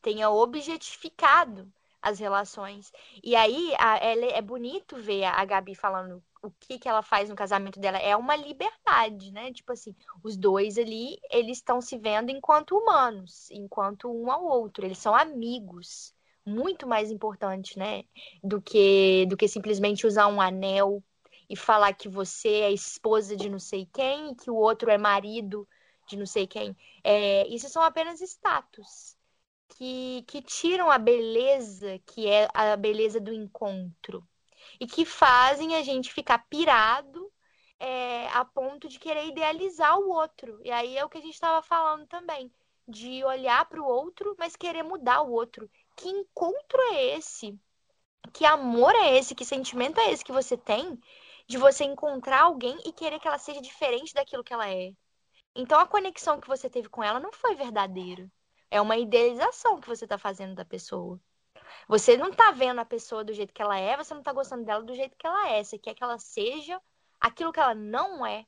tenha 0.00 0.30
objetificado 0.30 1.70
as 2.00 2.18
relações. 2.18 2.92
E 3.22 3.34
aí 3.36 3.74
a, 3.78 3.96
é 3.98 4.42
bonito 4.42 4.96
ver 4.96 5.24
a 5.24 5.44
Gabi 5.44 5.74
falando 5.74 6.22
o 6.42 6.50
que, 6.50 6.78
que 6.78 6.88
ela 6.88 7.02
faz 7.02 7.28
no 7.30 7.36
casamento 7.36 7.78
dela 7.78 7.98
é 7.98 8.16
uma 8.16 8.34
liberdade, 8.36 9.30
né? 9.32 9.52
Tipo 9.52 9.72
assim, 9.72 9.94
os 10.22 10.36
dois 10.36 10.76
ali, 10.76 11.18
eles 11.30 11.58
estão 11.58 11.80
se 11.80 11.96
vendo 11.96 12.30
enquanto 12.30 12.76
humanos, 12.76 13.48
enquanto 13.50 14.10
um 14.10 14.30
ao 14.30 14.44
outro, 14.44 14.84
eles 14.84 14.98
são 14.98 15.14
amigos. 15.14 16.14
Muito 16.44 16.88
mais 16.88 17.10
importante, 17.12 17.78
né? 17.78 18.04
Do 18.42 18.60
que, 18.60 19.26
do 19.26 19.36
que 19.36 19.46
simplesmente 19.46 20.06
usar 20.06 20.26
um 20.26 20.40
anel 20.40 21.02
e 21.48 21.54
falar 21.56 21.92
que 21.94 22.08
você 22.08 22.48
é 22.48 22.72
esposa 22.72 23.36
de 23.36 23.48
não 23.48 23.60
sei 23.60 23.86
quem 23.92 24.32
e 24.32 24.34
que 24.34 24.50
o 24.50 24.56
outro 24.56 24.90
é 24.90 24.98
marido 24.98 25.68
de 26.08 26.16
não 26.16 26.26
sei 26.26 26.46
quem. 26.46 26.76
É, 27.04 27.46
isso 27.46 27.68
são 27.68 27.82
apenas 27.82 28.20
status 28.20 29.16
que, 29.68 30.22
que 30.26 30.42
tiram 30.42 30.90
a 30.90 30.98
beleza, 30.98 32.00
que 32.06 32.26
é 32.28 32.48
a 32.52 32.76
beleza 32.76 33.20
do 33.20 33.32
encontro 33.32 34.26
e 34.82 34.86
que 34.86 35.04
fazem 35.04 35.76
a 35.76 35.82
gente 35.84 36.12
ficar 36.12 36.40
pirado 36.50 37.32
é, 37.78 38.26
a 38.30 38.44
ponto 38.44 38.88
de 38.88 38.98
querer 38.98 39.26
idealizar 39.28 39.96
o 39.96 40.08
outro. 40.08 40.60
E 40.64 40.72
aí 40.72 40.98
é 40.98 41.04
o 41.04 41.08
que 41.08 41.18
a 41.18 41.20
gente 41.20 41.34
estava 41.34 41.62
falando 41.62 42.04
também, 42.08 42.52
de 42.88 43.22
olhar 43.22 43.64
para 43.68 43.80
o 43.80 43.86
outro, 43.86 44.34
mas 44.36 44.56
querer 44.56 44.82
mudar 44.82 45.22
o 45.22 45.30
outro. 45.30 45.70
Que 45.94 46.08
encontro 46.08 46.80
é 46.94 47.16
esse? 47.16 47.56
Que 48.32 48.44
amor 48.44 48.92
é 48.96 49.16
esse? 49.16 49.36
Que 49.36 49.44
sentimento 49.44 50.00
é 50.00 50.10
esse 50.10 50.24
que 50.24 50.32
você 50.32 50.56
tem 50.56 50.98
de 51.46 51.58
você 51.58 51.84
encontrar 51.84 52.42
alguém 52.42 52.76
e 52.84 52.92
querer 52.92 53.20
que 53.20 53.28
ela 53.28 53.38
seja 53.38 53.62
diferente 53.62 54.12
daquilo 54.12 54.42
que 54.42 54.52
ela 54.52 54.68
é? 54.68 54.92
Então 55.54 55.78
a 55.78 55.86
conexão 55.86 56.40
que 56.40 56.48
você 56.48 56.68
teve 56.68 56.88
com 56.88 57.04
ela 57.04 57.20
não 57.20 57.32
foi 57.32 57.54
verdadeira. 57.54 58.28
É 58.68 58.80
uma 58.80 58.96
idealização 58.96 59.80
que 59.80 59.88
você 59.88 60.06
está 60.06 60.18
fazendo 60.18 60.56
da 60.56 60.64
pessoa. 60.64 61.20
Você 61.88 62.16
não 62.16 62.32
tá 62.32 62.50
vendo 62.50 62.80
a 62.80 62.84
pessoa 62.84 63.24
do 63.24 63.32
jeito 63.32 63.52
que 63.52 63.62
ela 63.62 63.78
é, 63.78 63.96
você 63.96 64.14
não 64.14 64.22
tá 64.22 64.32
gostando 64.32 64.64
dela 64.64 64.82
do 64.82 64.94
jeito 64.94 65.16
que 65.16 65.26
ela 65.26 65.50
é. 65.50 65.62
Você 65.62 65.78
quer 65.78 65.94
que 65.94 66.02
ela 66.02 66.18
seja 66.18 66.80
aquilo 67.20 67.52
que 67.52 67.60
ela 67.60 67.74
não 67.74 68.24
é. 68.26 68.46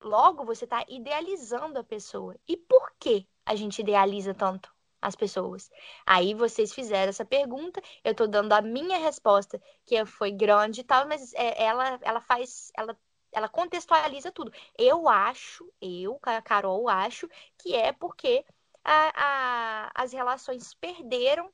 Logo, 0.00 0.44
você 0.44 0.66
tá 0.66 0.84
idealizando 0.88 1.78
a 1.78 1.84
pessoa. 1.84 2.36
E 2.46 2.56
por 2.56 2.92
que 2.98 3.26
a 3.46 3.54
gente 3.54 3.80
idealiza 3.80 4.34
tanto 4.34 4.72
as 5.00 5.16
pessoas? 5.16 5.70
Aí 6.06 6.34
vocês 6.34 6.72
fizeram 6.72 7.10
essa 7.10 7.24
pergunta, 7.24 7.80
eu 8.02 8.14
tô 8.14 8.26
dando 8.26 8.52
a 8.52 8.60
minha 8.60 8.98
resposta, 8.98 9.60
que 9.84 10.04
foi 10.04 10.30
grande 10.30 10.82
e 10.82 10.84
tal, 10.84 11.06
mas 11.08 11.32
é, 11.34 11.64
ela, 11.64 11.98
ela 12.02 12.20
faz. 12.20 12.70
Ela 12.76 12.96
ela 13.34 13.48
contextualiza 13.48 14.30
tudo. 14.30 14.52
Eu 14.78 15.08
acho, 15.08 15.68
eu, 15.80 16.18
Carol, 16.44 16.88
acho 16.88 17.28
que 17.58 17.74
é 17.74 17.92
porque 17.92 18.44
a, 18.84 19.12
a, 19.16 19.90
as 19.94 20.12
relações 20.12 20.72
perderam 20.74 21.50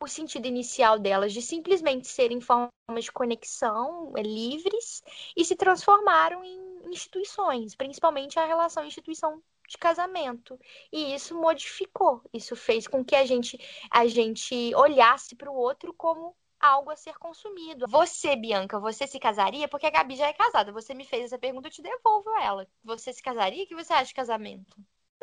o 0.00 0.06
sentido 0.08 0.46
inicial 0.46 0.98
delas 0.98 1.32
de 1.32 1.40
simplesmente 1.40 2.08
serem 2.08 2.40
formas 2.40 2.70
de 3.00 3.12
conexão 3.12 4.12
é, 4.16 4.22
livres 4.22 5.02
e 5.36 5.44
se 5.44 5.56
transformaram 5.56 6.44
em 6.44 6.90
instituições, 6.90 7.74
principalmente 7.74 8.38
a 8.38 8.46
relação 8.46 8.84
instituição 8.84 9.42
de 9.68 9.78
casamento. 9.78 10.58
E 10.92 11.14
isso 11.14 11.34
modificou, 11.34 12.22
isso 12.32 12.54
fez 12.54 12.86
com 12.86 13.04
que 13.04 13.16
a 13.16 13.24
gente 13.24 13.58
a 13.90 14.06
gente 14.06 14.74
olhasse 14.74 15.34
para 15.34 15.50
o 15.50 15.56
outro 15.56 15.94
como 15.94 16.36
algo 16.60 16.90
a 16.90 16.96
ser 16.96 17.16
consumido. 17.18 17.86
Você, 17.88 18.36
Bianca, 18.36 18.80
você 18.80 19.06
se 19.06 19.18
casaria? 19.18 19.68
Porque 19.68 19.86
a 19.86 19.90
Gabi 19.90 20.16
já 20.16 20.28
é 20.28 20.32
casada. 20.32 20.72
Você 20.72 20.94
me 20.94 21.04
fez 21.04 21.26
essa 21.26 21.38
pergunta, 21.38 21.68
eu 21.68 21.72
te 21.72 21.82
devolvo 21.82 22.30
ela. 22.40 22.66
Você 22.82 23.12
se 23.12 23.22
casaria? 23.22 23.64
O 23.64 23.66
que 23.66 23.74
você 23.74 23.92
acha 23.92 24.06
de 24.06 24.14
casamento? 24.14 24.76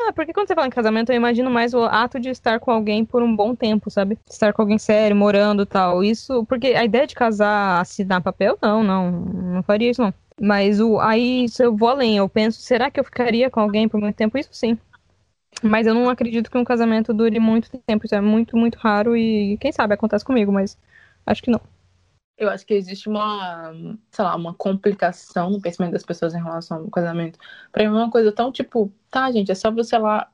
Ah, 0.07 0.13
porque 0.13 0.33
quando 0.33 0.47
você 0.47 0.55
fala 0.55 0.67
em 0.67 0.69
casamento, 0.71 1.11
eu 1.11 1.15
imagino 1.15 1.49
mais 1.49 1.73
o 1.73 1.83
ato 1.83 2.19
de 2.19 2.29
estar 2.29 2.59
com 2.59 2.71
alguém 2.71 3.05
por 3.05 3.21
um 3.21 3.35
bom 3.35 3.53
tempo, 3.55 3.89
sabe? 3.89 4.17
Estar 4.29 4.51
com 4.53 4.61
alguém 4.61 4.77
sério, 4.79 5.15
morando 5.15 5.65
tal. 5.65 6.03
Isso, 6.03 6.45
porque 6.45 6.67
a 6.67 6.83
ideia 6.83 7.05
de 7.05 7.13
casar, 7.15 7.79
assinar 7.81 8.21
papel, 8.21 8.57
não, 8.61 8.83
não, 8.83 9.11
não 9.11 9.63
faria 9.63 9.91
isso 9.91 10.01
não. 10.01 10.13
Mas 10.39 10.79
o, 10.79 10.99
aí 10.99 11.47
se 11.49 11.63
eu 11.63 11.75
vou 11.75 11.89
além, 11.89 12.17
eu 12.17 12.27
penso, 12.27 12.61
será 12.61 12.89
que 12.89 12.99
eu 12.99 13.03
ficaria 13.03 13.49
com 13.49 13.59
alguém 13.59 13.87
por 13.87 13.99
muito 14.01 14.15
tempo? 14.15 14.37
Isso 14.37 14.49
sim. 14.53 14.77
Mas 15.63 15.87
eu 15.87 15.93
não 15.95 16.09
acredito 16.09 16.51
que 16.51 16.57
um 16.57 16.63
casamento 16.65 17.13
dure 17.13 17.39
muito 17.39 17.69
tempo. 17.87 18.05
Isso 18.05 18.15
é 18.15 18.21
muito, 18.21 18.57
muito 18.57 18.77
raro 18.77 19.17
e 19.17 19.57
quem 19.59 19.71
sabe 19.71 19.93
acontece 19.95 20.25
comigo, 20.25 20.51
mas 20.51 20.77
Acho 21.25 21.43
que 21.43 21.51
não. 21.51 21.61
Eu 22.41 22.49
acho 22.49 22.65
que 22.65 22.73
existe 22.73 23.07
uma, 23.07 23.71
sei 24.09 24.25
lá, 24.25 24.35
uma 24.35 24.51
complicação 24.51 25.51
no 25.51 25.61
pensamento 25.61 25.93
das 25.93 26.03
pessoas 26.03 26.33
em 26.33 26.41
relação 26.41 26.79
ao 26.79 26.89
casamento. 26.89 27.37
Pra 27.71 27.83
mim 27.83 27.95
é 27.95 27.99
uma 28.01 28.09
coisa 28.09 28.31
tão 28.31 28.51
tipo, 28.51 28.91
tá, 29.11 29.31
gente, 29.31 29.51
é 29.51 29.55
só 29.55 29.69
você 29.69 29.95
lá. 29.95 30.27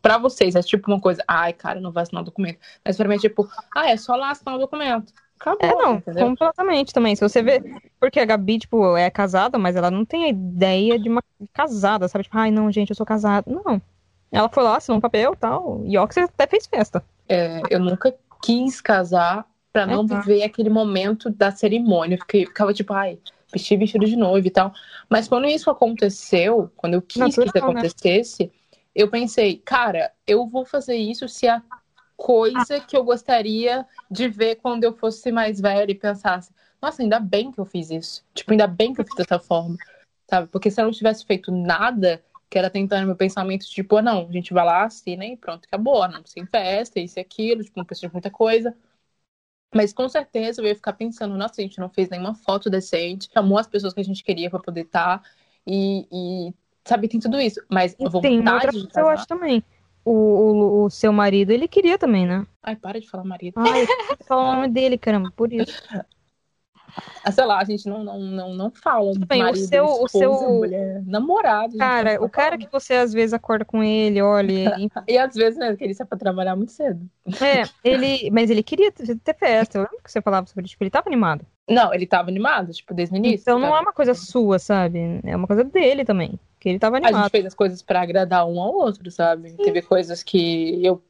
Pra 0.00 0.16
vocês, 0.16 0.54
é 0.54 0.62
tipo 0.62 0.88
uma 0.88 1.00
coisa, 1.00 1.24
ai, 1.26 1.52
cara, 1.52 1.80
não 1.80 1.90
vai 1.90 2.04
assinar 2.04 2.22
o 2.22 2.24
documento. 2.24 2.60
Mas 2.84 2.96
pra 2.96 3.08
mim 3.08 3.16
é 3.16 3.18
tipo, 3.18 3.48
ah, 3.76 3.90
é 3.90 3.96
só 3.96 4.14
lá 4.14 4.30
assinar 4.30 4.54
o 4.54 4.58
documento. 4.60 5.12
Acabou, 5.40 5.68
é, 5.68 5.74
não, 5.74 5.94
entendeu? 5.96 6.26
completamente 6.28 6.92
também. 6.94 7.16
Se 7.16 7.28
você 7.28 7.42
vê. 7.42 7.60
Porque 7.98 8.20
a 8.20 8.24
Gabi, 8.24 8.60
tipo, 8.60 8.96
é 8.96 9.10
casada, 9.10 9.58
mas 9.58 9.74
ela 9.74 9.90
não 9.90 10.04
tem 10.04 10.26
a 10.26 10.28
ideia 10.28 11.00
de 11.00 11.08
uma 11.08 11.20
casada, 11.52 12.06
sabe? 12.06 12.22
Tipo, 12.22 12.38
ai, 12.38 12.52
não, 12.52 12.70
gente, 12.70 12.90
eu 12.90 12.96
sou 12.96 13.04
casada. 13.04 13.50
Não. 13.50 13.82
Ela 14.30 14.48
foi 14.48 14.62
lá, 14.62 14.76
assinou 14.76 14.98
um 14.98 15.00
papel 15.00 15.32
e 15.32 15.36
tal. 15.36 15.82
E 15.84 15.98
ó, 15.98 16.06
que 16.06 16.14
você 16.14 16.20
até 16.20 16.46
fez 16.46 16.68
festa. 16.68 17.02
É, 17.28 17.60
eu 17.68 17.80
nunca 17.80 18.14
quis 18.40 18.80
casar 18.80 19.44
para 19.72 19.86
não 19.86 20.00
uhum. 20.00 20.06
viver 20.06 20.42
aquele 20.42 20.70
momento 20.70 21.30
da 21.30 21.50
cerimônia. 21.50 22.18
Fiquei, 22.18 22.46
ficava 22.46 22.72
tipo, 22.72 22.92
ai, 22.92 23.18
vestir 23.52 23.78
vestido 23.78 24.06
de 24.06 24.16
noiva 24.16 24.46
e 24.46 24.50
tal. 24.50 24.72
Mas 25.08 25.28
quando 25.28 25.46
isso 25.46 25.70
aconteceu, 25.70 26.70
quando 26.76 26.94
eu 26.94 27.02
quis 27.02 27.18
Natural, 27.18 27.44
que 27.44 27.58
isso 27.58 27.66
né? 27.66 27.70
acontecesse, 27.72 28.44
né? 28.44 28.50
eu 28.94 29.08
pensei, 29.08 29.56
cara, 29.56 30.12
eu 30.26 30.46
vou 30.46 30.64
fazer 30.64 30.96
isso 30.96 31.28
se 31.28 31.46
a 31.46 31.62
coisa 32.16 32.80
que 32.80 32.96
eu 32.96 33.02
gostaria 33.02 33.86
de 34.10 34.28
ver 34.28 34.56
quando 34.56 34.84
eu 34.84 34.92
fosse 34.92 35.32
mais 35.32 35.60
velha 35.60 35.90
e 35.90 35.94
pensasse, 35.94 36.52
nossa, 36.80 37.02
ainda 37.02 37.18
bem 37.18 37.50
que 37.50 37.58
eu 37.58 37.64
fiz 37.64 37.90
isso. 37.90 38.24
Tipo, 38.34 38.52
ainda 38.52 38.66
bem 38.66 38.92
que 38.92 39.00
eu 39.00 39.04
fiz 39.04 39.14
dessa 39.14 39.38
forma. 39.38 39.76
Sabe? 40.28 40.48
Porque 40.48 40.70
se 40.70 40.80
eu 40.80 40.84
não 40.84 40.92
tivesse 40.92 41.24
feito 41.24 41.50
nada, 41.50 42.22
que 42.48 42.58
era 42.58 42.70
tentando 42.70 43.06
meu 43.06 43.16
pensamento, 43.16 43.66
tipo, 43.66 43.96
ah, 43.96 44.02
não, 44.02 44.28
a 44.28 44.32
gente 44.32 44.52
vai 44.52 44.64
lá, 44.64 44.84
assina 44.84 45.24
e 45.24 45.36
pronto, 45.36 45.64
acabou. 45.66 46.06
Não, 46.08 46.24
sem 46.24 46.46
festa, 46.46 47.00
isso 47.00 47.18
e 47.18 47.20
aquilo, 47.20 47.62
tipo, 47.62 47.78
não 47.78 47.84
precisa 47.84 48.08
de 48.08 48.12
muita 48.12 48.30
coisa. 48.30 48.74
Mas 49.74 49.92
com 49.92 50.08
certeza 50.08 50.60
eu 50.60 50.66
ia 50.66 50.74
ficar 50.74 50.92
pensando, 50.94 51.36
nossa, 51.36 51.60
a 51.60 51.62
gente 51.62 51.78
não 51.78 51.88
fez 51.88 52.08
nenhuma 52.08 52.34
foto 52.34 52.68
decente, 52.68 53.28
chamou 53.32 53.58
as 53.58 53.66
pessoas 53.66 53.94
que 53.94 54.00
a 54.00 54.04
gente 54.04 54.24
queria 54.24 54.50
para 54.50 54.58
poder 54.58 54.82
estar. 54.82 55.18
Tá, 55.18 55.30
e, 55.66 56.06
e, 56.10 56.54
sabe, 56.84 57.08
tem 57.08 57.20
tudo 57.20 57.40
isso. 57.40 57.60
Mas 57.70 57.94
a 58.00 58.08
vontade 58.08 58.22
tem 58.22 58.48
outra 58.48 58.72
coisa, 58.72 59.00
eu 59.00 59.08
acho 59.08 59.26
também. 59.26 59.62
O, 60.04 60.12
o, 60.12 60.84
o, 60.84 60.90
seu 60.90 61.12
marido, 61.12 61.50
ele 61.50 61.68
queria 61.68 61.98
também, 61.98 62.26
né? 62.26 62.46
Ai, 62.62 62.74
para 62.74 63.00
de 63.00 63.08
falar 63.08 63.24
marido. 63.24 63.54
Ai, 63.58 63.86
falar 64.26 64.50
o 64.50 64.54
nome 64.56 64.68
dele, 64.68 64.98
caramba, 64.98 65.30
por 65.36 65.52
isso. 65.52 65.80
Ah, 67.24 67.30
sei 67.30 67.44
lá, 67.44 67.58
a 67.58 67.64
gente 67.64 67.88
não, 67.88 68.02
não, 68.02 68.18
não, 68.18 68.54
não 68.54 68.70
fala. 68.70 69.12
Bem, 69.26 69.42
marido, 69.42 69.62
o 69.62 69.66
seu, 69.66 69.84
esposa, 69.84 70.04
o 70.04 70.08
seu 70.08 70.50
mulher, 70.52 71.02
namorado. 71.06 71.76
Cara, 71.76 72.22
o 72.22 72.28
cara 72.28 72.56
que 72.56 72.68
você 72.70 72.94
às 72.94 73.12
vezes 73.12 73.32
acorda 73.32 73.64
com 73.64 73.82
ele, 73.82 74.20
olha. 74.22 74.50
E, 75.06 75.14
e 75.14 75.18
às 75.18 75.34
vezes, 75.34 75.58
né, 75.58 75.74
que 75.76 75.84
ele 75.84 75.94
sai 75.94 76.06
pra 76.06 76.16
trabalhar 76.16 76.56
muito 76.56 76.72
cedo. 76.72 77.00
É, 77.26 77.62
ele. 77.84 78.30
Mas 78.30 78.50
ele 78.50 78.62
queria 78.62 78.90
ter 78.90 79.34
festa. 79.34 79.78
Eu 79.78 79.82
lembro 79.82 79.98
que 80.02 80.10
você 80.10 80.22
falava 80.22 80.46
sobre 80.46 80.66
tipo, 80.66 80.82
ele 80.82 80.90
tava 80.90 81.08
animado. 81.08 81.44
Não, 81.68 81.92
ele 81.92 82.06
tava 82.06 82.28
animado, 82.28 82.72
tipo, 82.72 82.94
desde 82.94 83.14
o 83.14 83.16
início. 83.16 83.42
Então 83.42 83.58
não 83.58 83.76
é 83.76 83.80
uma 83.80 83.92
coisa 83.92 84.14
sua, 84.14 84.58
sabe? 84.58 85.20
É 85.24 85.36
uma 85.36 85.46
coisa 85.46 85.62
dele 85.62 86.04
também. 86.04 86.38
Que 86.58 86.68
ele 86.68 86.78
tava 86.78 86.96
animado. 86.96 87.16
A 87.16 87.22
gente 87.22 87.30
fez 87.30 87.46
as 87.46 87.54
coisas 87.54 87.82
para 87.82 88.00
agradar 88.00 88.46
um 88.46 88.60
ao 88.60 88.74
outro, 88.74 89.10
sabe? 89.10 89.50
Sim. 89.50 89.56
Teve 89.56 89.82
coisas 89.82 90.22
que 90.22 90.84
eu 90.84 91.02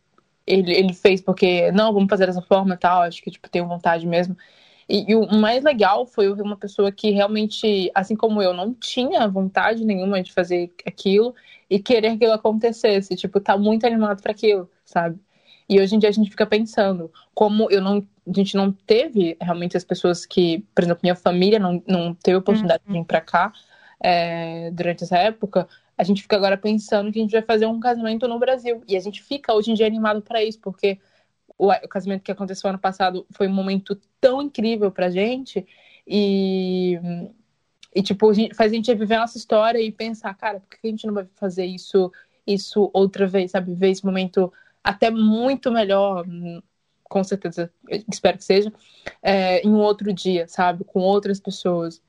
ele, 0.46 0.72
ele 0.72 0.92
fez 0.92 1.20
porque, 1.20 1.70
não, 1.72 1.92
vamos 1.92 2.08
fazer 2.08 2.26
dessa 2.26 2.42
forma 2.42 2.74
e 2.74 2.78
tal, 2.78 3.02
acho 3.02 3.22
que, 3.22 3.30
tipo, 3.30 3.48
tenho 3.48 3.66
vontade 3.66 4.06
mesmo. 4.06 4.36
E, 4.90 5.12
e, 5.12 5.14
o 5.14 5.32
mais 5.36 5.62
legal 5.62 6.04
foi 6.04 6.26
eu 6.26 6.34
ver 6.34 6.42
uma 6.42 6.56
pessoa 6.56 6.90
que 6.90 7.10
realmente, 7.12 7.88
assim 7.94 8.16
como 8.16 8.42
eu, 8.42 8.52
não 8.52 8.74
tinha 8.74 9.28
vontade 9.28 9.84
nenhuma 9.84 10.20
de 10.20 10.32
fazer 10.32 10.72
aquilo 10.84 11.32
e 11.70 11.78
querer 11.78 12.08
que 12.10 12.24
aquilo 12.24 12.32
acontecesse. 12.32 13.14
Tipo, 13.14 13.38
tá 13.38 13.56
muito 13.56 13.86
animado 13.86 14.20
para 14.20 14.32
aquilo, 14.32 14.68
sabe? 14.84 15.16
E 15.68 15.80
hoje 15.80 15.94
em 15.94 15.98
dia 16.00 16.08
a 16.08 16.12
gente 16.12 16.28
fica 16.28 16.44
pensando 16.44 17.08
como 17.32 17.70
eu 17.70 17.80
não, 17.80 18.04
a 18.26 18.32
gente 18.34 18.56
não 18.56 18.72
teve 18.72 19.36
realmente 19.40 19.76
as 19.76 19.84
pessoas 19.84 20.26
que, 20.26 20.66
por 20.74 20.82
exemplo, 20.82 21.00
minha 21.04 21.14
família 21.14 21.60
não, 21.60 21.80
não 21.86 22.12
teve 22.12 22.38
oportunidade 22.38 22.82
uhum. 22.84 22.92
de 22.94 22.98
vir 22.98 23.06
para 23.06 23.20
cá 23.20 23.52
é, 24.02 24.72
durante 24.72 25.04
essa 25.04 25.16
época. 25.16 25.68
A 25.96 26.02
gente 26.02 26.22
fica 26.22 26.34
agora 26.34 26.56
pensando 26.56 27.12
que 27.12 27.20
a 27.20 27.22
gente 27.22 27.30
vai 27.30 27.42
fazer 27.42 27.66
um 27.66 27.78
casamento 27.78 28.26
no 28.26 28.40
Brasil. 28.40 28.82
E 28.88 28.96
a 28.96 29.00
gente 29.00 29.22
fica 29.22 29.54
hoje 29.54 29.70
em 29.70 29.74
dia 29.74 29.86
animado 29.86 30.20
para 30.20 30.42
isso, 30.42 30.58
porque 30.60 30.98
o, 31.60 31.70
o 31.70 31.88
casamento 31.88 32.22
que 32.22 32.32
aconteceu 32.32 32.70
ano 32.70 32.78
passado 32.78 33.26
foi 33.32 33.46
um 33.46 33.52
momento 33.52 33.94
tão 34.20 34.40
incrível 34.40 34.90
pra 34.90 35.10
gente 35.10 35.66
e 36.06 36.98
e 37.94 38.02
tipo 38.02 38.32
faz 38.54 38.72
a 38.72 38.74
gente 38.74 38.94
viver 38.94 39.16
a 39.16 39.20
nossa 39.20 39.36
história 39.36 39.80
e 39.80 39.92
pensar 39.92 40.34
cara 40.34 40.60
por 40.60 40.68
que 40.70 40.86
a 40.86 40.90
gente 40.90 41.06
não 41.06 41.14
vai 41.14 41.26
fazer 41.36 41.66
isso 41.66 42.10
isso 42.46 42.90
outra 42.94 43.26
vez? 43.26 43.50
Sabe 43.50 43.74
ver 43.74 43.90
esse 43.90 44.04
momento 44.04 44.52
até 44.82 45.10
muito 45.10 45.70
melhor 45.70 46.24
com 47.04 47.22
certeza 47.24 47.70
espero 48.10 48.38
que 48.38 48.44
seja 48.44 48.72
é, 49.22 49.60
em 49.60 49.70
um 49.70 49.80
outro 49.80 50.12
dia 50.12 50.48
sabe 50.48 50.84
com 50.84 51.00
outras 51.00 51.40
pessoas. 51.40 52.02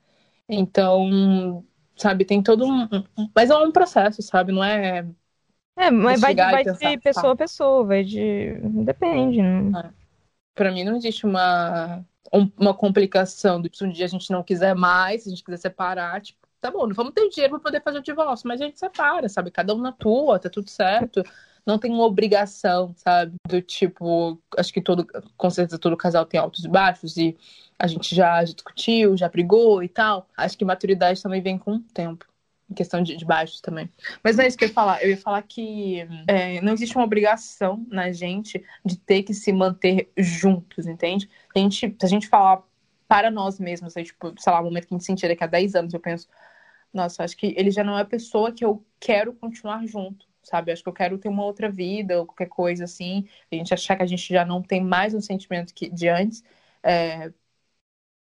Então 0.48 1.62
sabe 1.96 2.24
tem 2.24 2.42
todo 2.42 2.64
um 2.64 2.88
mas 3.34 3.50
é 3.50 3.56
um 3.56 3.72
processo 3.72 4.22
sabe 4.22 4.50
não 4.52 4.64
é 4.64 5.06
é, 5.76 5.90
mas 5.90 6.20
vai, 6.20 6.34
vai 6.34 6.64
pensar, 6.64 6.90
de 6.90 6.98
pessoa 6.98 7.26
tá. 7.26 7.32
a 7.32 7.36
pessoa, 7.36 7.84
vai 7.84 8.04
de. 8.04 8.54
Depende, 8.84 9.40
né? 9.40 9.86
É. 9.86 9.90
Pra 10.54 10.70
mim 10.70 10.84
não 10.84 10.96
existe 10.96 11.24
uma, 11.24 12.04
uma 12.58 12.74
complicação 12.74 13.60
do 13.60 13.74
se 13.74 13.84
um 13.84 13.90
dia 13.90 14.04
a 14.04 14.08
gente 14.08 14.30
não 14.30 14.42
quiser 14.42 14.74
mais, 14.74 15.22
se 15.22 15.28
a 15.28 15.30
gente 15.30 15.42
quiser 15.42 15.56
separar, 15.56 16.20
tipo, 16.20 16.38
tá 16.60 16.70
bom, 16.70 16.86
não 16.86 16.94
vamos 16.94 17.14
ter 17.14 17.28
dinheiro 17.30 17.54
pra 17.54 17.60
poder 17.60 17.82
fazer 17.82 17.98
o 17.98 18.02
divórcio, 18.02 18.46
mas 18.46 18.60
a 18.60 18.66
gente 18.66 18.78
separa, 18.78 19.28
sabe? 19.28 19.50
Cada 19.50 19.74
um 19.74 19.78
na 19.78 19.92
tua, 19.92 20.38
tá 20.38 20.50
tudo 20.50 20.68
certo. 20.68 21.22
Não 21.64 21.78
tem 21.78 21.92
uma 21.92 22.04
obrigação, 22.04 22.92
sabe? 22.96 23.34
Do 23.48 23.62
tipo, 23.62 24.38
acho 24.58 24.72
que 24.72 24.80
todo, 24.80 25.06
com 25.36 25.48
certeza 25.48 25.78
todo 25.78 25.96
casal 25.96 26.26
tem 26.26 26.38
altos 26.38 26.64
e 26.64 26.68
baixos 26.68 27.16
e 27.16 27.36
a 27.78 27.86
gente 27.86 28.14
já 28.14 28.42
discutiu, 28.42 29.16
já 29.16 29.28
brigou 29.28 29.82
e 29.82 29.88
tal. 29.88 30.28
Acho 30.36 30.58
que 30.58 30.64
maturidade 30.64 31.22
também 31.22 31.40
vem 31.40 31.56
com 31.56 31.76
o 31.76 31.80
tempo 31.80 32.31
em 32.72 32.74
questão 32.74 33.02
de, 33.02 33.16
de 33.16 33.24
baixos 33.24 33.60
também. 33.60 33.90
Mas 34.24 34.36
não 34.36 34.44
é 34.44 34.48
isso 34.48 34.56
que 34.58 34.64
eu 34.64 34.68
ia 34.68 34.74
falar. 34.74 35.02
Eu 35.02 35.10
ia 35.10 35.16
falar 35.16 35.42
que 35.42 36.00
é, 36.26 36.60
não 36.60 36.72
existe 36.72 36.96
uma 36.96 37.04
obrigação 37.04 37.84
na 37.88 38.10
gente 38.12 38.64
de 38.84 38.98
ter 38.98 39.22
que 39.22 39.34
se 39.34 39.52
manter 39.52 40.10
juntos, 40.16 40.86
entende? 40.86 41.28
A 41.54 41.58
gente, 41.58 41.96
se 42.00 42.06
a 42.06 42.08
gente 42.08 42.28
falar 42.28 42.62
para 43.08 43.30
nós 43.30 43.60
mesmos, 43.60 43.96
aí, 43.96 44.04
tipo, 44.04 44.34
sei 44.38 44.52
lá, 44.52 44.60
o 44.60 44.64
momento 44.64 44.86
que 44.88 44.94
a 44.94 44.98
gente 44.98 45.06
sentir 45.06 45.28
daqui 45.28 45.44
a 45.44 45.46
10 45.46 45.74
anos, 45.74 45.92
eu 45.94 46.00
penso, 46.00 46.28
nossa, 46.92 47.24
acho 47.24 47.36
que 47.36 47.54
ele 47.56 47.70
já 47.70 47.84
não 47.84 47.98
é 47.98 48.02
a 48.02 48.04
pessoa 48.04 48.52
que 48.52 48.64
eu 48.64 48.84
quero 49.00 49.32
continuar 49.34 49.86
junto, 49.86 50.26
sabe? 50.42 50.72
Acho 50.72 50.82
que 50.82 50.88
eu 50.88 50.92
quero 50.92 51.18
ter 51.18 51.28
uma 51.28 51.44
outra 51.44 51.70
vida 51.70 52.18
ou 52.20 52.26
qualquer 52.26 52.48
coisa 52.48 52.84
assim. 52.84 53.26
A 53.50 53.54
gente 53.54 53.74
achar 53.74 53.96
que 53.96 54.02
a 54.02 54.06
gente 54.06 54.32
já 54.32 54.44
não 54.44 54.62
tem 54.62 54.82
mais 54.82 55.14
um 55.14 55.20
sentimento 55.20 55.74
que 55.74 55.88
de 55.90 56.08
antes. 56.08 56.42
É, 56.82 57.32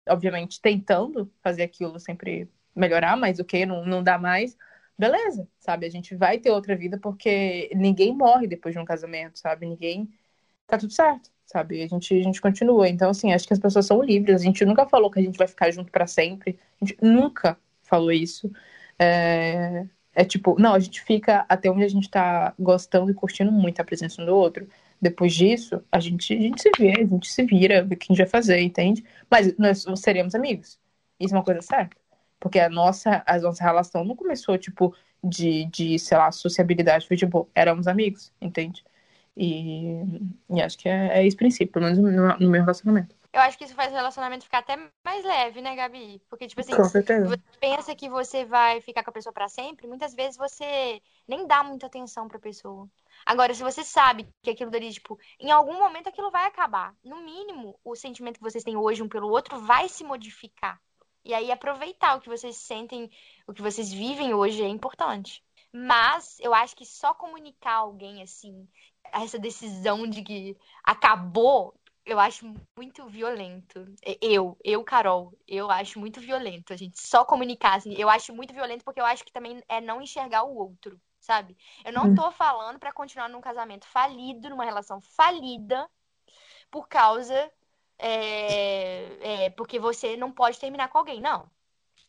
obviamente, 0.09 0.61
tentando 0.61 1.31
fazer 1.43 1.63
aquilo 1.63 1.99
sempre 1.99 2.49
melhorar, 2.75 3.17
mas 3.17 3.39
o 3.39 3.45
que 3.45 3.65
não, 3.65 3.85
não 3.85 4.03
dá 4.03 4.17
mais, 4.17 4.57
beleza, 4.97 5.47
sabe? 5.59 5.85
A 5.85 5.89
gente 5.89 6.15
vai 6.15 6.39
ter 6.39 6.51
outra 6.51 6.75
vida 6.75 6.97
porque 6.97 7.69
ninguém 7.75 8.15
morre 8.15 8.47
depois 8.47 8.73
de 8.75 8.79
um 8.79 8.85
casamento, 8.85 9.39
sabe? 9.39 9.65
Ninguém. 9.65 10.09
Tá 10.67 10.77
tudo 10.77 10.93
certo, 10.93 11.31
sabe? 11.45 11.83
A 11.83 11.87
gente, 11.87 12.13
a 12.19 12.23
gente 12.23 12.41
continua. 12.41 12.87
Então, 12.89 13.09
assim, 13.11 13.33
acho 13.33 13.47
que 13.47 13.53
as 13.53 13.59
pessoas 13.59 13.85
são 13.85 14.01
livres. 14.03 14.41
A 14.41 14.45
gente 14.45 14.63
nunca 14.65 14.87
falou 14.87 15.11
que 15.11 15.19
a 15.19 15.23
gente 15.23 15.37
vai 15.37 15.47
ficar 15.47 15.71
junto 15.71 15.91
para 15.91 16.07
sempre. 16.07 16.59
A 16.81 16.85
gente 16.85 16.97
nunca 17.01 17.57
falou 17.83 18.11
isso. 18.11 18.51
É... 18.99 19.85
é 20.13 20.25
tipo, 20.25 20.59
não, 20.59 20.73
a 20.73 20.79
gente 20.79 21.01
fica 21.01 21.45
até 21.49 21.69
onde 21.71 21.83
a 21.83 21.87
gente 21.89 22.09
tá 22.09 22.53
gostando 22.59 23.11
e 23.11 23.13
curtindo 23.13 23.51
muito 23.51 23.79
a 23.81 23.83
presença 23.85 24.21
um 24.21 24.25
do 24.25 24.35
outro. 24.35 24.67
Depois 25.01 25.33
disso, 25.33 25.83
a 25.91 25.99
gente, 25.99 26.33
a 26.33 26.41
gente 26.41 26.61
se 26.61 26.71
vê, 26.77 26.91
a 27.01 27.05
gente 27.05 27.27
se 27.31 27.43
vira, 27.43 27.83
o 27.83 27.89
que 27.89 28.05
a 28.09 28.13
gente 28.13 28.17
vai 28.19 28.27
fazer, 28.27 28.59
entende? 28.61 29.03
Mas 29.29 29.55
nós 29.57 29.85
seremos 29.99 30.35
amigos. 30.35 30.79
Isso 31.19 31.33
é 31.35 31.37
uma 31.37 31.43
coisa 31.45 31.61
certa. 31.61 32.00
Porque 32.41 32.59
a 32.59 32.69
nossa, 32.69 33.23
a 33.25 33.37
nossa 33.39 33.63
relação 33.63 34.03
não 34.03 34.15
começou, 34.15 34.57
tipo, 34.57 34.93
de, 35.23 35.65
de 35.65 35.99
sei 35.99 36.17
lá, 36.17 36.31
sociabilidade. 36.31 37.07
Foi 37.07 37.15
tipo, 37.15 37.47
éramos 37.55 37.87
amigos, 37.87 38.33
entende? 38.41 38.83
E, 39.37 40.01
e 40.49 40.61
acho 40.61 40.77
que 40.77 40.89
é, 40.89 41.19
é 41.19 41.25
esse 41.25 41.37
princípio, 41.37 41.71
pelo 41.71 41.85
menos 41.85 41.99
no, 41.99 42.37
no 42.39 42.49
meu 42.49 42.61
relacionamento. 42.61 43.15
Eu 43.31 43.39
acho 43.41 43.57
que 43.57 43.63
isso 43.63 43.75
faz 43.75 43.93
o 43.93 43.95
relacionamento 43.95 44.43
ficar 44.43 44.57
até 44.57 44.75
mais 45.05 45.23
leve, 45.23 45.61
né, 45.61 45.73
Gabi? 45.73 46.21
Porque, 46.29 46.47
tipo 46.47 46.59
assim, 46.59 46.73
você 46.75 47.37
pensa 47.61 47.95
que 47.95 48.09
você 48.09 48.43
vai 48.43 48.81
ficar 48.81 49.03
com 49.03 49.09
a 49.09 49.13
pessoa 49.13 49.31
pra 49.31 49.47
sempre, 49.47 49.87
muitas 49.87 50.13
vezes 50.13 50.35
você 50.35 51.01
nem 51.25 51.47
dá 51.47 51.63
muita 51.63 51.85
atenção 51.85 52.27
pra 52.27 52.39
pessoa. 52.39 52.89
Agora, 53.25 53.53
se 53.53 53.63
você 53.63 53.85
sabe 53.85 54.27
que 54.41 54.49
aquilo 54.49 54.69
dali, 54.69 54.91
tipo, 54.91 55.17
em 55.39 55.49
algum 55.49 55.79
momento 55.79 56.09
aquilo 56.09 56.29
vai 56.29 56.45
acabar. 56.45 56.93
No 57.03 57.23
mínimo, 57.23 57.79
o 57.85 57.95
sentimento 57.95 58.37
que 58.37 58.43
vocês 58.43 58.63
têm 58.63 58.75
hoje 58.75 59.01
um 59.01 59.07
pelo 59.07 59.29
outro 59.29 59.59
vai 59.61 59.87
se 59.87 60.03
modificar. 60.03 60.81
E 61.23 61.33
aí 61.33 61.51
aproveitar 61.51 62.15
o 62.15 62.21
que 62.21 62.29
vocês 62.29 62.57
sentem, 62.57 63.09
o 63.47 63.53
que 63.53 63.61
vocês 63.61 63.91
vivem 63.91 64.33
hoje 64.33 64.63
é 64.63 64.67
importante. 64.67 65.43
Mas 65.71 66.37
eu 66.39 66.53
acho 66.53 66.75
que 66.75 66.85
só 66.85 67.13
comunicar 67.13 67.75
alguém 67.75 68.21
assim, 68.21 68.67
essa 69.11 69.39
decisão 69.39 70.05
de 70.07 70.21
que 70.21 70.57
acabou, 70.83 71.73
eu 72.05 72.19
acho 72.19 72.53
muito 72.77 73.07
violento. 73.07 73.85
Eu, 74.21 74.57
eu, 74.63 74.83
Carol, 74.83 75.33
eu 75.47 75.69
acho 75.71 75.99
muito 75.99 76.19
violento 76.19 76.73
a 76.73 76.75
gente 76.75 76.99
só 76.99 77.23
comunicar 77.23 77.75
assim. 77.77 77.93
Eu 77.93 78.09
acho 78.09 78.33
muito 78.33 78.53
violento 78.53 78.83
porque 78.83 78.99
eu 78.99 79.05
acho 79.05 79.23
que 79.23 79.31
também 79.31 79.63
é 79.69 79.79
não 79.79 80.01
enxergar 80.01 80.43
o 80.43 80.55
outro, 80.55 80.99
sabe? 81.19 81.55
Eu 81.85 81.93
não 81.93 82.13
tô 82.15 82.31
falando 82.31 82.79
pra 82.79 82.91
continuar 82.91 83.29
num 83.29 83.41
casamento 83.41 83.85
falido, 83.87 84.49
numa 84.49 84.65
relação 84.65 84.99
falida, 85.01 85.89
por 86.69 86.87
causa 86.87 87.51
é, 88.01 89.45
é, 89.45 89.49
porque 89.51 89.79
você 89.79 90.17
não 90.17 90.31
pode 90.31 90.59
terminar 90.59 90.89
com 90.89 90.97
alguém, 90.97 91.21
não. 91.21 91.49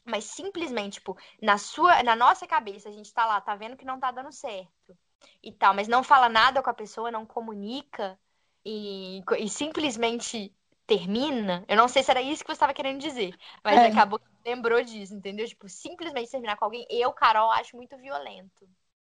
Mas 0.05 0.24
simplesmente, 0.24 0.95
tipo, 0.95 1.16
na 1.40 1.59
sua, 1.59 2.03
na 2.03 2.16
nossa 2.16 2.47
cabeça, 2.47 2.88
a 2.88 2.93
gente 2.93 3.12
tá 3.14 3.26
lá, 3.26 3.40
tá 3.40 3.55
vendo 3.57 3.76
que 3.76 3.84
não 3.84 4.01
tá 4.01 4.11
dando 4.11 4.32
certo 4.32 4.97
e 5.43 5.53
tal, 5.53 5.74
mas 5.74 5.88
não 5.88 6.03
fala 6.03 6.28
nada 6.28 6.62
com 6.62 6.70
a 6.70 6.74
pessoa, 6.74 7.11
não 7.11 7.26
comunica 7.26 8.18
e, 8.64 9.22
e 9.38 9.49
simplesmente 9.49 10.55
termina. 10.86 11.64
Eu 11.68 11.76
não 11.76 11.88
sei 11.88 12.03
se 12.03 12.11
era 12.11 12.22
isso 12.22 12.43
que 12.45 12.49
você 12.51 12.55
estava 12.55 12.74
querendo 12.74 13.01
dizer, 13.01 13.36
mas 13.64 13.82
É. 13.82 13.86
acabou 13.88 14.18
que 14.18 14.26
lembrou 14.45 14.82
disso, 14.82 15.14
entendeu? 15.14 15.47
Tipo, 15.47 15.68
simplesmente 15.68 16.30
terminar 16.30 16.57
com 16.57 16.64
alguém, 16.64 16.86
eu, 16.90 17.12
Carol, 17.12 17.51
acho 17.53 17.76
muito 17.76 17.97
violento. 17.99 18.68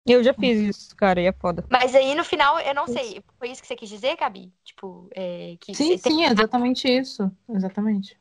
Eu 0.07 0.23
já 0.23 0.35
fiz 0.35 0.59
isso, 0.77 0.95
cara, 0.97 1.21
e 1.21 1.27
é 1.27 1.33
foda. 1.33 1.65
Mas 1.71 1.95
aí 1.95 2.15
no 2.15 2.25
final, 2.25 2.59
eu 2.61 2.75
não 2.75 2.87
sei, 2.87 3.23
foi 3.39 3.51
isso 3.51 3.63
que 3.63 3.67
você 3.69 3.75
quis 3.75 3.89
dizer, 3.89 4.17
Gabi? 4.17 4.53
Tipo, 4.63 5.09
é, 5.15 5.57
que 5.59 5.75
Sim, 5.75 5.97
você 5.97 6.09
sim, 6.11 6.25
é 6.25 6.31
exatamente 6.31 6.87
isso. 6.89 7.31
Exatamente. 7.49 8.19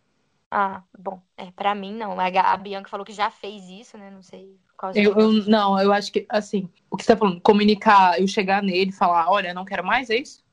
Ah, 0.49 0.83
bom, 0.97 1.19
é, 1.35 1.51
pra 1.51 1.73
mim 1.75 1.93
não. 1.93 2.17
A, 2.19 2.27
a 2.27 2.57
Bianca 2.57 2.89
falou 2.89 3.05
que 3.05 3.11
já 3.11 3.29
fez 3.31 3.63
isso, 3.67 3.97
né? 3.97 4.11
Não 4.11 4.21
sei 4.21 4.55
qual 4.77 4.91
Eu, 4.95 5.19
eu- 5.19 5.45
não, 5.47 5.79
eu 5.79 5.91
acho 5.91 6.11
que, 6.11 6.25
assim, 6.29 6.69
o 6.91 6.95
que 6.95 7.03
você 7.03 7.13
tá 7.13 7.17
falando, 7.17 7.41
comunicar, 7.41 8.21
eu 8.21 8.27
chegar 8.27 8.61
nele 8.61 8.91
e 8.91 8.93
falar, 8.93 9.29
olha, 9.29 9.53
não 9.53 9.65
quero 9.65 9.83
mais, 9.83 10.09
é 10.09 10.17
isso? 10.17 10.43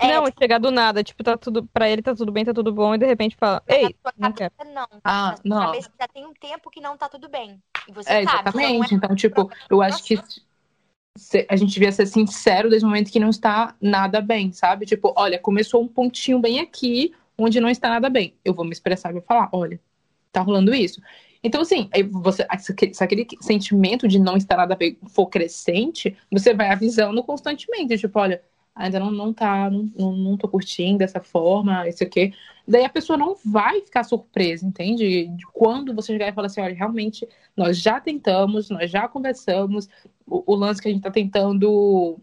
É, 0.00 0.08
não, 0.08 0.24
chegar 0.38 0.58
do 0.58 0.70
nada, 0.72 1.04
tipo, 1.04 1.22
tá 1.22 1.36
tudo. 1.36 1.64
Pra 1.66 1.88
ele 1.88 2.02
tá 2.02 2.14
tudo 2.14 2.32
bem, 2.32 2.44
tá 2.44 2.52
tudo 2.52 2.72
bom, 2.72 2.94
e 2.94 2.98
de 2.98 3.06
repente 3.06 3.36
fala, 3.36 3.62
ei, 3.68 3.94
não 4.18 4.32
quero. 4.32 4.52
cabeça 4.56 4.74
não. 4.74 5.00
Ah, 5.04 5.36
não. 5.44 5.66
cabeça 5.66 5.90
já 6.00 6.08
tem 6.08 6.26
um 6.26 6.34
tempo 6.34 6.68
que 6.68 6.80
não 6.80 6.96
tá 6.96 7.08
tudo 7.08 7.28
bem. 7.28 7.62
E 7.88 7.92
você 7.92 8.10
É, 8.10 8.22
sabe, 8.24 8.40
exatamente. 8.48 8.94
então 8.94 8.96
Então, 8.96 9.16
tipo, 9.16 9.50
eu 9.70 9.80
acho 9.80 10.02
que 10.02 10.20
a 11.48 11.54
gente 11.54 11.72
devia 11.72 11.92
ser 11.92 12.06
sincero 12.06 12.68
desde 12.68 12.84
o 12.84 12.88
momento 12.88 13.10
que 13.10 13.20
não 13.20 13.30
está 13.30 13.74
nada 13.80 14.20
bem, 14.20 14.52
sabe? 14.52 14.84
Tipo, 14.84 15.12
olha, 15.16 15.38
começou 15.38 15.80
um 15.80 15.86
pontinho 15.86 16.40
bem 16.40 16.58
aqui 16.58 17.14
onde 17.38 17.60
não 17.60 17.68
está 17.68 17.88
nada 17.88 18.10
bem. 18.10 18.34
Eu 18.44 18.52
vou 18.52 18.64
me 18.64 18.72
expressar 18.72 19.10
e 19.10 19.14
vou 19.14 19.22
falar, 19.22 19.48
olha, 19.52 19.80
tá 20.32 20.40
rolando 20.40 20.74
isso. 20.74 21.00
Então, 21.42 21.60
assim, 21.60 21.88
você, 22.10 22.46
se 22.92 23.04
aquele 23.04 23.26
sentimento 23.40 24.08
de 24.08 24.18
não 24.18 24.36
estar 24.36 24.56
nada 24.56 24.74
bem 24.74 24.98
for 25.08 25.26
crescente, 25.26 26.16
você 26.30 26.52
vai 26.52 26.70
avisando 26.70 27.22
constantemente, 27.22 27.98
tipo, 27.98 28.18
olha, 28.18 28.42
ainda 28.74 28.98
não, 28.98 29.10
não 29.10 29.32
tá, 29.32 29.70
não, 29.70 29.90
não, 29.96 30.12
não 30.12 30.36
tô 30.36 30.48
curtindo 30.48 30.98
dessa 30.98 31.20
forma, 31.20 31.88
isso 31.88 32.02
aqui. 32.02 32.34
Daí 32.66 32.84
a 32.84 32.88
pessoa 32.88 33.16
não 33.16 33.36
vai 33.44 33.80
ficar 33.82 34.04
surpresa, 34.04 34.66
entende? 34.66 35.26
De 35.28 35.46
quando 35.52 35.94
você 35.94 36.12
chegar 36.12 36.28
e 36.28 36.32
falar 36.32 36.46
assim, 36.46 36.60
olha, 36.60 36.74
realmente, 36.74 37.28
nós 37.56 37.78
já 37.78 38.00
tentamos, 38.00 38.70
nós 38.70 38.90
já 38.90 39.06
conversamos, 39.06 39.88
o, 40.26 40.52
o 40.52 40.54
lance 40.54 40.80
que 40.82 40.88
a 40.88 40.92
gente 40.92 41.02
tá 41.02 41.10
tentando 41.10 42.18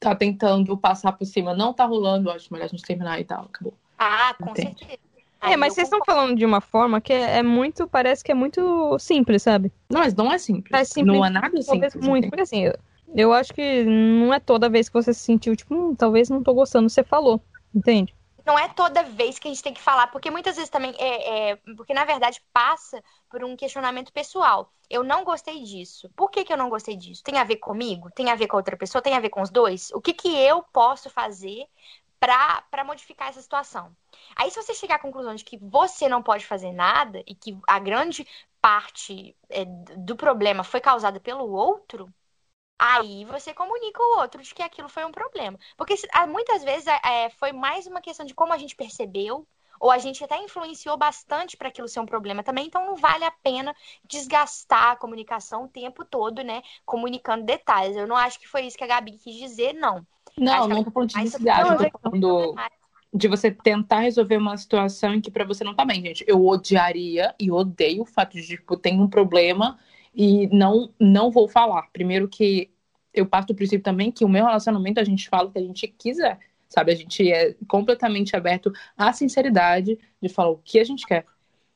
tá 0.00 0.16
tentando 0.16 0.76
passar 0.76 1.12
por 1.12 1.24
cima 1.24 1.54
não 1.54 1.72
tá 1.72 1.84
rolando, 1.84 2.28
eu 2.28 2.32
acho 2.34 2.52
melhor 2.52 2.64
a 2.64 2.68
gente 2.68 2.82
terminar 2.82 3.20
e 3.20 3.24
tal, 3.24 3.44
acabou. 3.44 3.74
Ah, 3.98 4.34
com 4.34 4.50
Entende. 4.50 4.78
certeza. 4.78 5.12
É, 5.42 5.56
mas 5.56 5.74
vocês 5.74 5.86
estão 5.86 6.00
falando 6.04 6.36
de 6.36 6.46
uma 6.46 6.60
forma 6.60 7.00
que 7.00 7.12
é, 7.12 7.38
é 7.38 7.42
muito. 7.42 7.88
Parece 7.88 8.22
que 8.22 8.30
é 8.30 8.34
muito 8.34 8.96
simples, 9.00 9.42
sabe? 9.42 9.72
Não, 9.90 10.00
mas 10.00 10.14
não 10.14 10.32
é 10.32 10.38
simples. 10.38 10.80
É 10.80 10.84
simples, 10.84 11.16
não 11.16 11.24
é 11.24 11.30
nada 11.30 11.60
simples. 11.62 11.94
muito. 11.96 12.06
entende? 12.06 12.28
Porque 12.28 12.42
assim, 12.42 12.70
eu, 13.14 13.32
acho 13.32 13.52
que 13.52 13.84
não 13.84 14.32
é 14.32 14.40
toda 14.40 14.68
vez 14.68 14.88
que 14.88 14.94
você 14.94 15.12
se 15.14 15.20
sentiu, 15.20 15.54
tipo, 15.56 15.74
hum, 15.74 15.94
talvez 15.94 16.28
não 16.30 16.42
tô 16.42 16.54
gostando, 16.54 16.88
você 16.88 17.02
falou. 17.02 17.40
Entende? 17.74 18.14
Não 18.44 18.58
é 18.58 18.68
toda 18.68 19.04
vez 19.04 19.38
que 19.38 19.46
a 19.46 19.50
gente 19.50 19.62
tem 19.62 19.72
que 19.72 19.80
falar, 19.80 20.08
porque 20.08 20.30
muitas 20.30 20.56
vezes 20.56 20.68
também 20.70 20.92
é, 20.98 21.50
é- 21.52 21.56
porque 21.76 21.94
na 21.94 22.04
verdade 22.04 22.42
passa 22.52 23.02
por 23.30 23.44
um 23.44 23.56
questionamento 23.56 24.12
pessoal. 24.12 24.72
Eu 24.90 25.04
não 25.04 25.24
gostei 25.24 25.62
disso. 25.62 26.10
Por 26.16 26.30
que, 26.30 26.44
que 26.44 26.52
eu 26.52 26.56
não 26.56 26.68
gostei 26.68 26.96
disso? 26.96 27.22
Tem 27.22 27.38
a 27.38 27.44
ver 27.44 27.56
comigo? 27.56 28.10
Tem 28.10 28.30
a 28.30 28.34
ver 28.34 28.48
com 28.48 28.56
a 28.56 28.58
outra 28.58 28.76
pessoa? 28.76 29.00
Tem 29.00 29.14
a 29.14 29.20
ver 29.20 29.30
com 29.30 29.42
os 29.42 29.50
dois? 29.50 29.90
O 29.92 30.00
que, 30.00 30.12
que 30.12 30.28
eu 30.28 30.62
posso 30.72 31.08
fazer 31.08 31.66
pra 32.18 32.84
modificar 32.84 33.28
essa 33.28 33.40
situação? 33.42 33.96
Aí, 34.36 34.50
se 34.50 34.60
você 34.62 34.74
chegar 34.74 34.96
à 34.96 34.98
conclusão 34.98 35.34
de 35.34 35.44
que 35.44 35.56
você 35.58 36.08
não 36.08 36.22
pode 36.22 36.44
fazer 36.46 36.72
nada 36.72 37.22
e 37.26 37.34
que 37.34 37.56
a 37.66 37.78
grande 37.78 38.26
parte 38.60 39.36
é, 39.50 39.64
do 39.64 40.16
problema 40.16 40.64
foi 40.64 40.80
causada 40.80 41.20
pelo 41.20 41.50
outro, 41.50 42.12
aí 42.82 43.24
você 43.24 43.54
comunica 43.54 44.02
o 44.02 44.18
outro 44.18 44.42
de 44.42 44.52
que 44.52 44.62
aquilo 44.62 44.88
foi 44.88 45.04
um 45.04 45.12
problema. 45.12 45.56
Porque 45.76 45.94
ah, 46.12 46.26
muitas 46.26 46.64
vezes 46.64 46.86
é, 46.88 47.30
foi 47.30 47.52
mais 47.52 47.86
uma 47.86 48.00
questão 48.00 48.26
de 48.26 48.34
como 48.34 48.52
a 48.52 48.58
gente 48.58 48.74
percebeu, 48.74 49.46
ou 49.78 49.90
a 49.90 49.98
gente 49.98 50.22
até 50.22 50.36
influenciou 50.38 50.96
bastante 50.96 51.56
para 51.56 51.68
aquilo 51.68 51.88
ser 51.88 52.00
um 52.00 52.06
problema 52.06 52.42
também, 52.42 52.66
então 52.66 52.86
não 52.86 52.96
vale 52.96 53.24
a 53.24 53.32
pena 53.42 53.74
desgastar 54.04 54.90
a 54.90 54.96
comunicação 54.96 55.64
o 55.64 55.68
tempo 55.68 56.04
todo, 56.04 56.42
né? 56.42 56.62
Comunicando 56.84 57.44
detalhes. 57.44 57.96
Eu 57.96 58.06
não 58.06 58.16
acho 58.16 58.38
que 58.38 58.48
foi 58.48 58.62
isso 58.62 58.76
que 58.76 58.84
a 58.84 58.88
Gabi 58.88 59.12
quis 59.12 59.36
dizer, 59.36 59.72
não. 59.72 60.06
Não, 60.36 60.68
não 60.68 60.84
tô 60.84 60.90
falando 60.90 61.08
de 61.10 61.22
desgaste, 61.22 61.90
tô 61.90 61.98
falando 61.98 62.54
de 63.14 63.28
você 63.28 63.50
tentar 63.50 64.00
resolver 64.00 64.36
uma 64.36 64.56
situação 64.56 65.14
em 65.14 65.20
que 65.20 65.30
pra 65.30 65.44
você 65.44 65.62
não 65.62 65.74
tá 65.74 65.84
bem, 65.84 66.00
gente. 66.00 66.24
Eu 66.26 66.46
odiaria 66.46 67.34
e 67.38 67.50
odeio 67.50 68.02
o 68.02 68.06
fato 68.06 68.32
de, 68.32 68.46
tipo, 68.46 68.76
tem 68.76 69.00
um 69.00 69.08
problema 69.08 69.78
e 70.14 70.46
não, 70.48 70.92
não 70.98 71.30
vou 71.30 71.48
falar. 71.48 71.88
Primeiro 71.92 72.28
que 72.28 72.70
eu 73.14 73.26
parto 73.26 73.48
do 73.48 73.56
princípio 73.56 73.82
também 73.82 74.10
que 74.12 74.24
o 74.24 74.28
meu 74.28 74.44
relacionamento 74.46 75.00
a 75.00 75.04
gente 75.04 75.28
fala 75.28 75.48
o 75.48 75.52
que 75.52 75.58
a 75.58 75.62
gente 75.62 75.88
quiser, 75.88 76.38
sabe? 76.68 76.92
A 76.92 76.94
gente 76.96 77.30
é 77.30 77.54
completamente 77.68 78.34
aberto 78.36 78.72
à 78.96 79.12
sinceridade 79.12 79.98
de 80.20 80.28
falar 80.28 80.50
o 80.50 80.58
que 80.58 80.78
a 80.78 80.84
gente 80.84 81.06
quer. 81.06 81.26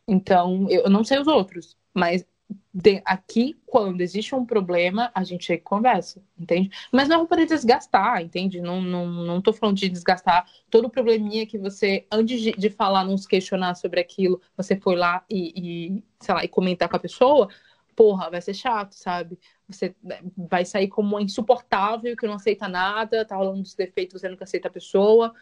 Então, 0.07 0.67
eu 0.71 0.89
não 0.91 1.05
sei 1.05 1.19
os 1.19 1.27
outros, 1.27 1.77
mas 1.93 2.25
de- 2.73 3.03
aqui, 3.05 3.57
quando 3.67 4.01
existe 4.03 4.35
um 4.35 4.45
problema, 4.47 5.11
a 5.15 5.25
gente 5.25 5.57
conversa, 5.59 6.23
entende? 6.39 6.71
Mas 6.93 7.09
não 7.09 7.23
é 7.23 7.27
para 7.27 7.45
desgastar, 7.45 8.23
entende? 8.23 8.61
Não, 8.61 8.81
não, 8.81 9.07
não 9.07 9.43
tô 9.43 9.53
falando 9.53 9.77
de 9.79 9.89
desgastar 9.89 10.47
todo 10.71 10.87
o 10.87 10.91
probleminha 10.91 11.47
que 11.47 11.59
você, 11.59 12.07
antes 12.13 12.41
de, 12.41 12.53
de 12.53 12.71
falar, 12.71 13.05
não 13.05 13.17
se 13.19 13.27
questionar 13.27 13.75
sobre 13.75 13.99
aquilo, 14.01 14.41
você 14.57 14.77
foi 14.77 14.95
lá 14.97 15.25
e, 15.29 15.97
e, 15.99 16.05
sei 16.21 16.35
lá, 16.35 16.45
e 16.45 16.49
comentar 16.49 16.89
com 16.89 16.97
a 16.97 17.01
pessoa, 17.01 17.49
porra, 17.97 18.31
vai 18.31 18.41
ser 18.41 18.55
chato, 18.55 18.93
sabe? 18.95 19.39
Você 19.69 19.95
né, 20.03 20.21
vai 20.37 20.65
sair 20.65 20.89
como 20.89 21.09
uma 21.17 21.23
insuportável, 21.23 22.17
que 22.17 22.27
não 22.27 22.35
aceita 22.35 22.69
nada, 22.69 23.25
tá 23.25 23.35
rolando 23.37 23.63
dos 23.63 23.75
defeitos, 23.75 24.21
você 24.21 24.29
nunca 24.29 24.45
aceita 24.45 24.69
a 24.69 24.71
pessoa. 24.71 25.35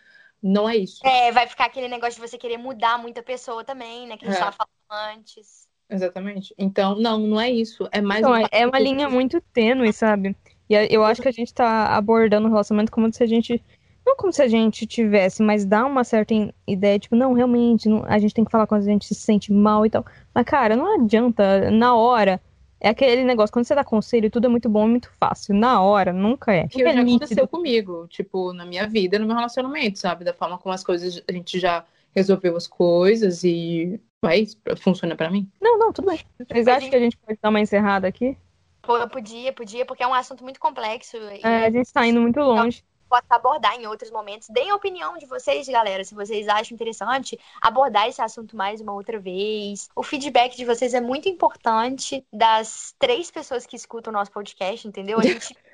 Não 0.42 0.68
é 0.68 0.76
isso. 0.76 1.06
É, 1.06 1.30
vai 1.32 1.46
ficar 1.46 1.66
aquele 1.66 1.88
negócio 1.88 2.20
de 2.20 2.28
você 2.28 2.36
querer 2.38 2.58
mudar 2.58 2.98
muita 2.98 3.22
pessoa 3.22 3.64
também, 3.64 4.06
né? 4.06 4.16
Que 4.16 4.26
a 4.26 4.28
gente 4.28 4.36
É. 4.36 4.40
tava 4.44 4.56
falando 4.56 5.16
antes. 5.16 5.68
Exatamente. 5.88 6.54
Então, 6.58 6.94
não, 6.98 7.18
não 7.18 7.40
é 7.40 7.50
isso. 7.50 7.88
É 7.92 8.00
mais 8.00 8.20
Então, 8.20 8.32
um 8.32 8.36
é- 8.36 8.48
é 8.50 8.66
uma 8.66 8.78
linha 8.78 9.08
muito 9.08 9.40
tênue, 9.52 9.92
sabe? 9.92 10.34
E 10.68 10.74
eu 10.90 11.04
acho 11.04 11.20
que 11.20 11.28
a 11.28 11.32
gente 11.32 11.52
tá 11.52 11.94
abordando 11.94 12.46
o 12.46 12.50
relacionamento 12.50 12.90
como 12.90 13.12
se 13.12 13.22
a 13.22 13.26
gente. 13.26 13.62
Não 14.06 14.16
como 14.16 14.32
se 14.32 14.42
a 14.42 14.48
gente 14.48 14.86
tivesse, 14.86 15.42
mas 15.42 15.64
dá 15.64 15.84
uma 15.86 16.04
certa 16.04 16.34
ideia, 16.66 16.98
tipo, 16.98 17.16
não, 17.16 17.32
realmente, 17.32 17.88
não- 17.88 18.04
a 18.06 18.18
gente 18.18 18.34
tem 18.34 18.44
que 18.44 18.50
falar 18.50 18.66
quando 18.66 18.82
a 18.82 18.84
gente 18.84 19.06
se 19.06 19.14
sente 19.14 19.50
mal 19.50 19.86
e 19.86 19.90
tal. 19.90 20.04
Mas, 20.34 20.44
cara, 20.44 20.76
não 20.76 21.00
adianta, 21.00 21.70
na 21.70 21.94
hora. 21.94 22.40
É 22.84 22.90
aquele 22.90 23.24
negócio, 23.24 23.50
quando 23.50 23.64
você 23.64 23.74
dá 23.74 23.82
conselho, 23.82 24.30
tudo 24.30 24.44
é 24.44 24.50
muito 24.50 24.68
bom 24.68 24.84
e 24.86 24.90
muito 24.90 25.10
fácil. 25.18 25.54
Na 25.54 25.80
hora, 25.80 26.12
nunca 26.12 26.52
é. 26.52 26.68
que 26.68 26.82
é 26.82 26.92
já 26.92 27.02
nítido. 27.02 27.24
aconteceu 27.24 27.48
comigo, 27.48 28.06
tipo, 28.08 28.52
na 28.52 28.66
minha 28.66 28.86
vida, 28.86 29.18
no 29.18 29.24
meu 29.26 29.34
relacionamento, 29.34 29.98
sabe? 29.98 30.22
Da 30.22 30.34
forma 30.34 30.58
como 30.58 30.74
as 30.74 30.84
coisas, 30.84 31.22
a 31.26 31.32
gente 31.32 31.58
já 31.58 31.82
resolveu 32.14 32.54
as 32.54 32.66
coisas 32.66 33.42
e 33.42 33.98
vai, 34.22 34.44
funciona 34.76 35.16
pra 35.16 35.30
mim. 35.30 35.50
Não, 35.62 35.78
não, 35.78 35.94
tudo 35.94 36.08
bem. 36.10 36.20
Vocês 36.46 36.68
acham 36.68 36.90
que 36.90 36.96
a 36.96 37.00
gente 37.00 37.16
pode 37.16 37.38
dar 37.40 37.48
uma 37.48 37.60
encerrada 37.60 38.06
aqui? 38.06 38.36
Pô, 38.82 38.98
eu 38.98 39.08
podia, 39.08 39.50
podia, 39.50 39.86
porque 39.86 40.02
é 40.02 40.06
um 40.06 40.12
assunto 40.12 40.44
muito 40.44 40.60
complexo. 40.60 41.16
e- 41.16 41.40
É, 41.42 41.64
a 41.64 41.70
gente 41.70 41.90
tá 41.90 42.06
indo 42.06 42.20
muito 42.20 42.38
longe. 42.38 42.84
Possa 43.04 43.26
abordar 43.30 43.74
em 43.74 43.86
outros 43.86 44.10
momentos. 44.10 44.48
Deem 44.48 44.70
a 44.70 44.76
opinião 44.76 45.16
de 45.18 45.26
vocês, 45.26 45.68
galera, 45.68 46.04
se 46.04 46.14
vocês 46.14 46.48
acham 46.48 46.74
interessante 46.74 47.38
abordar 47.60 48.08
esse 48.08 48.20
assunto 48.20 48.56
mais 48.56 48.80
uma 48.80 48.92
outra 48.92 49.18
vez. 49.18 49.88
O 49.94 50.02
feedback 50.02 50.56
de 50.56 50.64
vocês 50.64 50.94
é 50.94 51.00
muito 51.00 51.28
importante 51.28 52.24
das 52.32 52.94
três 52.98 53.30
pessoas 53.30 53.66
que 53.66 53.76
escutam 53.76 54.12
o 54.12 54.16
nosso 54.16 54.30
podcast, 54.30 54.86
entendeu? 54.86 55.18
A 55.18 55.22
gente. 55.22 55.56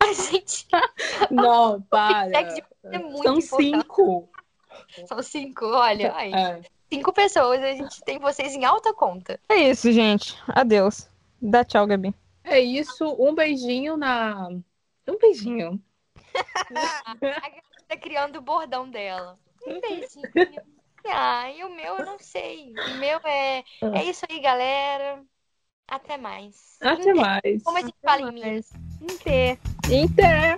A 0.00 0.12
gente. 0.12 0.66
Não, 1.30 1.80
para. 1.88 2.30
É 2.84 2.98
muito 2.98 3.22
São 3.22 3.38
importante. 3.38 3.56
cinco. 3.56 4.28
São 5.06 5.22
cinco, 5.22 5.64
olha. 5.64 6.14
Aí. 6.14 6.32
É. 6.32 6.60
Cinco 6.92 7.12
pessoas, 7.12 7.60
a 7.62 7.72
gente 7.72 8.02
tem 8.02 8.18
vocês 8.18 8.54
em 8.54 8.64
alta 8.64 8.92
conta. 8.92 9.40
É 9.48 9.56
isso, 9.56 9.90
gente. 9.90 10.36
Adeus. 10.46 11.08
Dá 11.40 11.64
tchau, 11.64 11.86
Gabi. 11.86 12.14
É 12.44 12.60
isso. 12.60 13.16
Um 13.18 13.34
beijinho 13.34 13.96
na. 13.96 14.48
Um 15.08 15.18
beijinho. 15.18 15.82
A 17.04 17.14
Gabi 17.14 17.62
tá 17.88 17.96
criando 17.96 18.36
o 18.36 18.42
bordão 18.42 18.88
dela. 18.88 19.38
Um 19.66 19.80
beijinho. 19.80 20.24
Ah, 21.06 21.50
e 21.50 21.62
o 21.64 21.74
meu 21.74 21.98
eu 21.98 22.06
não 22.06 22.18
sei. 22.18 22.72
O 22.72 22.98
meu 22.98 23.20
é. 23.24 23.62
É 23.94 24.04
isso 24.04 24.24
aí, 24.28 24.40
galera. 24.40 25.22
Até 25.86 26.16
mais. 26.16 26.78
Até 26.80 27.12
mais. 27.12 27.62
Como 27.62 27.76
a 27.76 27.80
gente 27.82 27.94
fala 28.02 28.22
em 28.22 28.32
Minas? 28.32 28.72
Inteiro. 29.00 29.60
Inter. 29.90 30.56